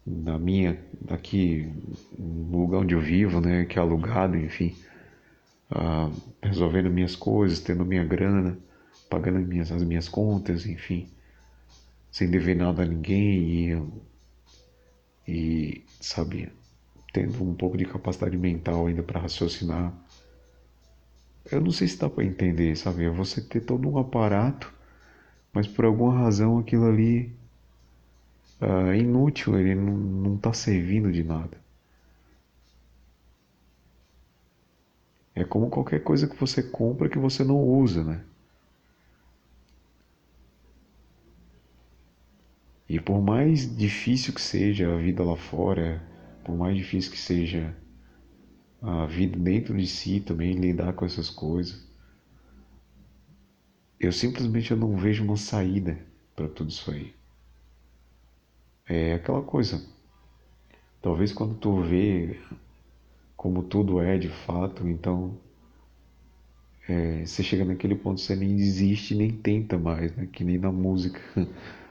na 0.07 0.39
minha 0.39 0.79
aqui 1.09 1.71
no 2.19 2.63
lugar 2.63 2.79
onde 2.79 2.95
eu 2.95 3.01
vivo, 3.01 3.41
né, 3.41 3.67
que 3.67 3.79
é 3.79 3.83
alugado, 3.83 4.37
enfim, 4.37 4.75
uh, 5.71 6.11
resolvendo 6.43 6.91
minhas 6.91 7.15
coisas, 7.15 7.61
tendo 7.61 7.85
minha 7.85 8.05
grana, 8.05 8.59
pagando 9.11 9.41
minhas, 9.41 9.73
as 9.73 9.83
minhas 9.83 10.09
contas, 10.09 10.65
enfim, 10.65 11.09
sem 12.11 12.31
dever 12.31 12.57
nada 12.57 12.83
a 12.83 12.87
ninguém 12.87 13.93
e, 15.27 15.29
e 15.29 15.85
sabe, 16.01 16.51
tendo 17.13 17.43
um 17.43 17.55
pouco 17.55 17.77
de 17.77 17.85
capacidade 17.85 18.37
mental 18.37 18.87
ainda 18.87 19.03
para 19.03 19.21
raciocinar. 19.21 19.93
Eu 21.51 21.61
não 21.61 21.73
sei 21.73 21.89
se 21.89 21.99
dá 21.99 22.09
para 22.09 22.25
entender, 22.25 22.77
sabe? 22.77 23.05
É 23.05 23.11
você 23.11 23.41
ter 23.41 23.61
todo 23.61 23.89
um 23.89 23.99
aparato, 23.99 24.73
mas 25.53 25.67
por 25.67 25.85
alguma 25.85 26.17
razão 26.17 26.59
aquilo 26.59 26.87
ali 26.87 27.33
uh, 28.61 28.91
é 28.93 28.99
inútil, 28.99 29.59
ele 29.59 29.75
não 29.75 30.37
está 30.37 30.53
servindo 30.53 31.11
de 31.11 31.25
nada. 31.25 31.59
É 35.35 35.45
como 35.45 35.71
qualquer 35.71 36.03
coisa 36.05 36.29
que 36.29 36.37
você 36.37 36.63
compra 36.63 37.09
que 37.09 37.19
você 37.19 37.43
não 37.43 37.59
usa, 37.59 38.05
né? 38.05 38.25
E 42.91 42.99
por 42.99 43.23
mais 43.23 43.77
difícil 43.77 44.35
que 44.35 44.41
seja 44.41 44.93
a 44.93 44.97
vida 44.97 45.23
lá 45.23 45.37
fora, 45.37 46.03
por 46.45 46.57
mais 46.57 46.77
difícil 46.77 47.13
que 47.13 47.19
seja 47.19 47.73
a 48.83 49.07
vida 49.07 49.39
dentro 49.39 49.79
de 49.79 49.87
si 49.87 50.19
também, 50.19 50.55
lidar 50.55 50.93
com 50.95 51.05
essas 51.05 51.31
coisas, 51.31 51.89
eu 54.01 54.11
simplesmente 54.11 54.73
eu 54.73 54.77
não 54.77 54.97
vejo 54.97 55.23
uma 55.23 55.37
saída 55.37 56.05
para 56.35 56.49
tudo 56.49 56.71
isso 56.71 56.91
aí. 56.91 57.15
É 58.89 59.15
aquela 59.15 59.43
coisa. 59.43 59.81
Talvez 61.01 61.33
quando 61.33 61.55
tu 61.55 61.81
vê 61.83 62.41
como 63.37 63.63
tudo 63.63 64.01
é 64.01 64.19
de 64.19 64.31
fato, 64.31 64.89
então 64.89 65.39
é, 66.89 67.25
você 67.25 67.45
chega 67.45 67.65
naquele 67.65 67.95
ponto 67.95 68.21
você 68.21 68.35
nem 68.35 68.57
desiste 68.57 69.15
nem 69.15 69.31
tenta 69.31 69.79
mais, 69.79 70.13
né? 70.17 70.27
que 70.27 70.43
nem 70.43 70.59
na 70.59 70.73
música. 70.73 71.21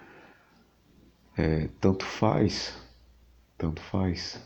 É, 1.39 1.69
tanto 1.79 2.03
faz 2.03 2.77
tanto 3.57 3.81
faz. 3.81 4.41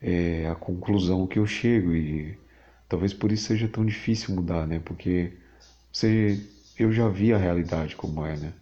é 0.00 0.46
a 0.48 0.54
conclusão 0.54 1.26
que 1.26 1.38
eu 1.38 1.46
chego 1.46 1.94
e 1.94 2.38
talvez 2.88 3.14
por 3.14 3.32
isso 3.32 3.46
seja 3.46 3.66
tão 3.66 3.84
difícil 3.86 4.34
mudar, 4.34 4.66
né? 4.66 4.78
Porque 4.78 5.32
você, 5.90 6.38
eu 6.78 6.92
já 6.92 7.08
vi 7.08 7.32
a 7.32 7.38
realidade 7.38 7.96
como 7.96 8.24
é, 8.26 8.36
né? 8.36 8.52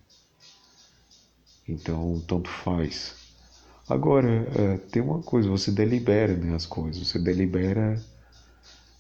Então, 1.69 2.23
tanto 2.29 2.49
faz. 2.49 3.17
Agora, 3.89 4.47
é, 4.57 4.77
tem 4.79 5.03
uma 5.03 5.21
coisa, 5.21 5.49
você 5.49 5.73
delibera 5.73 6.37
né, 6.37 6.55
as 6.55 6.65
coisas, 6.65 7.09
você 7.09 7.19
delibera, 7.19 8.01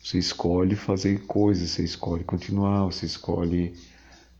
você 0.02 0.18
escolhe 0.18 0.74
fazer 0.74 1.26
coisas, 1.26 1.70
você 1.70 1.84
escolhe 1.84 2.24
continuar, 2.24 2.86
você 2.86 3.06
escolhe 3.06 3.72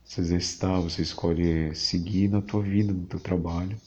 se 0.03 0.21
exercitar, 0.21 0.81
você 0.81 1.01
escolhe 1.01 1.73
seguir 1.75 2.29
na 2.29 2.41
tua 2.41 2.61
vida, 2.61 2.91
no 2.93 3.05
teu 3.05 3.19
trabalho. 3.19 3.77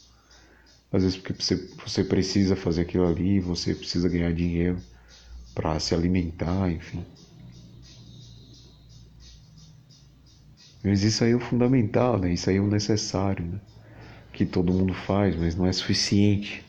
Às 0.92 1.02
vezes 1.02 1.18
porque 1.18 1.34
você, 1.34 1.56
você 1.84 2.04
precisa 2.04 2.56
fazer 2.56 2.82
aquilo 2.82 3.06
ali, 3.06 3.40
você 3.40 3.74
precisa 3.74 4.08
ganhar 4.08 4.32
dinheiro 4.32 4.78
para 5.54 5.78
se 5.80 5.94
alimentar, 5.94 6.70
enfim. 6.70 7.04
Mas 10.82 11.02
isso 11.02 11.24
aí 11.24 11.32
é 11.32 11.36
o 11.36 11.40
fundamental, 11.40 12.18
né? 12.18 12.32
Isso 12.32 12.48
aí 12.48 12.56
é 12.56 12.60
o 12.60 12.66
necessário, 12.66 13.44
né? 13.44 13.60
Que 14.32 14.46
todo 14.46 14.72
mundo 14.72 14.94
faz, 14.94 15.34
mas 15.34 15.56
não 15.56 15.66
é 15.66 15.72
suficiente. 15.72 16.64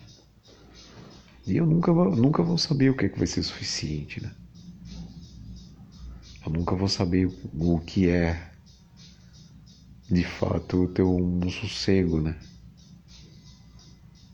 E 1.45 1.55
eu 1.55 1.65
nunca 1.65 1.93
vou, 1.93 2.15
nunca 2.15 2.41
vou 2.41 2.57
saber 2.57 2.89
o 2.89 2.97
que, 2.97 3.05
é 3.05 3.09
que 3.09 3.17
vai 3.17 3.27
ser 3.27 3.43
suficiente, 3.43 4.21
né? 4.21 4.31
Eu 6.45 6.51
nunca 6.51 6.75
vou 6.75 6.87
saber 6.87 7.29
o 7.53 7.79
que 7.79 8.09
é 8.09 8.51
de 10.09 10.23
fato 10.23 10.87
ter 10.89 11.03
um 11.03 11.49
sossego, 11.49 12.21
né? 12.21 12.35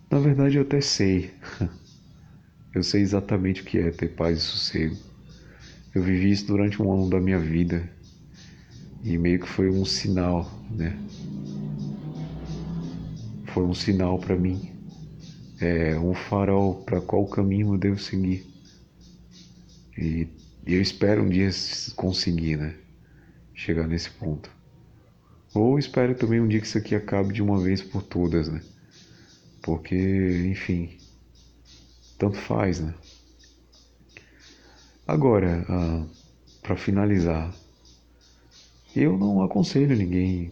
Na 0.10 0.20
verdade, 0.20 0.58
eu 0.58 0.62
até 0.62 0.80
sei. 0.82 1.34
Eu 2.74 2.82
sei 2.82 3.04
exatamente 3.04 3.62
o 3.62 3.66
que 3.66 3.78
é 3.78 3.92
ter 3.92 4.08
paz 4.08 4.40
e 4.40 4.42
sossego. 4.42 4.98
Eu 5.94 6.02
vivi 6.02 6.32
isso 6.32 6.48
durante 6.48 6.82
um 6.82 6.92
ano 6.92 7.08
da 7.08 7.20
minha 7.20 7.38
vida 7.38 7.88
e 9.04 9.16
meio 9.16 9.40
que 9.40 9.48
foi 9.48 9.70
um 9.70 9.86
sinal, 9.86 10.52
né? 10.72 10.98
Foi 13.54 13.64
um 13.64 13.76
sinal 13.76 14.18
para 14.18 14.36
mim, 14.36 14.72
é 15.62 16.00
um 16.00 16.16
farol 16.16 16.84
para 16.84 17.00
qual 17.00 17.28
caminho 17.28 17.76
eu 17.76 17.78
devo 17.78 18.00
seguir. 18.00 18.44
E, 19.96 20.28
eu 20.66 20.82
espero 20.82 21.22
um 21.22 21.30
dia 21.30 21.52
conseguir, 21.96 22.58
né? 22.58 22.74
Chegar 23.54 23.88
nesse 23.88 24.10
ponto. 24.10 24.50
Ou 25.54 25.78
espero 25.78 26.16
também 26.16 26.42
um 26.42 26.48
dia 26.48 26.60
que 26.60 26.66
isso 26.66 26.78
aqui 26.78 26.96
acabe 26.96 27.34
de 27.34 27.42
uma 27.42 27.60
vez 27.60 27.82
por 27.82 28.02
todas, 28.02 28.50
né? 28.50 28.62
Porque, 29.62 29.96
enfim, 30.50 30.98
tanto 32.18 32.38
faz, 32.38 32.80
né? 32.80 32.94
Agora, 35.06 35.66
ah, 35.70 36.06
para 36.62 36.76
finalizar, 36.76 37.54
eu 38.96 39.18
não 39.18 39.44
aconselho 39.44 39.96
ninguém 39.96 40.52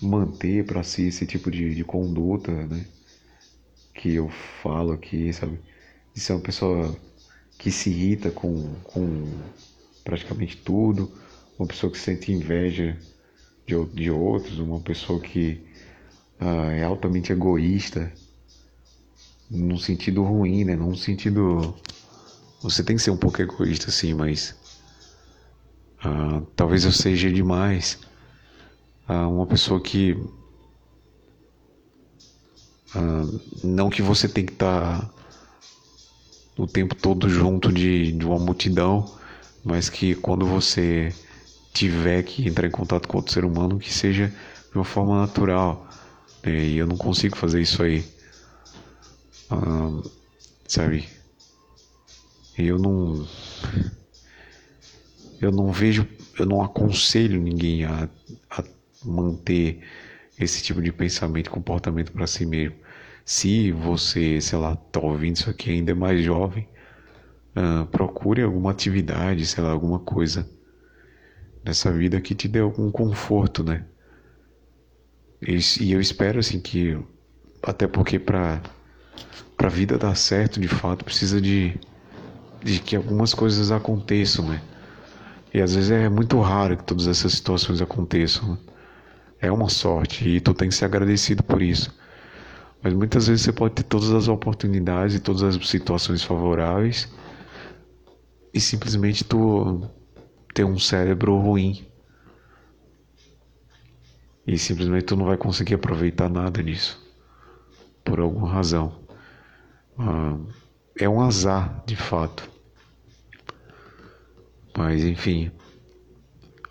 manter 0.00 0.64
para 0.64 0.82
si 0.82 1.08
esse 1.08 1.26
tipo 1.26 1.50
de, 1.50 1.74
de 1.74 1.84
conduta, 1.84 2.52
né? 2.66 2.86
Que 3.94 4.14
eu 4.14 4.28
falo 4.62 4.92
aqui, 4.92 5.32
sabe? 5.32 5.58
De 6.14 6.20
ser 6.20 6.34
uma 6.34 6.42
pessoa 6.42 6.96
que 7.58 7.70
se 7.70 7.90
irrita 7.90 8.30
com, 8.30 8.74
com 8.84 9.28
praticamente 10.04 10.56
tudo, 10.58 11.10
uma 11.58 11.66
pessoa 11.66 11.90
que 11.90 11.98
sente 11.98 12.32
inveja 12.32 12.96
de, 13.66 13.84
de 13.86 14.10
outros, 14.10 14.58
uma 14.58 14.80
pessoa 14.80 15.20
que 15.20 15.60
uh, 16.40 16.70
é 16.70 16.84
altamente 16.84 17.32
egoísta, 17.32 18.12
num 19.50 19.78
sentido 19.78 20.22
ruim, 20.22 20.64
né? 20.64 20.76
Num 20.76 20.94
sentido. 20.94 21.74
Você 22.62 22.82
tem 22.82 22.96
que 22.96 23.02
ser 23.02 23.10
um 23.10 23.16
pouco 23.16 23.40
egoísta, 23.40 23.90
sim, 23.90 24.14
mas. 24.14 24.54
Uh, 26.04 26.42
talvez 26.54 26.84
eu 26.84 26.92
seja 26.92 27.30
demais. 27.30 27.98
Uh, 29.08 29.28
uma 29.28 29.46
pessoa 29.46 29.80
que. 29.80 30.16
Não 33.62 33.90
que 33.90 34.00
você 34.00 34.26
tem 34.26 34.46
que 34.46 34.54
estar 34.54 35.02
tá 35.02 35.10
o 36.56 36.66
tempo 36.66 36.94
todo 36.94 37.28
junto 37.28 37.70
de, 37.70 38.12
de 38.12 38.24
uma 38.24 38.38
multidão, 38.38 39.14
mas 39.62 39.90
que 39.90 40.14
quando 40.14 40.46
você 40.46 41.12
tiver 41.76 42.22
que 42.22 42.48
entrar 42.48 42.66
em 42.66 42.70
contato 42.70 43.06
com 43.06 43.18
outro 43.18 43.32
ser 43.32 43.44
humano, 43.44 43.78
que 43.78 43.92
seja 43.92 44.28
de 44.28 44.74
uma 44.74 44.84
forma 44.84 45.20
natural. 45.20 45.86
Né? 46.42 46.64
E 46.64 46.78
eu 46.78 46.86
não 46.86 46.96
consigo 46.96 47.36
fazer 47.36 47.60
isso 47.60 47.82
aí. 47.82 48.04
Ah, 49.50 50.02
sabe? 50.66 51.06
Eu 52.58 52.78
não. 52.78 53.26
Eu 55.40 55.52
não 55.52 55.70
vejo. 55.70 56.06
Eu 56.38 56.46
não 56.46 56.62
aconselho 56.62 57.40
ninguém 57.40 57.84
a, 57.84 58.08
a 58.50 58.64
manter 59.04 59.80
esse 60.38 60.62
tipo 60.62 60.80
de 60.82 60.92
pensamento 60.92 61.48
e 61.48 61.50
comportamento 61.50 62.12
para 62.12 62.26
si 62.26 62.46
mesmo. 62.46 62.76
Se 63.24 63.72
você, 63.72 64.40
sei 64.40 64.58
lá, 64.58 64.76
tá 64.76 65.00
ouvindo 65.00 65.36
isso 65.36 65.50
aqui 65.50 65.70
ainda 65.70 65.92
é 65.92 65.94
mais 65.94 66.22
jovem, 66.22 66.68
uh, 67.56 67.86
procure 67.86 68.42
alguma 68.42 68.70
atividade, 68.70 69.44
sei 69.46 69.64
lá, 69.64 69.70
alguma 69.70 69.98
coisa 69.98 70.48
nessa 71.66 71.90
vida 71.92 72.20
que 72.20 72.34
te 72.34 72.46
dê 72.48 72.60
algum 72.60 72.90
conforto, 72.90 73.64
né? 73.64 73.84
E, 75.42 75.58
e 75.80 75.92
eu 75.92 76.00
espero 76.00 76.38
assim 76.38 76.60
que 76.60 76.98
até 77.62 77.86
porque 77.86 78.18
para 78.18 78.62
para 79.56 79.68
a 79.68 79.70
vida 79.70 79.96
dar 79.96 80.14
certo, 80.14 80.60
de 80.60 80.68
fato, 80.68 81.04
precisa 81.04 81.40
de 81.40 81.78
de 82.62 82.78
que 82.80 82.96
algumas 82.96 83.34
coisas 83.34 83.70
aconteçam, 83.70 84.48
né? 84.48 84.62
E 85.52 85.60
às 85.60 85.74
vezes 85.74 85.90
é 85.90 86.08
muito 86.08 86.40
raro 86.40 86.76
que 86.76 86.84
todas 86.84 87.06
essas 87.06 87.32
situações 87.32 87.80
aconteçam. 87.80 88.52
Né? 88.52 88.58
É 89.40 89.52
uma 89.52 89.68
sorte 89.68 90.28
e 90.28 90.40
tu 90.40 90.52
tem 90.54 90.68
que 90.68 90.74
ser 90.74 90.84
agradecido 90.84 91.42
por 91.42 91.62
isso. 91.62 91.94
Mas 92.82 92.92
muitas 92.94 93.26
vezes 93.26 93.42
você 93.42 93.52
pode 93.52 93.74
ter 93.74 93.82
todas 93.84 94.10
as 94.10 94.28
oportunidades 94.28 95.16
e 95.16 95.20
todas 95.20 95.42
as 95.42 95.68
situações 95.68 96.22
favoráveis 96.22 97.08
e 98.52 98.60
simplesmente 98.60 99.24
tu 99.24 99.88
ter 100.56 100.64
um 100.64 100.78
cérebro 100.78 101.38
ruim. 101.38 101.86
E 104.46 104.56
simplesmente 104.56 105.04
tu 105.04 105.14
não 105.14 105.26
vai 105.26 105.36
conseguir 105.36 105.74
aproveitar 105.74 106.30
nada 106.30 106.62
disso. 106.62 106.98
Por 108.02 108.20
alguma 108.20 108.50
razão. 108.50 108.98
Ah, 109.98 110.38
é 110.98 111.06
um 111.06 111.20
azar, 111.20 111.84
de 111.84 111.94
fato. 111.94 112.50
Mas 114.74 115.04
enfim, 115.04 115.50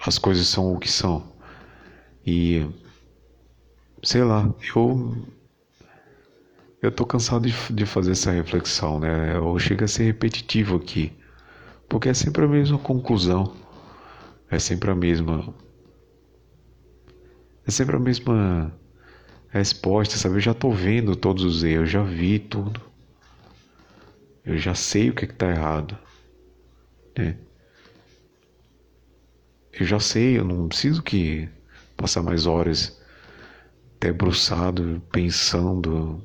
as 0.03 0.17
coisas 0.17 0.47
são 0.47 0.73
o 0.73 0.79
que 0.79 0.91
são. 0.91 1.31
E 2.25 2.67
sei 4.01 4.23
lá, 4.23 4.51
eu 4.75 5.27
eu 6.81 6.91
tô 6.91 7.05
cansado 7.05 7.47
de, 7.47 7.73
de 7.73 7.85
fazer 7.85 8.13
essa 8.13 8.31
reflexão, 8.31 8.99
né? 8.99 9.37
Ou 9.39 9.59
chega 9.59 9.85
a 9.85 9.87
ser 9.87 10.05
repetitivo 10.05 10.75
aqui, 10.75 11.13
porque 11.87 12.09
é 12.09 12.13
sempre 12.15 12.45
a 12.45 12.47
mesma 12.47 12.79
conclusão. 12.79 13.64
É 14.49 14.59
sempre 14.59 14.91
a 14.91 14.95
mesma. 14.95 15.53
É 17.67 17.71
sempre 17.71 17.95
a 17.95 17.99
mesma 17.99 18.71
resposta, 19.49 20.17
sabe? 20.17 20.35
Eu 20.35 20.39
já 20.41 20.53
tô 20.53 20.71
vendo 20.71 21.15
todos 21.15 21.43
os 21.43 21.63
erros, 21.63 21.89
já 21.89 22.03
vi 22.03 22.39
tudo. 22.39 22.81
Eu 24.45 24.57
já 24.57 24.75
sei 24.75 25.09
o 25.09 25.15
que, 25.15 25.25
é 25.25 25.27
que 25.27 25.33
tá 25.33 25.49
errado. 25.49 25.97
Né? 27.17 27.37
Eu 29.73 29.85
já 29.85 29.99
sei, 29.99 30.37
eu 30.37 30.45
não 30.45 30.67
preciso 30.67 31.01
que 31.01 31.49
passar 31.97 32.21
mais 32.21 32.45
horas 32.45 33.01
debruçado, 33.99 35.01
pensando. 35.11 36.23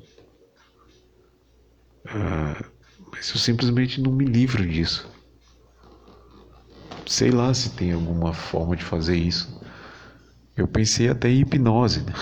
Ah, 2.05 2.63
mas 3.11 3.29
eu 3.29 3.37
simplesmente 3.37 3.99
não 3.99 4.11
me 4.11 4.23
livro 4.23 4.65
disso. 4.65 5.10
Sei 7.05 7.31
lá 7.31 7.53
se 7.53 7.71
tem 7.75 7.91
alguma 7.91 8.33
forma 8.33 8.75
de 8.75 8.83
fazer 8.83 9.15
isso. 9.15 9.59
Eu 10.55 10.67
pensei 10.67 11.09
até 11.09 11.29
em 11.29 11.41
hipnose, 11.41 12.01
né? 12.03 12.13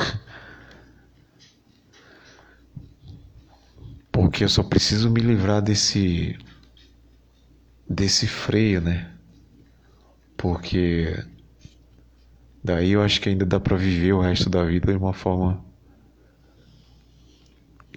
Porque 4.11 4.43
eu 4.43 4.49
só 4.49 4.63
preciso 4.63 5.09
me 5.09 5.21
livrar 5.21 5.61
desse 5.61 6.37
desse 7.89 8.27
freio, 8.27 8.81
né? 8.81 9.11
Porque 10.37 11.13
daí 12.63 12.91
eu 12.91 13.01
acho 13.01 13.19
que 13.19 13.29
ainda 13.29 13.45
dá 13.45 13.59
para 13.59 13.75
viver 13.75 14.13
o 14.13 14.21
resto 14.21 14.49
da 14.49 14.63
vida 14.63 14.91
de 14.91 14.97
uma 14.97 15.13
forma 15.13 15.63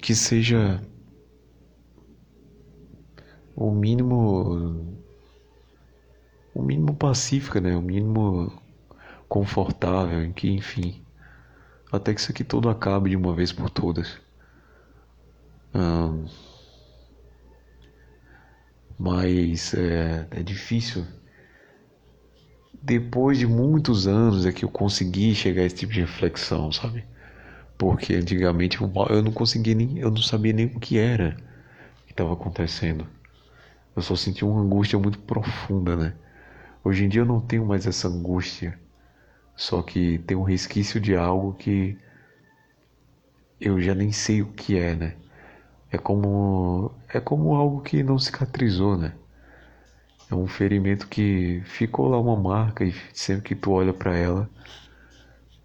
que 0.00 0.14
seja 0.14 0.82
o 3.54 3.70
mínimo 3.70 5.01
o 6.54 6.62
mínimo 6.62 6.94
pacífica, 6.94 7.60
né? 7.60 7.76
O 7.76 7.82
mínimo 7.82 8.52
confortável, 9.28 10.32
que, 10.32 10.50
enfim, 10.50 11.02
até 11.90 12.14
que 12.14 12.20
isso 12.20 12.30
aqui 12.32 12.44
tudo 12.44 12.68
acabe 12.68 13.10
de 13.10 13.16
uma 13.16 13.34
vez 13.34 13.52
por 13.52 13.70
todas. 13.70 14.20
mas 19.02 19.74
é, 19.74 20.26
é 20.30 20.42
difícil. 20.42 21.04
Depois 22.80 23.38
de 23.38 23.46
muitos 23.46 24.06
anos 24.06 24.46
é 24.46 24.52
que 24.52 24.64
eu 24.64 24.68
consegui 24.68 25.34
chegar 25.34 25.62
a 25.62 25.64
esse 25.64 25.74
tipo 25.76 25.92
de 25.92 26.00
reflexão, 26.00 26.70
sabe? 26.70 27.04
Porque 27.76 28.14
antigamente 28.14 28.80
eu 28.80 29.22
não 29.22 29.32
conseguia 29.32 29.74
nem, 29.74 29.98
eu 29.98 30.10
não 30.10 30.22
sabia 30.22 30.52
nem 30.52 30.66
o 30.66 30.78
que 30.78 30.98
era 30.98 31.36
que 32.06 32.12
estava 32.12 32.32
acontecendo. 32.32 33.06
Eu 33.96 34.02
só 34.02 34.14
sentia 34.14 34.46
uma 34.46 34.60
angústia 34.60 34.98
muito 34.98 35.18
profunda, 35.18 35.96
né? 35.96 36.14
Hoje 36.84 37.04
em 37.04 37.08
dia 37.08 37.20
eu 37.20 37.26
não 37.26 37.40
tenho 37.40 37.64
mais 37.64 37.86
essa 37.86 38.08
angústia, 38.08 38.78
só 39.56 39.82
que 39.82 40.18
tem 40.18 40.36
um 40.36 40.42
resquício 40.42 41.00
de 41.00 41.14
algo 41.14 41.54
que 41.54 41.96
eu 43.60 43.80
já 43.80 43.94
nem 43.94 44.10
sei 44.10 44.42
o 44.42 44.52
que 44.52 44.76
é, 44.76 44.94
né? 44.94 45.16
É 45.90 45.98
como 45.98 46.90
é 47.08 47.20
como 47.20 47.54
algo 47.54 47.80
que 47.82 48.02
não 48.02 48.18
cicatrizou, 48.18 48.96
né? 48.96 49.14
É 50.30 50.34
um 50.34 50.46
ferimento 50.48 51.06
que 51.08 51.62
ficou 51.64 52.08
lá 52.08 52.18
uma 52.18 52.36
marca 52.36 52.84
e 52.84 52.92
sempre 53.12 53.48
que 53.50 53.54
tu 53.54 53.70
olha 53.70 53.92
para 53.92 54.16
ela, 54.16 54.50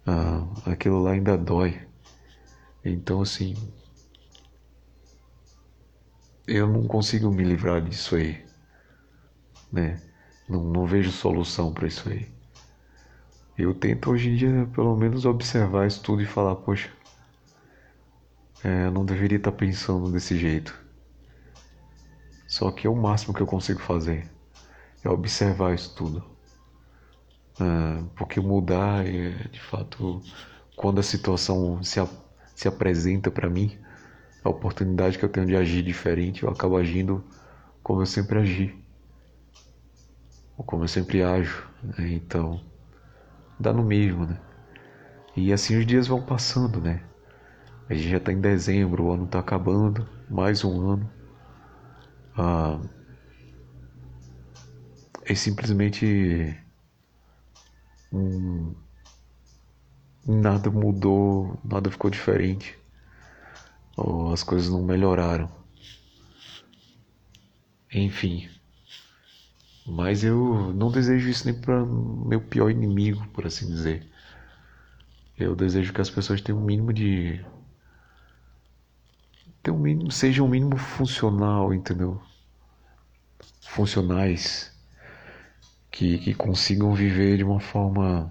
ah, 0.06 0.46
aquilo 0.66 1.02
lá 1.02 1.12
ainda 1.12 1.36
dói. 1.36 1.80
Então 2.84 3.20
assim, 3.22 3.56
eu 6.46 6.66
não 6.66 6.86
consigo 6.86 7.30
me 7.30 7.42
livrar 7.44 7.80
disso 7.80 8.16
aí, 8.16 8.44
né? 9.72 10.07
Não, 10.48 10.62
não 10.64 10.86
vejo 10.86 11.10
solução 11.10 11.72
para 11.72 11.86
isso 11.86 12.08
aí. 12.08 12.28
Eu 13.56 13.74
tento 13.74 14.10
hoje 14.10 14.30
em 14.30 14.36
dia 14.36 14.68
pelo 14.72 14.96
menos 14.96 15.24
observar 15.24 15.86
isso 15.86 16.02
tudo 16.02 16.22
e 16.22 16.26
falar, 16.26 16.54
poxa, 16.56 16.90
é, 18.62 18.90
não 18.90 19.04
deveria 19.04 19.38
estar 19.38 19.52
pensando 19.52 20.10
desse 20.10 20.36
jeito. 20.36 20.78
Só 22.46 22.70
que 22.70 22.86
é 22.86 22.90
o 22.90 22.96
máximo 22.96 23.34
que 23.34 23.40
eu 23.40 23.46
consigo 23.46 23.80
fazer. 23.80 24.30
É 25.04 25.08
observar 25.10 25.74
isso 25.74 25.94
tudo. 25.94 26.24
É, 27.60 28.04
porque 28.16 28.40
mudar 28.40 29.06
é, 29.06 29.30
de 29.48 29.60
fato, 29.60 30.22
quando 30.76 31.00
a 31.00 31.02
situação 31.02 31.82
se, 31.82 32.00
se 32.54 32.68
apresenta 32.68 33.30
para 33.30 33.50
mim, 33.50 33.76
a 34.42 34.48
oportunidade 34.48 35.18
que 35.18 35.24
eu 35.24 35.28
tenho 35.28 35.46
de 35.46 35.56
agir 35.56 35.82
diferente, 35.82 36.42
eu 36.44 36.50
acabo 36.50 36.76
agindo 36.76 37.24
como 37.82 38.02
eu 38.02 38.06
sempre 38.06 38.38
agi. 38.38 38.87
Ou 40.58 40.64
como 40.64 40.84
eu 40.84 40.88
sempre 40.88 41.22
ajo. 41.22 41.66
Né? 41.82 42.14
Então, 42.14 42.60
dá 43.58 43.72
no 43.72 43.84
mesmo, 43.84 44.26
né? 44.26 44.38
E 45.36 45.52
assim 45.52 45.78
os 45.78 45.86
dias 45.86 46.08
vão 46.08 46.20
passando, 46.20 46.80
né? 46.80 47.00
A 47.88 47.94
gente 47.94 48.10
já 48.10 48.18
está 48.18 48.32
em 48.32 48.40
dezembro, 48.40 49.04
o 49.04 49.12
ano 49.12 49.24
está 49.24 49.38
acabando, 49.38 50.06
mais 50.28 50.64
um 50.64 50.90
ano. 50.90 51.10
Ah, 52.36 52.78
é 55.24 55.34
simplesmente 55.34 56.56
nada 60.26 60.70
mudou, 60.70 61.58
nada 61.64 61.90
ficou 61.90 62.10
diferente, 62.10 62.76
ou 63.96 64.32
as 64.32 64.42
coisas 64.42 64.70
não 64.70 64.82
melhoraram. 64.82 65.50
Enfim, 67.92 68.48
mas 69.88 70.22
eu 70.22 70.72
não 70.74 70.90
desejo 70.90 71.28
isso 71.28 71.46
nem 71.46 71.58
para 71.58 71.84
meu 71.84 72.40
pior 72.40 72.70
inimigo, 72.70 73.26
por 73.28 73.46
assim 73.46 73.66
dizer. 73.66 74.06
Eu 75.38 75.56
desejo 75.56 75.92
que 75.92 76.00
as 76.00 76.10
pessoas 76.10 76.40
tenham 76.40 76.60
um 76.60 76.64
mínimo 76.64 76.92
de 76.92 77.44
ter 79.62 79.70
um 79.70 79.78
mínimo, 79.78 80.10
seja 80.10 80.42
um 80.42 80.48
mínimo 80.48 80.76
funcional, 80.76 81.72
entendeu? 81.72 82.20
Funcionais 83.62 84.72
que, 85.90 86.18
que 86.18 86.34
consigam 86.34 86.94
viver 86.94 87.38
de 87.38 87.44
uma 87.44 87.60
forma 87.60 88.28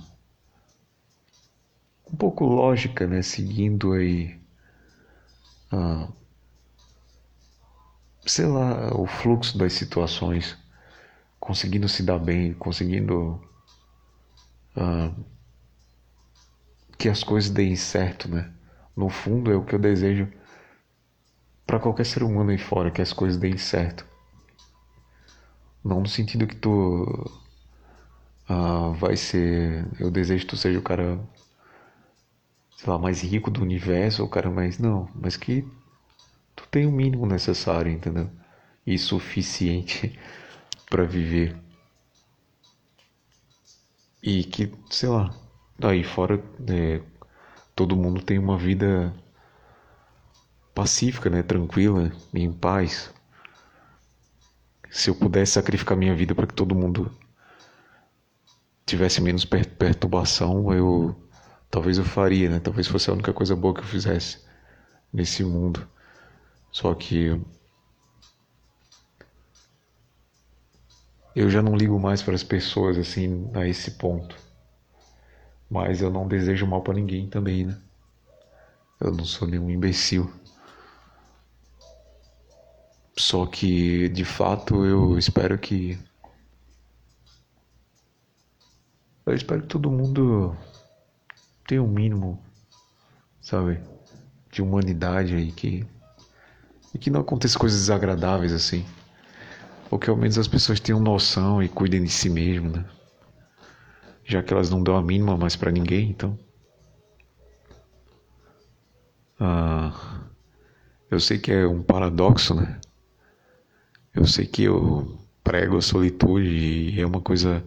um 2.12 2.16
pouco 2.16 2.46
lógica, 2.46 3.08
né? 3.08 3.22
Seguindo 3.22 3.94
aí, 3.94 4.40
ah, 5.72 6.08
sei 8.26 8.46
lá, 8.46 8.94
o 8.96 9.06
fluxo 9.08 9.58
das 9.58 9.74
situações, 9.74 10.58
conseguindo 11.40 11.88
se 11.88 12.04
dar 12.04 12.20
bem, 12.20 12.54
conseguindo 12.54 13.42
ah, 14.76 15.12
que 16.98 17.10
as 17.10 17.24
coisas 17.24 17.50
deem 17.50 17.76
certo, 17.76 18.30
né? 18.30 18.52
No 18.96 19.10
fundo 19.10 19.52
é 19.52 19.56
o 19.56 19.64
que 19.64 19.76
eu 19.76 19.80
desejo 19.80 20.28
para 21.66 21.80
qualquer 21.80 22.06
ser 22.06 22.24
humano 22.24 22.52
aí 22.52 22.58
fora 22.58 22.92
que 22.92 23.02
as 23.02 23.14
coisas 23.14 23.38
deem 23.38 23.58
certo. 23.58 24.06
Não 25.84 26.02
no 26.02 26.08
sentido 26.08 26.48
que 26.48 26.56
tu 26.56 27.06
ah, 28.48 28.90
vai 28.98 29.16
ser. 29.16 29.86
Eu 30.00 30.10
desejo 30.10 30.46
que 30.46 30.50
tu 30.50 30.58
seja 30.58 30.80
o 30.80 30.82
cara, 30.82 31.20
sei 32.78 32.90
lá, 32.90 32.98
mais 32.98 33.22
rico 33.22 33.52
do 33.52 33.62
universo, 33.62 34.24
o 34.24 34.30
cara 34.30 34.50
mais. 34.50 34.80
Não, 34.80 35.10
mas 35.16 35.36
que 35.38 35.66
tu 36.56 36.68
tenha 36.70 36.88
o 36.88 36.92
mínimo 36.92 37.26
necessário, 37.26 37.92
entendeu? 37.92 38.30
E 38.86 38.98
suficiente 38.98 40.18
para 40.90 41.04
viver. 41.04 41.56
E 44.22 44.44
que, 44.44 44.74
sei 44.90 45.10
lá, 45.10 45.34
daí 45.78 46.04
fora 46.04 46.44
é, 46.70 47.02
todo 47.76 47.96
mundo 47.96 48.22
tem 48.22 48.40
uma 48.40 48.58
vida 48.58 49.14
pacífica, 50.74 51.30
né, 51.30 51.44
tranquila, 51.44 52.12
em 52.34 52.52
paz. 52.52 53.14
Se 54.90 55.10
eu 55.10 55.16
pudesse 55.16 55.54
sacrificar 55.54 55.98
minha 55.98 56.16
vida 56.16 56.34
para 56.34 56.48
que 56.48 56.54
todo 56.54 56.76
mundo 56.76 57.12
tivesse 58.86 59.22
menos 59.22 59.46
per 59.46 59.68
perturbação, 59.76 60.74
eu 60.74 61.16
talvez 61.70 61.98
eu 61.98 62.06
faria, 62.06 62.50
né? 62.50 62.60
Talvez 62.60 62.88
fosse 62.88 63.10
a 63.10 63.14
única 63.14 63.34
coisa 63.34 63.56
boa 63.56 63.74
que 63.74 63.82
eu 63.82 63.86
fizesse 63.86 64.40
nesse 65.14 65.44
mundo. 65.44 65.88
Só 66.72 66.94
que 66.94 67.40
eu 71.38 71.52
já 71.52 71.62
não 71.62 71.76
ligo 71.76 72.00
mais 72.00 72.24
para 72.24 72.34
as 72.34 72.42
pessoas 72.42 72.98
assim 72.98 73.48
a 73.54 73.68
esse 73.68 73.92
ponto. 73.92 74.36
Mas 75.70 76.02
eu 76.02 76.10
não 76.10 76.28
desejo 76.28 76.66
mal 76.66 76.82
para 76.82 76.96
ninguém 76.96 77.30
também, 77.30 77.64
né? 77.64 77.78
Eu 79.00 79.12
não 79.12 79.24
sou 79.24 79.48
nenhum 79.48 79.70
imbecil. 79.70 80.34
Só 83.16 83.46
que, 83.46 84.10
de 84.10 84.26
fato, 84.26 84.84
eu 84.84 85.16
espero 85.16 85.60
que. 85.60 86.00
Eu 89.24 89.36
espero 89.36 89.62
que 89.62 89.68
todo 89.68 89.92
mundo 89.92 90.58
tenha 91.68 91.84
um 91.84 91.88
mínimo, 91.88 92.42
sabe, 93.40 93.80
de 94.52 94.64
humanidade 94.64 95.36
aí, 95.36 95.52
que. 95.52 95.86
E 96.96 96.98
que 96.98 97.12
não 97.12 97.22
aconteça 97.22 97.60
coisas 97.60 97.82
desagradáveis 97.82 98.54
assim. 98.54 98.84
Ou 99.90 99.98
que 99.98 100.10
ao 100.10 100.18
menos 100.18 100.38
as 100.38 100.48
pessoas 100.48 100.80
tenham 100.80 101.00
noção 101.00 101.64
e 101.64 101.70
cuidem 101.70 102.04
de 102.04 102.10
si 102.10 102.30
mesmo, 102.30 102.70
né? 102.70 102.86
Já 104.26 104.44
que 104.44 104.54
elas 104.54 104.70
não 104.70 104.84
dão 104.84 104.98
a 104.98 105.02
mínima 105.02 105.38
mais 105.38 105.56
para 105.56 105.72
ninguém, 105.72 106.10
então. 106.10 106.38
Ah, 109.40 109.94
eu 111.10 111.20
sei 111.20 111.38
que 111.38 111.52
é 111.52 111.66
um 111.66 111.82
paradoxo, 111.82 112.54
né? 112.54 112.80
Eu 114.14 114.26
sei 114.26 114.46
que 114.46 114.64
eu 114.64 115.18
prego 115.44 115.78
a 115.78 115.82
solitude 115.82 116.50
e 116.50 117.00
é 117.00 117.06
uma 117.06 117.22
coisa 117.22 117.64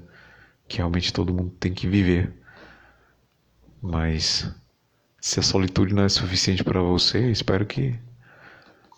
que 0.69 0.79
realmente 0.79 1.13
todo 1.13 1.33
mundo 1.33 1.51
tem 1.59 1.73
que 1.73 1.87
viver. 1.87 2.33
Mas 3.81 4.53
se 5.21 5.41
a 5.41 5.43
solitude 5.43 5.95
não 5.95 6.03
é 6.03 6.09
suficiente 6.09 6.63
para 6.63 6.83
você, 6.83 7.31
espero 7.31 7.65
que 7.65 7.99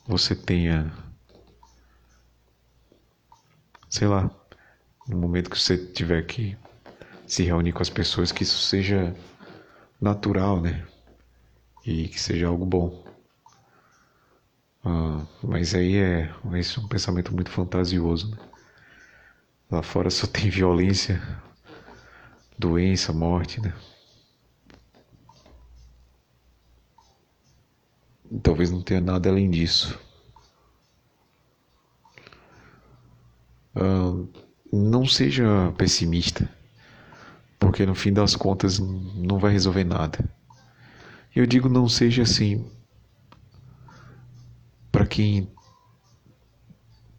você 0.06 0.34
tenha 0.34 0.92
sei 3.92 4.08
lá, 4.08 4.30
no 5.06 5.18
momento 5.18 5.50
que 5.50 5.58
você 5.60 5.76
tiver 5.76 6.22
que 6.22 6.56
se 7.26 7.42
reunir 7.42 7.72
com 7.72 7.82
as 7.82 7.90
pessoas, 7.90 8.32
que 8.32 8.42
isso 8.42 8.58
seja 8.58 9.14
natural, 10.00 10.62
né? 10.62 10.86
E 11.84 12.08
que 12.08 12.18
seja 12.18 12.46
algo 12.46 12.64
bom. 12.64 13.04
Ah, 14.82 15.26
mas 15.42 15.74
aí 15.74 15.98
é, 15.98 16.34
esse 16.54 16.78
é 16.78 16.80
um 16.80 16.88
pensamento 16.88 17.34
muito 17.34 17.50
fantasioso. 17.50 18.30
Né? 18.30 18.38
Lá 19.70 19.82
fora 19.82 20.08
só 20.08 20.26
tem 20.26 20.48
violência, 20.50 21.20
doença, 22.58 23.12
morte, 23.12 23.60
né? 23.60 23.74
Talvez 28.42 28.70
não 28.70 28.80
tenha 28.80 29.02
nada 29.02 29.28
além 29.28 29.50
disso. 29.50 29.98
Ah, 33.74 34.24
não 34.72 35.06
seja 35.06 35.72
pessimista, 35.76 36.48
porque 37.58 37.84
no 37.86 37.94
fim 37.94 38.12
das 38.12 38.34
contas 38.34 38.78
não 38.78 39.38
vai 39.38 39.52
resolver 39.52 39.84
nada. 39.84 40.18
Eu 41.34 41.46
digo 41.46 41.68
não 41.68 41.88
seja 41.88 42.22
assim 42.22 42.70
para 44.90 45.06
quem 45.06 45.50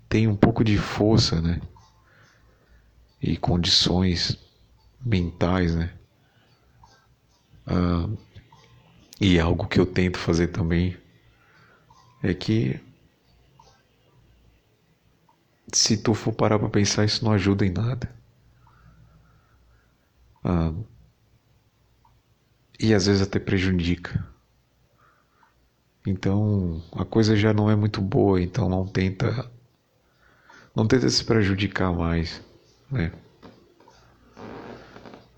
tem 0.08 0.28
um 0.28 0.36
pouco 0.36 0.64
de 0.64 0.78
força, 0.78 1.41
né? 1.41 1.60
E 3.20 3.36
condições 3.38 4.38
mentais, 5.04 5.74
né? 5.76 5.91
Ah, 7.66 8.08
e 9.20 9.39
algo 9.39 9.68
que 9.68 9.80
eu 9.80 9.86
tento 9.86 10.20
fazer 10.20 10.47
também 10.47 10.97
é 12.22 12.34
que 12.34 12.80
se 15.74 15.98
tu 15.98 16.14
for 16.14 16.34
parar 16.34 16.60
para 16.60 16.70
pensar, 16.70 17.06
isso 17.06 17.24
não 17.26 17.32
ajuda 17.32 17.66
em 17.66 17.72
nada. 17.72 18.10
Ah, 20.44 20.74
e 22.80 22.94
às 22.94 23.06
vezes 23.08 23.22
até 23.22 23.40
prejudica. 23.40 24.28
Então 26.06 26.84
a 26.94 27.06
coisa 27.06 27.36
já 27.36 27.54
não 27.54 27.70
é 27.70 27.76
muito 27.76 28.02
boa, 28.02 28.42
então 28.42 28.68
não 28.70 28.86
tenta 28.86 29.50
não 30.76 30.88
tenta 30.88 31.10
se 31.10 31.24
prejudicar 31.24 31.94
mais, 31.94 32.42
né? 32.92 33.12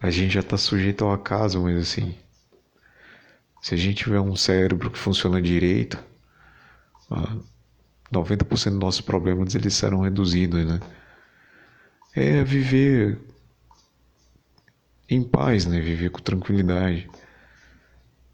A 0.01 0.09
gente 0.09 0.33
já 0.33 0.39
está 0.39 0.57
sujeito 0.57 1.03
ao 1.03 1.11
acaso, 1.13 1.61
mas 1.61 1.77
assim, 1.77 2.15
se 3.61 3.73
a 3.73 3.77
gente 3.77 4.03
tiver 4.03 4.19
um 4.19 4.35
cérebro 4.35 4.89
que 4.91 4.97
funciona 4.97 5.41
direito, 5.41 5.97
90% 8.15 8.71
dos 8.71 8.79
nossos 8.79 9.01
problemas 9.01 9.55
eles 9.55 9.73
serão 9.73 10.01
reduzidos, 10.01 10.65
né? 10.65 10.79
É 12.15 12.43
viver 12.43 13.19
em 15.09 15.23
paz, 15.23 15.65
né? 15.65 15.79
Viver 15.79 16.09
com 16.09 16.21
tranquilidade, 16.21 17.09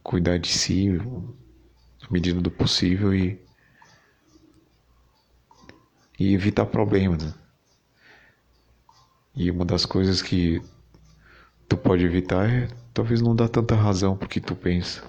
cuidar 0.03 0.37
de 0.37 0.49
si, 0.49 0.89
na 0.89 2.07
medida 2.09 2.39
do 2.39 2.51
possível 2.51 3.13
e 3.13 3.39
e 6.21 6.35
evitar 6.35 6.67
problemas. 6.67 7.23
Né? 7.23 7.33
E 9.35 9.49
uma 9.49 9.65
das 9.65 9.85
coisas 9.85 10.21
que 10.21 10.61
tu 11.67 11.75
pode 11.75 12.05
evitar 12.05 12.47
é 12.47 12.67
talvez 12.93 13.21
não 13.21 13.35
dar 13.35 13.49
tanta 13.49 13.75
razão 13.75 14.15
pro 14.15 14.29
que 14.29 14.39
tu 14.39 14.55
pensa. 14.55 15.03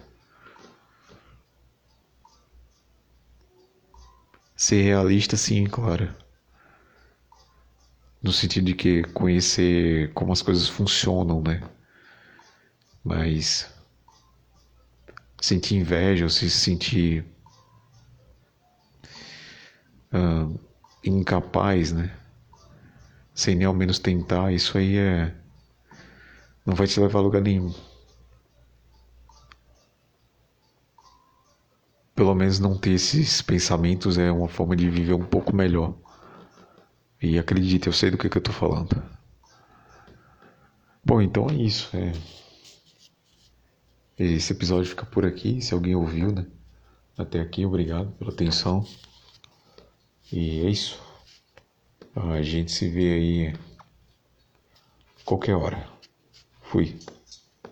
Ser 4.63 4.81
realista, 4.83 5.37
sim, 5.37 5.65
claro. 5.67 6.09
No 8.23 8.33
sentido 8.33 8.67
de 8.67 8.75
que 8.75 9.03
conhecer 9.03 10.13
como 10.13 10.33
as 10.33 10.41
coisas 10.41 10.69
funcionam, 10.69 11.43
né? 11.43 11.61
Mas 13.03 13.69
sentir 15.41 15.75
inveja 15.75 16.23
ou 16.23 16.31
se 16.31 16.49
sentir 16.49 17.25
uh, 20.15 20.57
incapaz, 21.03 21.91
né? 21.91 22.17
Sem 23.35 23.57
nem 23.57 23.67
ao 23.67 23.75
menos 23.75 23.99
tentar, 23.99 24.53
isso 24.53 24.79
aí 24.79 24.97
é. 24.97 25.35
Não 26.65 26.77
vai 26.77 26.87
te 26.87 27.01
levar 27.01 27.19
a 27.19 27.23
lugar 27.23 27.43
nenhum. 27.43 27.75
Pelo 32.15 32.35
menos 32.35 32.59
não 32.59 32.77
ter 32.77 32.91
esses 32.91 33.41
pensamentos 33.41 34.19
é 34.19 34.31
uma 34.31 34.49
forma 34.49 34.77
de 34.77 34.89
viver 34.89 35.15
um 35.15 35.25
pouco 35.25 35.55
melhor. 35.55 35.95
E 37.21 37.39
acredite, 37.39 37.87
eu 37.87 37.93
sei 37.93 38.11
do 38.11 38.19
que, 38.19 38.29
que 38.29 38.37
eu 38.37 38.43
tô 38.43 38.53
falando. 38.53 39.03
Bom, 41.05 41.21
então 41.21 41.49
é 41.49 41.55
isso. 41.55 41.89
É... 41.97 42.13
Esse 44.19 44.53
episódio 44.53 44.91
fica 44.91 45.07
por 45.07 45.25
aqui. 45.25 45.61
Se 45.61 45.73
alguém 45.75 45.95
ouviu, 45.95 46.33
né? 46.33 46.47
Até 47.17 47.41
aqui, 47.41 47.65
obrigado 47.65 48.13
pela 48.13 48.31
atenção. 48.31 48.87
E 50.33 50.65
é 50.65 50.71
isso. 50.71 51.01
A 52.15 52.43
gente 52.43 52.73
se 52.73 52.89
vê 52.89 53.13
aí 53.13 53.55
qualquer 55.25 55.55
hora. 55.55 55.89
Fui. 56.63 56.99